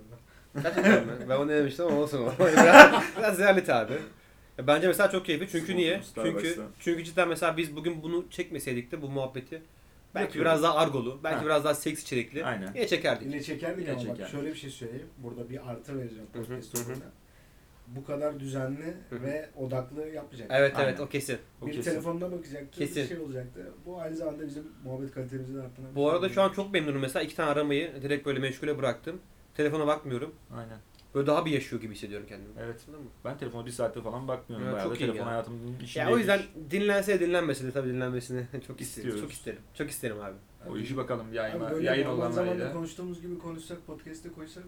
Gerçekten 0.62 1.06
mi? 1.06 1.12
Ben 1.28 1.36
onu 1.36 1.48
denemiştim 1.48 1.86
ama 1.86 1.96
olsun. 1.96 2.20
biraz, 2.40 3.04
biraz 3.18 3.38
realite 3.38 3.74
abi. 3.74 3.92
Ya 4.58 4.66
bence 4.66 4.86
mesela 4.88 5.10
çok 5.10 5.26
keyifli. 5.26 5.48
Çünkü 5.48 5.66
Smoke 5.66 5.76
niye? 5.76 5.94
Çünkü 5.94 6.06
Starbucks'ta. 6.08 6.62
çünkü 6.80 7.04
cidden 7.04 7.28
mesela 7.28 7.56
biz 7.56 7.76
bugün 7.76 8.02
bunu 8.02 8.24
çekmeseydik 8.30 8.92
de 8.92 9.02
bu 9.02 9.08
muhabbeti 9.10 9.62
belki 10.14 10.24
Yapıyoruz. 10.26 10.40
biraz 10.50 10.62
daha 10.62 10.74
argolu, 10.76 11.20
belki 11.24 11.36
Ha. 11.38 11.44
biraz 11.44 11.64
daha 11.64 11.74
seks 11.74 12.02
içerikli. 12.02 12.44
Aynen. 12.44 12.72
Yine 12.74 12.86
çekerdik. 12.86 13.26
Yine 13.26 13.42
çekerdik 13.42 13.78
Yine 13.80 13.90
ama 13.90 14.00
bak 14.00 14.06
çekerdik. 14.06 14.32
şöyle 14.32 14.48
bir 14.48 14.54
şey 14.58 14.70
söyleyeyim. 14.70 15.06
Burada 15.18 15.50
bir 15.50 15.70
artı 15.70 15.98
vereceğim 15.98 16.26
Hı 16.32 16.38
hı. 16.40 16.96
Bu 17.86 18.04
kadar 18.04 18.40
düzenli 18.40 18.94
Hı 19.10 19.16
hı. 19.16 19.22
ve 19.22 19.48
odaklı 19.56 20.08
yapmayacak. 20.08 20.48
Evet 20.52 20.76
Aynen. 20.76 20.88
evet 20.88 21.00
o 21.00 21.08
kesin. 21.08 21.38
O 21.62 21.66
bir 21.66 21.72
kesin. 21.72 21.90
telefonda 21.90 22.32
bakacaktı, 22.32 22.78
Kesin. 22.78 23.02
bir 23.02 23.08
şey 23.08 23.18
olacaktı. 23.18 23.72
Bu 23.86 24.00
aynı 24.00 24.16
zamanda 24.16 24.46
bizim 24.46 24.64
muhabbet 24.84 25.10
kalitemizi 25.14 25.54
de 25.54 25.60
arttıran. 25.62 25.90
bir 25.90 25.94
Bu 25.96 26.00
şey 26.00 26.08
arada 26.10 26.26
oldu. 26.26 26.32
şu 26.34 26.42
an 26.42 26.52
çok 26.52 26.72
memnunum 26.72 27.00
mesela 27.00 27.22
iki 27.22 27.36
tane 27.36 27.50
aramayı 27.50 28.02
direkt 28.02 28.26
böyle 28.26 28.38
meşgule 28.38 28.78
bıraktım. 28.78 29.20
Telefona 29.56 29.86
bakmıyorum. 29.86 30.34
Aynen. 30.56 30.78
Böyle 31.14 31.26
daha 31.26 31.44
bir 31.46 31.50
yaşıyor 31.50 31.82
gibi 31.82 31.94
hissediyorum 31.94 32.26
kendimi. 32.28 32.50
Evet. 32.64 32.80
Anladın 32.88 33.04
mı? 33.04 33.10
Ben 33.24 33.38
telefona 33.38 33.66
bir 33.66 33.70
saatte 33.70 34.02
falan 34.02 34.28
bakmıyorum. 34.28 34.66
Ya, 34.66 34.72
Bayağı 34.72 34.86
çok 34.88 34.94
da 34.94 34.98
iyi 34.98 35.06
telefon 35.06 35.18
ya. 35.26 35.26
hayatımın 35.26 35.78
içinde. 35.82 36.04
Ya 36.04 36.10
o 36.10 36.18
yüzden 36.18 36.40
dinlense 36.70 37.20
de 37.20 37.26
dinlenmese 37.26 37.66
de 37.66 37.70
tabii 37.72 37.88
dinlenmesini 37.88 38.40
çok 38.66 38.80
isterim. 38.80 38.80
İstiyoruz. 38.80 39.20
Çok 39.20 39.32
isterim. 39.32 39.60
Çok 39.74 39.90
isterim 39.90 40.16
abi. 40.20 40.34
O 40.70 40.76
işi 40.76 40.96
bakalım 40.96 41.26
Abi 41.28 41.36
yayın, 41.36 41.60
böyle 41.70 41.86
yayın 41.86 42.04
normal 42.06 42.16
zamanda 42.20 42.40
olanlarıyla. 42.40 42.72
konuştuğumuz 42.72 43.22
gibi 43.22 43.38
konuşsak, 43.38 43.86
podcast'te 43.86 44.28
koysak. 44.32 44.62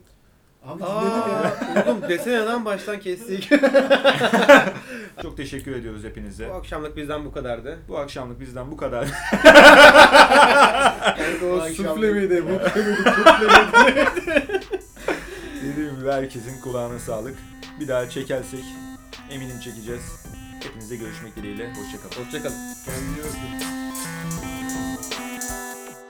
Abi 0.64 0.78
dinledim 0.82 0.96
ya. 1.06 1.42
Aa, 1.42 1.84
oğlum 1.86 2.02
desene 2.08 2.38
lan 2.44 2.64
baştan 2.64 3.00
kestik. 3.00 3.48
Çok 5.22 5.36
teşekkür 5.36 5.76
ediyoruz 5.76 6.04
hepinize. 6.04 6.48
bu 6.48 6.52
akşamlık 6.52 6.96
bizden 6.96 7.24
bu 7.24 7.32
kadardı. 7.32 7.78
Bu 7.88 7.98
akşamlık 7.98 8.40
bizden 8.40 8.70
bu 8.70 8.76
kadar. 8.76 9.08
Kanka 11.16 11.46
o 11.46 11.60
sufle 11.68 12.12
miydi 12.12 12.44
bu? 12.44 12.80
Dediğim 12.80 14.60
gibi 16.00 16.10
herkesin 16.10 16.60
kulağına 16.60 16.98
sağlık. 16.98 17.36
Bir 17.80 17.88
daha 17.88 18.10
çekersek 18.10 18.64
eminim 19.30 19.60
çekeceğiz. 19.60 20.26
Hepinize 20.62 20.96
görüşmek 20.96 21.36
dileğiyle. 21.36 21.72
Hoşçakalın. 21.74 22.24
Hoşçakalın. 22.24 22.56
Kendine 22.84 23.16
iyi 23.16 23.24
bakın. 23.24 23.76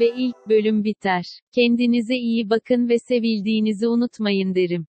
Ve 0.01 0.09
ilk 0.09 0.37
bölüm 0.49 0.85
biter. 0.85 1.41
Kendinize 1.53 2.15
iyi 2.15 2.51
bakın 2.51 2.89
ve 2.89 2.99
sevildiğinizi 2.99 3.89
unutmayın 3.89 4.55
derim. 4.55 4.87